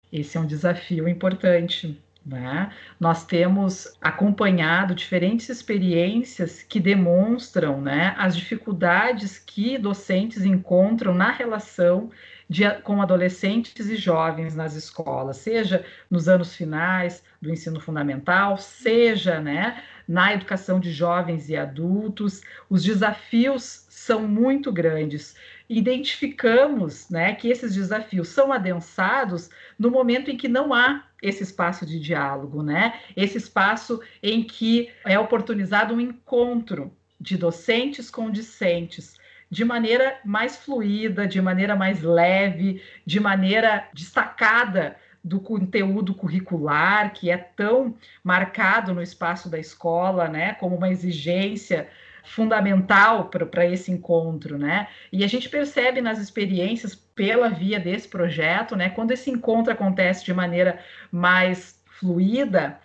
Esse 0.09 0.37
é 0.37 0.39
um 0.39 0.47
desafio 0.47 1.09
importante. 1.09 2.01
Né? 2.29 2.71
Nós 2.99 3.25
temos 3.25 3.97
acompanhado 3.99 4.93
diferentes 4.93 5.49
experiências 5.49 6.61
que 6.61 6.79
demonstram 6.79 7.81
né, 7.81 8.13
as 8.19 8.37
dificuldades 8.37 9.39
que 9.39 9.79
docentes 9.79 10.45
encontram 10.45 11.15
na 11.15 11.31
relação 11.31 12.11
de, 12.47 12.69
com 12.81 13.01
adolescentes 13.01 13.89
e 13.89 13.95
jovens 13.95 14.55
nas 14.55 14.75
escolas, 14.75 15.37
seja 15.37 15.83
nos 16.09 16.29
anos 16.29 16.55
finais 16.55 17.23
do 17.41 17.49
ensino 17.49 17.79
fundamental, 17.79 18.57
seja 18.57 19.39
né, 19.39 19.81
na 20.07 20.31
educação 20.31 20.79
de 20.79 20.91
jovens 20.91 21.49
e 21.49 21.55
adultos. 21.55 22.41
Os 22.69 22.83
desafios 22.83 23.87
são 23.89 24.27
muito 24.27 24.71
grandes 24.71 25.35
identificamos 25.69 27.07
né, 27.09 27.35
que 27.35 27.47
esses 27.47 27.75
desafios 27.75 28.29
são 28.29 28.51
adensados 28.51 29.51
no 29.77 29.91
momento 29.91 30.31
em 30.31 30.35
que 30.35 30.47
não 30.47 30.73
há 30.73 31.03
esse 31.21 31.43
espaço 31.43 31.85
de 31.85 31.99
diálogo, 31.99 32.63
né? 32.63 32.99
Esse 33.15 33.37
espaço 33.37 34.01
em 34.21 34.43
que 34.43 34.89
é 35.05 35.17
oportunizado 35.19 35.93
um 35.93 35.99
encontro 35.99 36.91
de 37.19 37.37
docentes 37.37 38.09
com 38.09 38.31
discentes, 38.31 39.17
de 39.49 39.65
maneira 39.65 40.19
mais 40.23 40.57
fluida, 40.57 41.27
de 41.27 41.41
maneira 41.41 41.75
mais 41.75 42.01
leve, 42.01 42.81
de 43.05 43.19
maneira 43.19 43.87
destacada 43.93 44.95
do 45.23 45.39
conteúdo 45.39 46.13
curricular, 46.13 47.13
que 47.13 47.29
é 47.29 47.37
tão 47.37 47.95
marcado 48.23 48.93
no 48.93 49.01
espaço 49.01 49.49
da 49.49 49.59
escola, 49.59 50.29
né, 50.29 50.53
como 50.53 50.75
uma 50.75 50.89
exigência 50.89 51.89
fundamental 52.23 53.29
para 53.29 53.65
esse 53.65 53.91
encontro, 53.91 54.57
né? 54.57 54.87
E 55.11 55.23
a 55.23 55.27
gente 55.27 55.49
percebe 55.49 56.01
nas 56.01 56.19
experiências 56.19 56.95
pela 56.95 57.49
via 57.49 57.79
desse 57.79 58.07
projeto, 58.07 58.75
né? 58.75 58.89
Quando 58.89 59.11
esse 59.11 59.29
encontro 59.29 59.73
acontece 59.73 60.25
de 60.25 60.33
maneira 60.33 60.79
mais 61.11 61.81
fluida, 61.99 62.79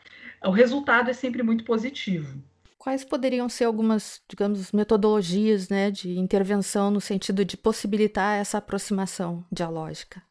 o 0.45 0.51
resultado 0.51 1.11
é 1.11 1.13
sempre 1.13 1.43
muito 1.43 1.65
positivo. 1.65 2.43
Quais 2.79 3.05
poderiam 3.05 3.49
ser 3.49 3.65
algumas, 3.65 4.21
digamos, 4.29 4.71
metodologias, 4.71 5.71
né, 5.71 5.91
de 5.91 6.19
intervenção 6.19 6.91
no 6.91 7.01
sentido 7.01 7.43
de 7.43 7.57
possibilitar 7.57 8.39
essa 8.39 8.59
aproximação 8.59 9.43
dialógica? 9.51 10.23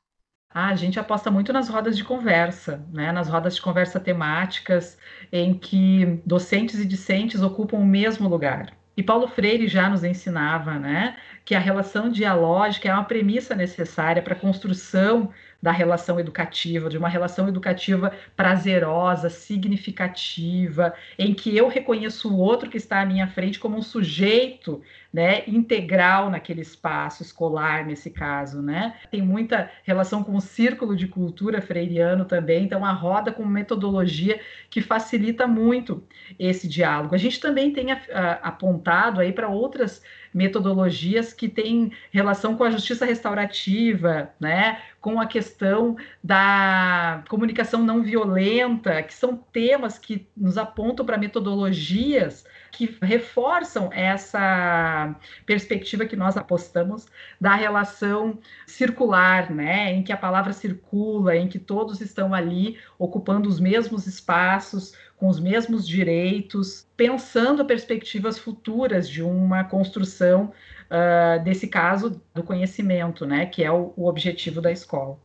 Ah, 0.53 0.67
a 0.67 0.75
gente 0.75 0.99
aposta 0.99 1.31
muito 1.31 1.51
nas 1.51 1.67
rodas 1.67 1.97
de 1.97 2.03
conversa, 2.03 2.85
né? 2.91 3.11
nas 3.11 3.27
rodas 3.27 3.55
de 3.55 3.61
conversa 3.61 3.99
temáticas, 3.99 4.99
em 5.31 5.57
que 5.57 6.21
docentes 6.23 6.79
e 6.79 6.85
discentes 6.85 7.41
ocupam 7.41 7.77
o 7.77 7.85
mesmo 7.85 8.29
lugar. 8.29 8.71
E 8.95 9.01
Paulo 9.01 9.27
Freire 9.27 9.67
já 9.67 9.89
nos 9.89 10.03
ensinava, 10.03 10.77
né, 10.77 11.17
que 11.43 11.55
a 11.55 11.59
relação 11.59 12.09
dialógica 12.09 12.89
é 12.89 12.93
uma 12.93 13.03
premissa 13.03 13.55
necessária 13.55 14.21
para 14.21 14.33
a 14.33 14.39
construção 14.39 15.31
da 15.61 15.71
relação 15.71 16.19
educativa, 16.19 16.89
de 16.89 16.97
uma 16.97 17.09
relação 17.09 17.47
educativa 17.47 18.11
prazerosa, 18.35 19.29
significativa, 19.29 20.93
em 21.17 21.33
que 21.33 21.55
eu 21.55 21.67
reconheço 21.69 22.31
o 22.31 22.37
outro 22.37 22.69
que 22.69 22.77
está 22.77 23.01
à 23.01 23.05
minha 23.05 23.27
frente 23.27 23.59
como 23.59 23.77
um 23.77 23.81
sujeito 23.81 24.81
né, 25.13 25.43
integral 25.45 26.31
naquele 26.31 26.61
espaço 26.61 27.21
escolar, 27.21 27.85
nesse 27.85 28.09
caso, 28.09 28.63
né? 28.63 28.95
Tem 29.11 29.21
muita 29.21 29.69
relação 29.83 30.23
com 30.23 30.35
o 30.35 30.41
círculo 30.41 30.95
de 30.95 31.07
cultura 31.07 31.61
freiriano 31.61 32.25
também, 32.25 32.63
então 32.63 32.83
a 32.83 32.91
roda 32.91 33.31
com 33.31 33.45
metodologia 33.45 34.39
que 34.71 34.81
facilita 34.81 35.45
muito 35.45 36.03
esse 36.39 36.67
diálogo. 36.67 37.13
A 37.13 37.19
gente 37.19 37.39
também 37.39 37.71
tem 37.71 37.91
a, 37.91 38.01
a, 38.11 38.31
apontado 38.47 39.21
aí 39.21 39.31
para 39.31 39.47
outras 39.47 40.01
metodologias 40.33 41.31
que 41.31 41.47
têm 41.47 41.91
relação 42.11 42.57
com 42.57 42.63
a 42.63 42.71
justiça 42.71 43.05
restaurativa, 43.05 44.31
né, 44.39 44.81
com 44.99 45.21
a 45.21 45.27
questão 45.27 45.95
da 46.23 47.23
comunicação 47.29 47.83
não 47.83 48.01
violenta, 48.01 49.03
que 49.03 49.13
são 49.13 49.37
temas 49.37 49.99
que 49.99 50.27
nos 50.35 50.57
apontam 50.57 51.05
para 51.05 51.19
metodologias 51.19 52.43
que 52.73 52.97
reforçam 53.03 53.89
essa 53.93 55.15
perspectiva 55.45 56.07
que 56.07 56.15
nós 56.15 56.35
apostamos 56.35 57.05
da 57.39 57.53
relação 57.53 58.39
circular, 58.65 59.51
né, 59.51 59.93
em 59.93 60.03
que 60.03 60.11
a 60.11 60.17
palavra 60.17 60.51
circula, 60.51 61.35
em 61.35 61.47
que 61.47 61.59
todos 61.59 62.01
estão 62.01 62.33
ali 62.33 62.79
ocupando 62.97 63.47
os 63.47 63.59
mesmos 63.59 64.07
espaços, 64.07 64.93
com 65.15 65.27
os 65.29 65.39
mesmos 65.39 65.87
direitos, 65.87 66.87
pensando 66.97 67.63
perspectivas 67.63 68.39
futuras 68.39 69.07
de 69.07 69.21
uma 69.21 69.63
construção 69.63 70.51
uh, 70.89 71.43
desse 71.43 71.67
caso 71.67 72.21
do 72.33 72.43
conhecimento, 72.43 73.23
né, 73.23 73.45
que 73.45 73.63
é 73.63 73.71
o, 73.71 73.93
o 73.95 74.07
objetivo 74.07 74.59
da 74.59 74.71
escola. 74.71 75.19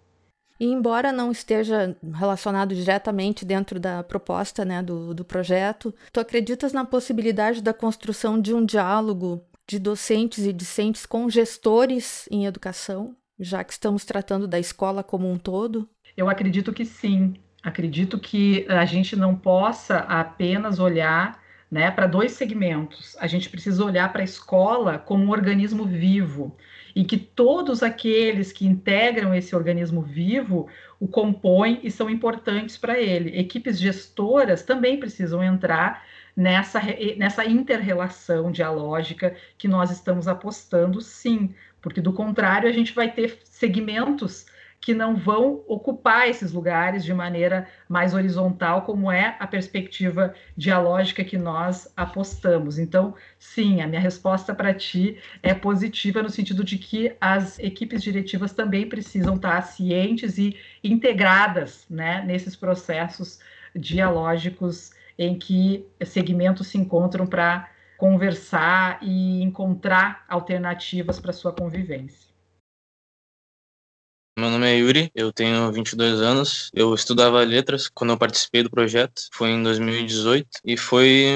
E 0.61 0.67
embora 0.67 1.13
não 1.13 1.31
esteja 1.31 1.97
relacionado 2.15 2.75
diretamente 2.75 3.45
dentro 3.45 3.79
da 3.79 4.03
proposta 4.03 4.65
né, 4.65 4.83
do, 4.83 5.15
do 5.15 5.25
projeto, 5.25 5.95
tu 6.13 6.19
acreditas 6.19 6.73
na 6.73 6.85
possibilidade 6.85 7.63
da 7.63 7.73
construção 7.73 8.41
de 8.41 8.53
um 8.53 8.65
diálogo 8.65 9.45
de 9.69 9.79
docentes 9.79 10.47
e 10.47 10.53
discentes 10.53 11.07
com 11.07 11.29
gestores 11.29 12.27
em 12.31 12.47
educação, 12.47 13.15
já 13.39 13.63
que 13.63 13.73
estamos 13.73 14.05
tratando 14.05 14.49
da 14.49 14.59
escola 14.59 15.05
como 15.05 15.31
um 15.31 15.39
todo? 15.39 15.89
Eu 16.17 16.29
acredito 16.29 16.73
que 16.73 16.85
sim. 16.85 17.35
Acredito 17.63 18.19
que 18.19 18.67
a 18.69 18.85
gente 18.85 19.15
não 19.15 19.37
possa 19.37 19.99
apenas 19.99 20.79
olhar 20.79 21.41
né, 21.71 21.91
para 21.91 22.07
dois 22.07 22.33
segmentos. 22.33 23.17
A 23.21 23.27
gente 23.27 23.51
precisa 23.51 23.85
olhar 23.85 24.11
para 24.11 24.23
a 24.23 24.25
escola 24.25 24.99
como 24.99 25.25
um 25.25 25.31
organismo 25.31 25.85
vivo 25.85 26.57
e 26.95 27.05
que 27.05 27.17
todos 27.17 27.83
aqueles 27.83 28.53
que 28.53 28.67
integram 28.67 29.35
esse 29.35 29.55
organismo 29.55 30.03
vivo 30.03 30.69
o 31.01 31.07
compõem 31.07 31.81
e 31.83 31.91
são 31.91 32.11
importantes 32.11 32.77
para 32.77 32.99
ele. 32.99 33.39
Equipes 33.39 33.79
gestoras 33.79 34.63
também 34.63 34.99
precisam 34.99 35.43
entrar 35.43 36.05
nessa, 36.37 36.81
nessa 37.17 37.45
inter-relação 37.45 38.51
dialógica 38.51 39.35
que 39.57 39.69
nós 39.69 39.91
estamos 39.91 40.29
apostando, 40.29 41.01
sim, 41.01 41.55
porque 41.81 42.01
do 42.01 42.13
contrário 42.13 42.69
a 42.69 42.73
gente 42.73 42.95
vai 42.95 43.11
ter 43.11 43.39
segmentos 43.45 44.47
que 44.81 44.95
não 44.95 45.17
vão 45.17 45.63
ocupar 45.67 46.29
esses 46.29 46.53
lugares 46.53 47.05
de 47.05 47.13
maneira 47.13 47.69
mais 47.89 48.15
horizontal, 48.15 48.83
como 48.83 49.11
é 49.11 49.37
a 49.39 49.47
perspectiva 49.47 50.35
dialógica 50.57 51.25
que 51.25 51.37
nós 51.37 51.93
apostamos. 51.97 52.79
Então, 52.79 53.15
sim, 53.39 53.81
a 53.81 53.87
minha 53.87 54.01
resposta 54.01 54.55
para 54.55 54.73
ti 54.73 55.19
é 55.43 55.53
positiva 55.53 56.23
no 56.23 56.31
sentido 56.31 56.63
de 56.63 56.79
que 56.79 57.15
as 57.21 57.59
equipes 57.59 58.03
diretivas 58.03 58.53
também 58.53 58.89
precisam 58.89 59.35
estar 59.35 59.61
cientes 59.63 60.39
e 60.39 60.57
integradas 60.83 61.85
né, 61.91 62.23
nesses 62.25 62.55
processos 62.55 63.41
dialógicos 63.75 64.93
em 65.19 65.37
que 65.37 65.87
segmentos 66.05 66.69
se 66.69 66.79
encontram 66.79 67.27
para 67.27 67.69
conversar 67.97 68.99
e 69.03 69.43
encontrar 69.43 70.25
alternativas 70.29 71.19
para 71.19 71.33
sua 71.33 71.53
convivência. 71.53 72.28
Meu 74.39 74.51
nome 74.51 74.69
é 74.69 74.77
Yuri, 74.77 75.11
eu 75.17 75.33
tenho 75.33 75.73
22 75.73 76.21
anos. 76.23 76.71
Eu 76.73 76.95
estudava 76.95 77.43
letras 77.43 77.89
quando 77.93 78.11
eu 78.11 78.17
participei 78.17 78.63
do 78.63 78.71
projeto, 78.71 79.23
foi 79.33 79.51
em 79.51 79.61
2018 79.65 80.47
e 80.65 80.77
foi 80.77 81.27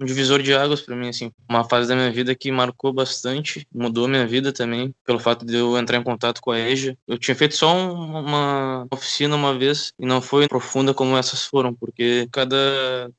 um 0.00 0.06
divisor 0.06 0.40
de 0.40 0.54
águas 0.54 0.80
para 0.80 0.96
mim 0.96 1.10
assim, 1.10 1.30
uma 1.46 1.68
fase 1.68 1.90
da 1.90 1.94
minha 1.94 2.10
vida 2.10 2.34
que 2.34 2.50
marcou 2.50 2.94
bastante, 2.94 3.66
mudou 3.70 4.08
minha 4.08 4.26
vida 4.26 4.54
também 4.54 4.94
pelo 5.04 5.18
fato 5.18 5.44
de 5.44 5.54
eu 5.54 5.76
entrar 5.76 5.98
em 5.98 6.02
contato 6.02 6.40
com 6.40 6.50
a 6.50 6.58
EJA. 6.58 6.96
Eu 7.06 7.18
tinha 7.18 7.34
feito 7.34 7.54
só 7.56 7.76
uma 7.76 8.86
oficina 8.90 9.36
uma 9.36 9.58
vez 9.58 9.92
e 9.98 10.06
não 10.06 10.22
foi 10.22 10.48
profunda 10.48 10.94
como 10.94 11.18
essas 11.18 11.44
foram, 11.44 11.74
porque 11.74 12.26
cada 12.32 12.56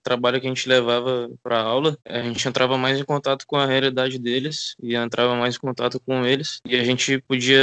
trabalho 0.02 0.42
que 0.42 0.48
a 0.48 0.50
gente 0.50 0.68
levava 0.68 1.30
para 1.44 1.62
aula, 1.62 1.96
a 2.08 2.24
gente 2.24 2.48
entrava 2.48 2.76
mais 2.76 3.00
em 3.00 3.06
contato 3.06 3.46
com 3.46 3.58
a 3.58 3.68
realidade 3.68 4.18
deles 4.18 4.76
e 4.82 4.96
entrava 4.96 5.36
mais 5.36 5.58
em 5.58 5.60
contato 5.60 6.00
com 6.00 6.26
eles 6.26 6.60
e 6.66 6.76
a 6.76 6.84
gente 6.84 7.22
podia 7.28 7.62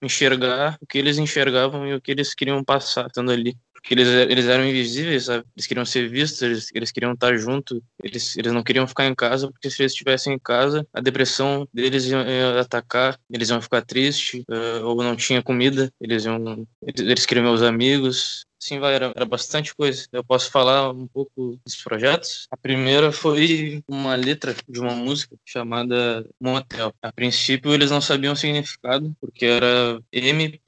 enxergar 0.00 0.78
o 0.80 0.86
que 0.86 0.99
eles 1.00 1.18
enxergavam 1.18 1.86
e 1.86 1.94
o 1.94 2.00
que 2.00 2.10
eles 2.10 2.34
queriam 2.34 2.62
passar 2.62 3.06
estando 3.06 3.30
ali. 3.32 3.56
Porque 3.72 3.94
eles, 3.94 4.08
eles 4.08 4.46
eram 4.46 4.66
invisíveis, 4.66 5.24
sabe? 5.24 5.44
Eles 5.56 5.66
queriam 5.66 5.86
ser 5.86 6.06
vistos, 6.08 6.42
eles, 6.42 6.70
eles 6.74 6.92
queriam 6.92 7.12
estar 7.12 7.34
junto, 7.38 7.82
eles, 8.02 8.36
eles 8.36 8.52
não 8.52 8.62
queriam 8.62 8.86
ficar 8.86 9.06
em 9.06 9.14
casa, 9.14 9.50
porque 9.50 9.70
se 9.70 9.80
eles 9.80 9.92
estivessem 9.92 10.34
em 10.34 10.38
casa, 10.38 10.86
a 10.92 11.00
depressão 11.00 11.66
deles 11.72 12.04
ia, 12.04 12.18
ia 12.18 12.60
atacar, 12.60 13.18
eles 13.30 13.48
iam 13.48 13.62
ficar 13.62 13.80
tristes, 13.82 14.44
uh, 14.50 14.84
ou 14.84 15.02
não 15.02 15.16
tinha 15.16 15.42
comida, 15.42 15.90
eles 15.98 16.26
iam. 16.26 16.66
Eles, 16.86 17.00
eles 17.00 17.26
queriam 17.26 17.52
os 17.54 17.62
amigos, 17.62 18.44
Sim, 18.62 18.78
vai, 18.78 18.94
era, 18.94 19.10
era 19.16 19.24
bastante 19.24 19.74
coisa. 19.74 20.06
Eu 20.12 20.22
posso 20.22 20.50
falar 20.50 20.90
um 20.90 21.06
pouco 21.08 21.58
dos 21.64 21.76
projetos. 21.82 22.46
A 22.50 22.56
primeira 22.58 23.10
foi 23.10 23.82
uma 23.88 24.14
letra 24.14 24.54
de 24.68 24.78
uma 24.78 24.94
música 24.94 25.34
chamada 25.46 26.28
Motel. 26.38 26.92
A 27.00 27.10
princípio 27.10 27.72
eles 27.72 27.90
não 27.90 28.02
sabiam 28.02 28.34
o 28.34 28.36
significado, 28.36 29.16
porque 29.18 29.46
era 29.46 29.98
M.O.T.E.L. 30.12 30.60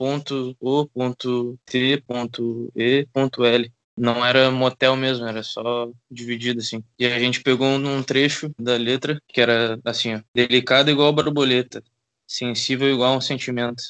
Não 3.95 4.25
era 4.25 4.51
motel 4.51 4.97
mesmo, 4.97 5.27
era 5.27 5.43
só 5.43 5.91
dividido 6.11 6.61
assim. 6.61 6.83
E 6.99 7.05
a 7.05 7.19
gente 7.19 7.43
pegou 7.43 7.69
um 7.69 8.03
trecho 8.03 8.51
da 8.59 8.75
letra 8.77 9.21
que 9.29 9.39
era 9.39 9.79
assim, 9.85 10.15
ó, 10.15 10.23
delicado 10.35 10.91
igual 10.91 11.13
borboleta, 11.13 11.83
sensível 12.27 12.89
igual 12.89 13.15
um 13.19 13.21
sentimento. 13.21 13.83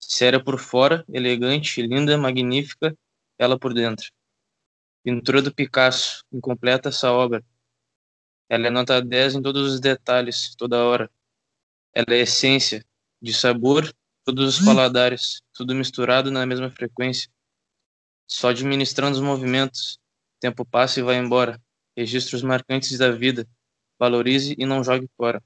Séria 0.00 0.42
por 0.42 0.58
fora, 0.58 1.04
elegante, 1.12 1.80
linda, 1.80 2.18
magnífica, 2.18 2.96
ela 3.40 3.58
por 3.58 3.72
dentro. 3.72 4.12
Pintura 5.02 5.40
do 5.40 5.52
Picasso, 5.52 6.22
incompleta 6.30 6.90
essa 6.90 7.10
obra. 7.10 7.42
Ela 8.50 8.66
é 8.66 8.70
nota 8.70 9.00
10 9.00 9.36
em 9.36 9.42
todos 9.42 9.72
os 9.72 9.80
detalhes, 9.80 10.54
toda 10.56 10.84
hora. 10.84 11.10
Ela 11.94 12.14
é 12.14 12.18
essência, 12.18 12.84
de 13.20 13.32
sabor, 13.32 13.90
todos 14.24 14.58
os 14.58 14.64
paladares, 14.64 15.40
tudo 15.54 15.74
misturado 15.74 16.30
na 16.30 16.44
mesma 16.44 16.70
frequência. 16.70 17.30
Só 18.28 18.50
administrando 18.50 19.16
os 19.16 19.22
movimentos. 19.22 19.98
Tempo 20.38 20.64
passa 20.64 21.00
e 21.00 21.02
vai 21.02 21.16
embora. 21.16 21.58
Registros 21.96 22.42
marcantes 22.42 22.98
da 22.98 23.10
vida. 23.10 23.48
Valorize 23.98 24.54
e 24.58 24.66
não 24.66 24.84
jogue 24.84 25.08
fora. 25.16 25.42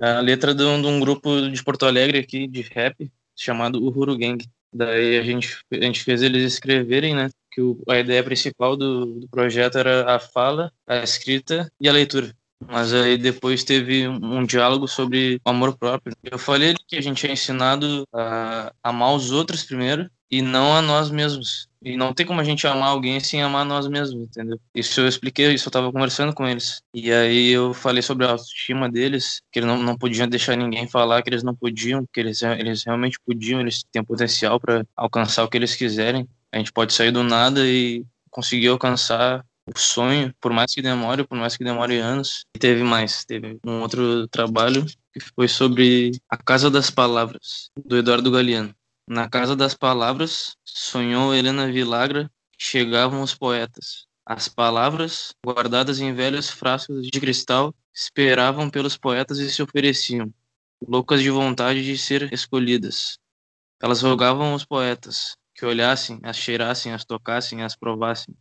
A 0.00 0.20
letra 0.20 0.54
de 0.54 0.62
um, 0.62 0.80
de 0.80 0.86
um 0.86 1.00
grupo 1.00 1.48
de 1.48 1.64
Porto 1.64 1.86
Alegre 1.86 2.18
aqui, 2.18 2.46
de 2.46 2.60
rap, 2.60 3.10
chamado 3.34 3.82
Uhuru 3.82 4.16
Gang. 4.18 4.38
Daí 4.72 5.18
a 5.18 5.22
gente, 5.22 5.58
a 5.72 5.76
gente 5.76 6.02
fez 6.04 6.22
eles 6.22 6.52
escreverem, 6.52 7.14
né? 7.14 7.30
Que 7.50 7.60
o, 7.60 7.82
a 7.88 7.98
ideia 7.98 8.22
principal 8.22 8.76
do, 8.76 9.06
do 9.20 9.28
projeto 9.28 9.78
era 9.78 10.14
a 10.14 10.18
fala, 10.18 10.72
a 10.86 10.96
escrita 10.98 11.70
e 11.80 11.88
a 11.88 11.92
leitura. 11.92 12.34
Mas 12.66 12.92
aí 12.92 13.16
depois 13.16 13.62
teve 13.62 14.08
um, 14.08 14.44
diálogo 14.44 14.88
sobre 14.88 15.40
o 15.44 15.50
amor 15.50 15.76
próprio. 15.78 16.14
Eu 16.24 16.38
falei 16.38 16.74
que 16.86 16.96
a 16.96 17.00
gente 17.00 17.26
é 17.26 17.32
ensinado 17.32 18.04
a 18.12 18.72
amar 18.82 19.14
os 19.14 19.30
outros 19.30 19.62
primeiro 19.62 20.10
e 20.30 20.42
não 20.42 20.74
a 20.74 20.82
nós 20.82 21.10
mesmos. 21.10 21.68
E 21.82 21.96
não 21.96 22.12
tem 22.12 22.26
como 22.26 22.40
a 22.40 22.44
gente 22.44 22.66
amar 22.66 22.88
alguém 22.88 23.20
sem 23.20 23.42
amar 23.42 23.64
nós 23.64 23.86
mesmos, 23.86 24.24
entendeu? 24.24 24.58
Isso 24.74 25.00
eu 25.00 25.06
expliquei, 25.06 25.52
isso 25.54 25.68
eu 25.68 25.72
tava 25.72 25.92
conversando 25.92 26.34
com 26.34 26.46
eles. 26.46 26.82
E 26.92 27.12
aí 27.12 27.50
eu 27.50 27.72
falei 27.72 28.02
sobre 28.02 28.26
a 28.26 28.30
autoestima 28.30 28.90
deles, 28.90 29.40
que 29.52 29.60
eles 29.60 29.68
não, 29.68 29.78
não 29.78 29.96
podiam 29.96 30.26
deixar 30.26 30.56
ninguém 30.56 30.88
falar 30.88 31.22
que 31.22 31.30
eles 31.30 31.44
não 31.44 31.54
podiam, 31.54 32.04
que 32.12 32.18
eles, 32.18 32.42
eles 32.42 32.82
realmente 32.84 33.18
podiam, 33.24 33.60
eles 33.60 33.84
têm 33.92 34.02
potencial 34.02 34.58
para 34.58 34.84
alcançar 34.96 35.44
o 35.44 35.48
que 35.48 35.56
eles 35.56 35.76
quiserem. 35.76 36.28
A 36.52 36.58
gente 36.58 36.72
pode 36.72 36.92
sair 36.92 37.12
do 37.12 37.22
nada 37.22 37.64
e 37.64 38.04
conseguir 38.30 38.68
alcançar 38.68 39.44
o 39.68 39.78
sonho, 39.78 40.34
por 40.40 40.52
mais 40.52 40.74
que 40.74 40.82
demore, 40.82 41.24
por 41.24 41.36
mais 41.36 41.56
que 41.56 41.62
demore 41.62 41.98
anos. 41.98 42.44
E 42.56 42.58
teve 42.58 42.82
mais, 42.82 43.24
teve 43.24 43.58
um 43.64 43.80
outro 43.82 44.26
trabalho 44.28 44.84
que 45.12 45.20
foi 45.20 45.46
sobre 45.46 46.12
a 46.28 46.36
Casa 46.36 46.70
das 46.70 46.90
Palavras, 46.90 47.70
do 47.84 47.96
Eduardo 47.96 48.30
Galeano. 48.30 48.74
Na 49.10 49.26
Casa 49.26 49.56
das 49.56 49.72
Palavras, 49.72 50.54
sonhou 50.62 51.34
Helena 51.34 51.72
Vilagra 51.72 52.30
chegavam 52.58 53.22
os 53.22 53.34
poetas. 53.34 54.06
As 54.26 54.48
palavras, 54.48 55.34
guardadas 55.42 55.98
em 55.98 56.12
velhos 56.12 56.50
frascos 56.50 57.06
de 57.06 57.18
cristal, 57.18 57.74
esperavam 57.90 58.68
pelos 58.68 58.98
poetas 58.98 59.38
e 59.38 59.50
se 59.50 59.62
ofereciam, 59.62 60.30
loucas 60.86 61.22
de 61.22 61.30
vontade 61.30 61.82
de 61.82 61.96
ser 61.96 62.30
escolhidas. 62.34 63.18
Elas 63.82 64.02
rogavam 64.02 64.52
aos 64.52 64.66
poetas 64.66 65.38
que 65.54 65.64
olhassem, 65.64 66.20
as 66.22 66.36
cheirassem, 66.36 66.92
as 66.92 67.02
tocassem, 67.02 67.62
as 67.62 67.74
provassem. 67.74 68.36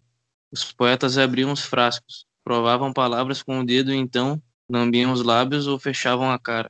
Os 0.51 0.69
poetas 0.73 1.17
abriam 1.17 1.53
os 1.53 1.61
frascos, 1.61 2.25
provavam 2.43 2.91
palavras 2.91 3.41
com 3.41 3.61
o 3.61 3.65
dedo 3.65 3.93
e 3.93 3.95
então 3.95 4.43
lambiam 4.69 5.13
os 5.13 5.23
lábios 5.23 5.65
ou 5.65 5.79
fechavam 5.79 6.29
a 6.29 6.37
cara. 6.37 6.69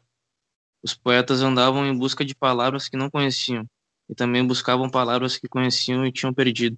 Os 0.83 0.93
poetas 0.93 1.41
andavam 1.41 1.83
em 1.83 1.97
busca 1.97 2.23
de 2.23 2.35
palavras 2.35 2.87
que 2.87 2.95
não 2.95 3.09
conheciam, 3.09 3.67
e 4.09 4.15
também 4.15 4.45
buscavam 4.45 4.89
palavras 4.89 5.37
que 5.37 5.47
conheciam 5.47 6.05
e 6.05 6.11
tinham 6.11 6.33
perdido. 6.33 6.77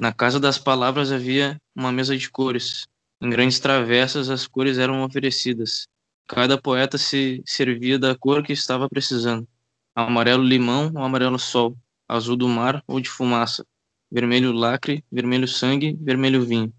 Na 0.00 0.12
casa 0.12 0.38
das 0.38 0.58
palavras 0.58 1.10
havia 1.10 1.60
uma 1.74 1.90
mesa 1.90 2.16
de 2.16 2.30
cores. 2.30 2.86
Em 3.20 3.28
grandes 3.28 3.58
travessas 3.58 4.30
as 4.30 4.46
cores 4.46 4.78
eram 4.78 5.02
oferecidas. 5.02 5.88
Cada 6.28 6.60
poeta 6.60 6.98
se 6.98 7.42
servia 7.44 7.98
da 7.98 8.14
cor 8.14 8.42
que 8.42 8.52
estava 8.52 8.88
precisando. 8.88 9.48
Amarelo 9.94 10.44
limão 10.44 10.92
ou 10.94 11.02
amarelo 11.02 11.38
sol, 11.38 11.76
azul 12.06 12.36
do 12.36 12.48
mar 12.48 12.82
ou 12.86 13.00
de 13.00 13.08
fumaça, 13.08 13.66
vermelho 14.10 14.52
lacre, 14.52 15.04
vermelho 15.10 15.48
sangue, 15.48 15.98
vermelho 16.00 16.44
vinho. 16.44 16.72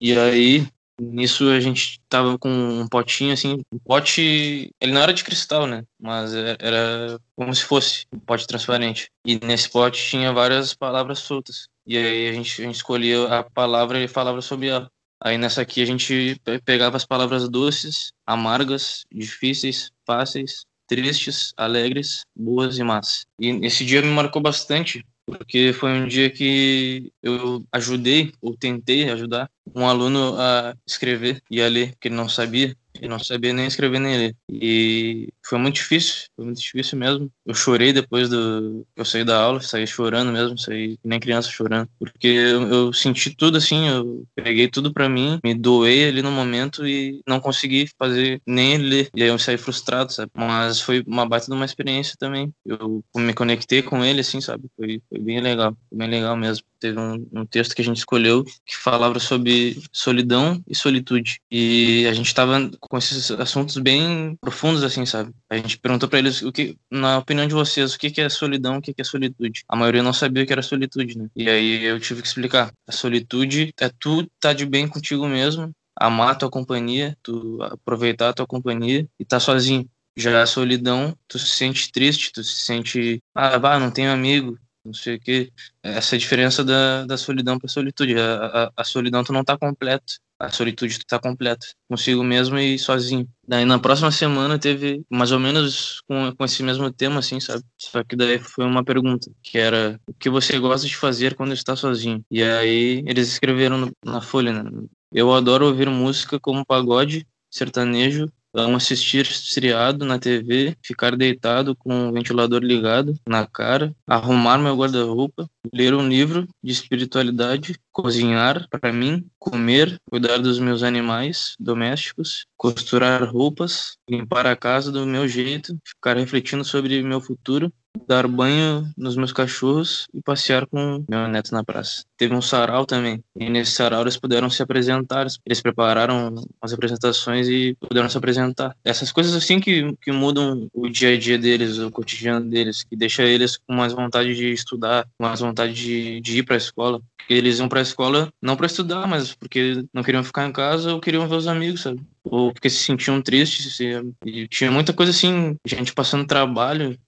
E 0.00 0.18
aí 0.18 0.66
Nisso 1.02 1.48
a 1.48 1.58
gente 1.58 1.98
tava 2.10 2.38
com 2.38 2.50
um 2.50 2.86
potinho 2.86 3.32
assim, 3.32 3.62
um 3.72 3.78
pote, 3.78 4.70
ele 4.78 4.92
não 4.92 5.00
era 5.00 5.14
de 5.14 5.24
cristal, 5.24 5.66
né? 5.66 5.82
Mas 5.98 6.34
é, 6.34 6.56
era 6.60 7.18
como 7.34 7.54
se 7.54 7.64
fosse 7.64 8.04
um 8.12 8.18
pote 8.18 8.46
transparente. 8.46 9.08
E 9.24 9.38
nesse 9.42 9.70
pote 9.70 10.04
tinha 10.04 10.30
várias 10.30 10.74
palavras 10.74 11.20
soltas. 11.20 11.68
E 11.86 11.96
aí 11.96 12.28
a 12.28 12.32
gente, 12.34 12.60
a 12.60 12.66
gente 12.66 12.74
escolhia 12.74 13.26
a 13.28 13.42
palavra 13.42 13.98
e 13.98 14.06
falava 14.06 14.42
sobre 14.42 14.68
ela. 14.68 14.90
Aí 15.22 15.38
nessa 15.38 15.62
aqui 15.62 15.80
a 15.80 15.86
gente 15.86 16.38
pegava 16.66 16.98
as 16.98 17.06
palavras 17.06 17.48
doces, 17.48 18.12
amargas, 18.26 19.02
difíceis, 19.10 19.90
fáceis, 20.06 20.66
tristes, 20.86 21.54
alegres, 21.56 22.22
boas 22.36 22.78
e 22.78 22.82
más. 22.82 23.24
E 23.38 23.48
esse 23.64 23.86
dia 23.86 24.02
me 24.02 24.08
marcou 24.08 24.42
bastante, 24.42 25.02
porque 25.30 25.72
foi 25.72 25.92
um 25.92 26.06
dia 26.08 26.30
que 26.30 27.12
eu 27.22 27.64
ajudei, 27.72 28.32
ou 28.40 28.56
tentei 28.56 29.08
ajudar, 29.10 29.50
um 29.74 29.86
aluno 29.86 30.36
a 30.38 30.74
escrever 30.86 31.42
e 31.50 31.60
a 31.62 31.68
ler, 31.68 31.94
que 32.00 32.08
ele 32.08 32.14
não 32.14 32.28
sabia. 32.28 32.76
Ele 32.94 33.08
não 33.08 33.18
sabia 33.18 33.52
nem 33.52 33.66
escrever 33.66 33.98
nem 33.98 34.16
ler. 34.16 34.36
E 34.50 35.28
foi 35.44 35.58
muito 35.58 35.76
difícil, 35.76 36.28
foi 36.36 36.44
muito 36.44 36.60
difícil 36.60 36.98
mesmo. 36.98 37.30
Eu 37.46 37.54
chorei 37.54 37.92
depois 37.92 38.28
do 38.28 38.86
eu 38.96 39.04
saí 39.04 39.24
da 39.24 39.40
aula, 39.40 39.60
saí 39.60 39.86
chorando 39.86 40.32
mesmo, 40.32 40.58
saí 40.58 40.98
nem 41.04 41.20
criança 41.20 41.50
chorando, 41.50 41.88
porque 41.98 42.26
eu, 42.26 42.62
eu 42.68 42.92
senti 42.92 43.34
tudo 43.34 43.58
assim, 43.58 43.88
eu 43.88 44.24
peguei 44.34 44.68
tudo 44.68 44.92
para 44.92 45.08
mim, 45.08 45.38
me 45.44 45.54
doei 45.54 46.08
ali 46.08 46.22
no 46.22 46.30
momento 46.30 46.86
e 46.86 47.20
não 47.26 47.40
consegui 47.40 47.88
fazer 47.98 48.40
nem 48.46 48.76
ler. 48.78 49.10
E 49.14 49.22
aí 49.22 49.28
eu 49.28 49.38
saí 49.38 49.56
frustrado, 49.56 50.12
sabe? 50.12 50.30
Mas 50.34 50.80
foi 50.80 51.02
uma 51.06 51.26
baita 51.26 51.46
de 51.46 51.52
uma 51.52 51.64
experiência 51.64 52.16
também. 52.18 52.52
Eu 52.64 53.02
me 53.16 53.32
conectei 53.34 53.82
com 53.82 54.04
ele 54.04 54.20
assim, 54.20 54.40
sabe? 54.40 54.64
Foi, 54.76 55.00
foi 55.08 55.18
bem 55.18 55.40
legal, 55.40 55.76
foi 55.88 55.98
bem 55.98 56.08
legal 56.08 56.36
mesmo 56.36 56.69
teve 56.80 56.98
um, 56.98 57.26
um, 57.32 57.46
texto 57.46 57.74
que 57.74 57.82
a 57.82 57.84
gente 57.84 57.98
escolheu 57.98 58.44
que 58.44 58.76
falava 58.76 59.18
sobre 59.20 59.80
solidão 59.92 60.62
e 60.66 60.74
solitude. 60.74 61.40
E 61.50 62.06
a 62.06 62.14
gente 62.14 62.26
estava 62.26 62.70
com 62.80 62.98
esses 62.98 63.30
assuntos 63.32 63.76
bem 63.76 64.36
profundos, 64.40 64.82
assim, 64.82 65.04
sabe? 65.06 65.32
A 65.48 65.56
gente 65.56 65.78
perguntou 65.78 66.08
para 66.08 66.18
eles 66.18 66.42
o 66.42 66.50
que, 66.50 66.76
na 66.90 67.18
opinião 67.18 67.46
de 67.46 67.54
vocês, 67.54 67.94
o 67.94 67.98
que, 67.98 68.10
que 68.10 68.20
é 68.20 68.28
solidão, 68.28 68.78
o 68.78 68.82
que, 68.82 68.94
que 68.94 69.02
é 69.02 69.04
solitude. 69.04 69.62
A 69.68 69.76
maioria 69.76 70.02
não 70.02 70.12
sabia 70.12 70.42
o 70.42 70.46
que 70.46 70.52
era 70.52 70.62
solitude, 70.62 71.18
né? 71.18 71.28
E 71.36 71.48
aí 71.48 71.84
eu 71.84 72.00
tive 72.00 72.22
que 72.22 72.28
explicar. 72.28 72.72
A 72.86 72.92
solitude 72.92 73.72
é 73.78 73.88
tu 73.88 74.26
tá 74.40 74.52
de 74.52 74.64
bem 74.64 74.88
contigo 74.88 75.26
mesmo, 75.28 75.70
amar 76.00 76.38
tua 76.38 76.50
companhia, 76.50 77.16
tu 77.22 77.62
aproveitar 77.62 78.32
tua 78.32 78.46
companhia 78.46 79.06
e 79.18 79.24
tá 79.24 79.38
sozinho. 79.38 79.88
Já 80.16 80.42
a 80.42 80.46
solidão, 80.46 81.16
tu 81.28 81.38
se 81.38 81.46
sente 81.46 81.92
triste, 81.92 82.32
tu 82.32 82.42
se 82.42 82.62
sente, 82.62 83.22
ah, 83.34 83.58
bah, 83.58 83.78
não 83.78 83.90
tenho 83.90 84.10
amigo, 84.10 84.58
não 84.84 84.94
sei 84.94 85.16
o 85.16 85.20
que. 85.20 85.52
Essa 85.82 86.16
a 86.16 86.18
diferença 86.18 86.64
da, 86.64 87.04
da 87.04 87.16
solidão 87.16 87.58
para 87.58 87.66
a 87.66 87.70
solitude. 87.70 88.14
A, 88.18 88.72
a, 88.76 88.84
solidão 88.84 89.22
tu 89.24 89.32
não 89.32 89.44
tá 89.44 89.56
completo. 89.58 90.14
A 90.38 90.50
solitude 90.50 90.98
tu 90.98 91.06
tá 91.06 91.18
completo. 91.18 91.66
Consigo 91.88 92.22
mesmo 92.24 92.58
e 92.58 92.78
sozinho. 92.78 93.28
Daí 93.46 93.64
na 93.64 93.78
próxima 93.78 94.10
semana 94.10 94.58
teve 94.58 95.04
mais 95.10 95.32
ou 95.32 95.38
menos 95.38 96.00
com, 96.08 96.34
com 96.34 96.44
esse 96.44 96.62
mesmo 96.62 96.90
tema, 96.90 97.18
assim, 97.18 97.38
sabe? 97.40 97.62
Só 97.76 98.02
que 98.02 98.16
daí 98.16 98.38
foi 98.38 98.64
uma 98.64 98.84
pergunta, 98.84 99.30
que 99.42 99.58
era 99.58 100.00
o 100.06 100.14
que 100.14 100.30
você 100.30 100.58
gosta 100.58 100.86
de 100.86 100.96
fazer 100.96 101.34
quando 101.34 101.52
está 101.52 101.76
sozinho? 101.76 102.24
E 102.30 102.42
aí 102.42 103.02
eles 103.06 103.28
escreveram 103.28 103.78
no, 103.78 103.92
na 104.04 104.20
folha, 104.20 104.52
né? 104.52 104.70
Eu 105.12 105.32
adoro 105.34 105.66
ouvir 105.66 105.90
música 105.90 106.38
como 106.40 106.64
pagode, 106.64 107.26
sertanejo, 107.50 108.30
Amo 108.52 108.76
assistir 108.76 109.26
seriado 109.26 110.04
na 110.04 110.18
TV, 110.18 110.76
ficar 110.82 111.16
deitado 111.16 111.76
com 111.76 112.08
o 112.08 112.12
ventilador 112.12 112.60
ligado 112.62 113.14
na 113.26 113.46
cara, 113.46 113.94
arrumar 114.06 114.58
meu 114.58 114.76
guarda-roupa, 114.76 115.48
ler 115.72 115.94
um 115.94 116.08
livro 116.08 116.48
de 116.62 116.72
espiritualidade, 116.72 117.76
cozinhar 118.02 118.66
para 118.68 118.92
mim, 118.92 119.26
comer, 119.38 120.00
cuidar 120.08 120.38
dos 120.38 120.58
meus 120.58 120.82
animais 120.82 121.54
domésticos, 121.58 122.46
costurar 122.56 123.24
roupas, 123.24 123.96
limpar 124.08 124.46
a 124.46 124.56
casa 124.56 124.90
do 124.90 125.06
meu 125.06 125.26
jeito, 125.28 125.76
ficar 125.84 126.16
refletindo 126.16 126.64
sobre 126.64 127.02
meu 127.02 127.20
futuro 127.20 127.72
dar 128.06 128.26
banho 128.26 128.88
nos 128.96 129.16
meus 129.16 129.32
cachorros 129.32 130.06
e 130.14 130.22
passear 130.22 130.66
com 130.66 131.04
meu 131.08 131.28
neto 131.28 131.52
na 131.52 131.64
praça. 131.64 132.04
Teve 132.16 132.34
um 132.34 132.42
sarau 132.42 132.86
também, 132.86 133.22
e 133.34 133.50
nesse 133.50 133.72
sarau 133.72 134.02
eles 134.02 134.16
puderam 134.16 134.48
se 134.48 134.62
apresentar, 134.62 135.26
eles 135.44 135.60
prepararam 135.60 136.34
as 136.60 136.72
apresentações 136.72 137.48
e 137.48 137.76
puderam 137.80 138.08
se 138.08 138.16
apresentar. 138.16 138.76
Essas 138.84 139.10
coisas 139.10 139.34
assim 139.34 139.60
que, 139.60 139.94
que 140.00 140.12
mudam 140.12 140.68
o 140.72 140.88
dia 140.88 141.14
a 141.14 141.18
dia 141.18 141.38
deles, 141.38 141.78
o 141.78 141.90
cotidiano 141.90 142.48
deles, 142.48 142.84
que 142.84 142.96
deixa 142.96 143.22
eles 143.22 143.56
com 143.56 143.74
mais 143.74 143.92
vontade 143.92 144.34
de 144.34 144.52
estudar, 144.52 145.06
com 145.18 145.24
mais 145.24 145.40
vontade 145.40 145.72
de, 145.72 146.20
de 146.20 146.38
ir 146.38 146.42
para 146.44 146.56
a 146.56 146.58
escola. 146.58 147.00
Eles 147.28 147.58
iam 147.58 147.68
para 147.68 147.80
escola 147.90 148.32
não 148.40 148.56
para 148.56 148.66
estudar, 148.66 149.06
mas 149.06 149.34
porque 149.34 149.84
não 149.92 150.02
queriam 150.02 150.24
ficar 150.24 150.46
em 150.46 150.52
casa 150.52 150.94
ou 150.94 151.00
queriam 151.00 151.28
ver 151.28 151.36
os 151.36 151.46
amigos, 151.46 151.82
sabe? 151.82 152.00
Ou 152.24 152.52
porque 152.52 152.70
se 152.70 152.82
sentiam 152.82 153.20
tristes. 153.20 153.78
E 154.24 154.48
tinha 154.48 154.70
muita 154.70 154.92
coisa 154.92 155.10
assim, 155.10 155.56
gente 155.66 155.92
passando 155.92 156.26
trabalho 156.26 156.98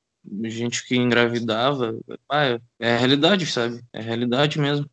gente 0.45 0.87
que 0.87 0.97
engravidava. 0.97 1.99
Ah, 2.31 2.59
é 2.79 2.95
a 2.95 2.97
realidade, 2.97 3.47
sabe? 3.47 3.83
É 3.93 3.99
a 3.99 4.03
realidade 4.03 4.59
mesmo. 4.59 4.89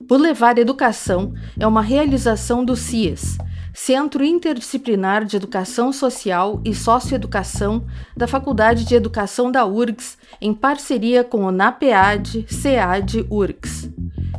Boulevard 0.00 0.60
Educação 0.60 1.34
é 1.58 1.66
uma 1.66 1.82
realização 1.82 2.64
do 2.64 2.76
CIES, 2.76 3.36
Centro 3.74 4.24
Interdisciplinar 4.24 5.24
de 5.24 5.34
Educação 5.36 5.92
Social 5.92 6.60
e 6.64 6.72
Socioeducação 6.72 7.84
da 8.16 8.28
Faculdade 8.28 8.84
de 8.84 8.94
Educação 8.94 9.50
da 9.50 9.66
URGS, 9.66 10.16
em 10.40 10.54
parceria 10.54 11.24
com 11.24 11.44
o 11.44 11.50
NAPEAD, 11.50 12.46
SEAD 12.48 13.26
URGS. 13.28 13.90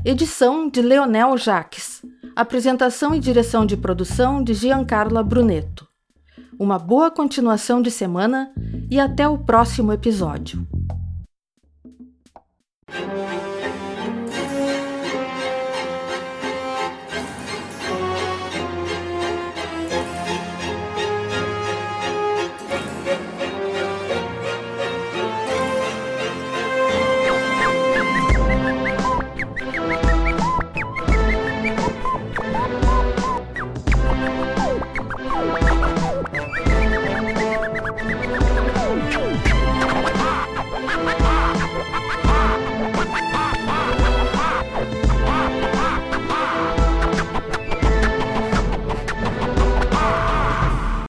Edição 0.05 0.69
de 0.69 0.81
Leonel 0.81 1.37
Jaques. 1.37 2.01
Apresentação 2.35 3.13
e 3.15 3.19
direção 3.19 3.65
de 3.65 3.75
produção 3.75 4.43
de 4.43 4.53
Giancarla 4.53 5.23
Brunetto. 5.23 5.87
Uma 6.59 6.79
boa 6.79 7.11
continuação 7.11 7.81
de 7.81 7.91
semana 7.91 8.51
e 8.89 8.99
até 8.99 9.27
o 9.27 9.37
próximo 9.37 9.91
episódio. 9.91 10.65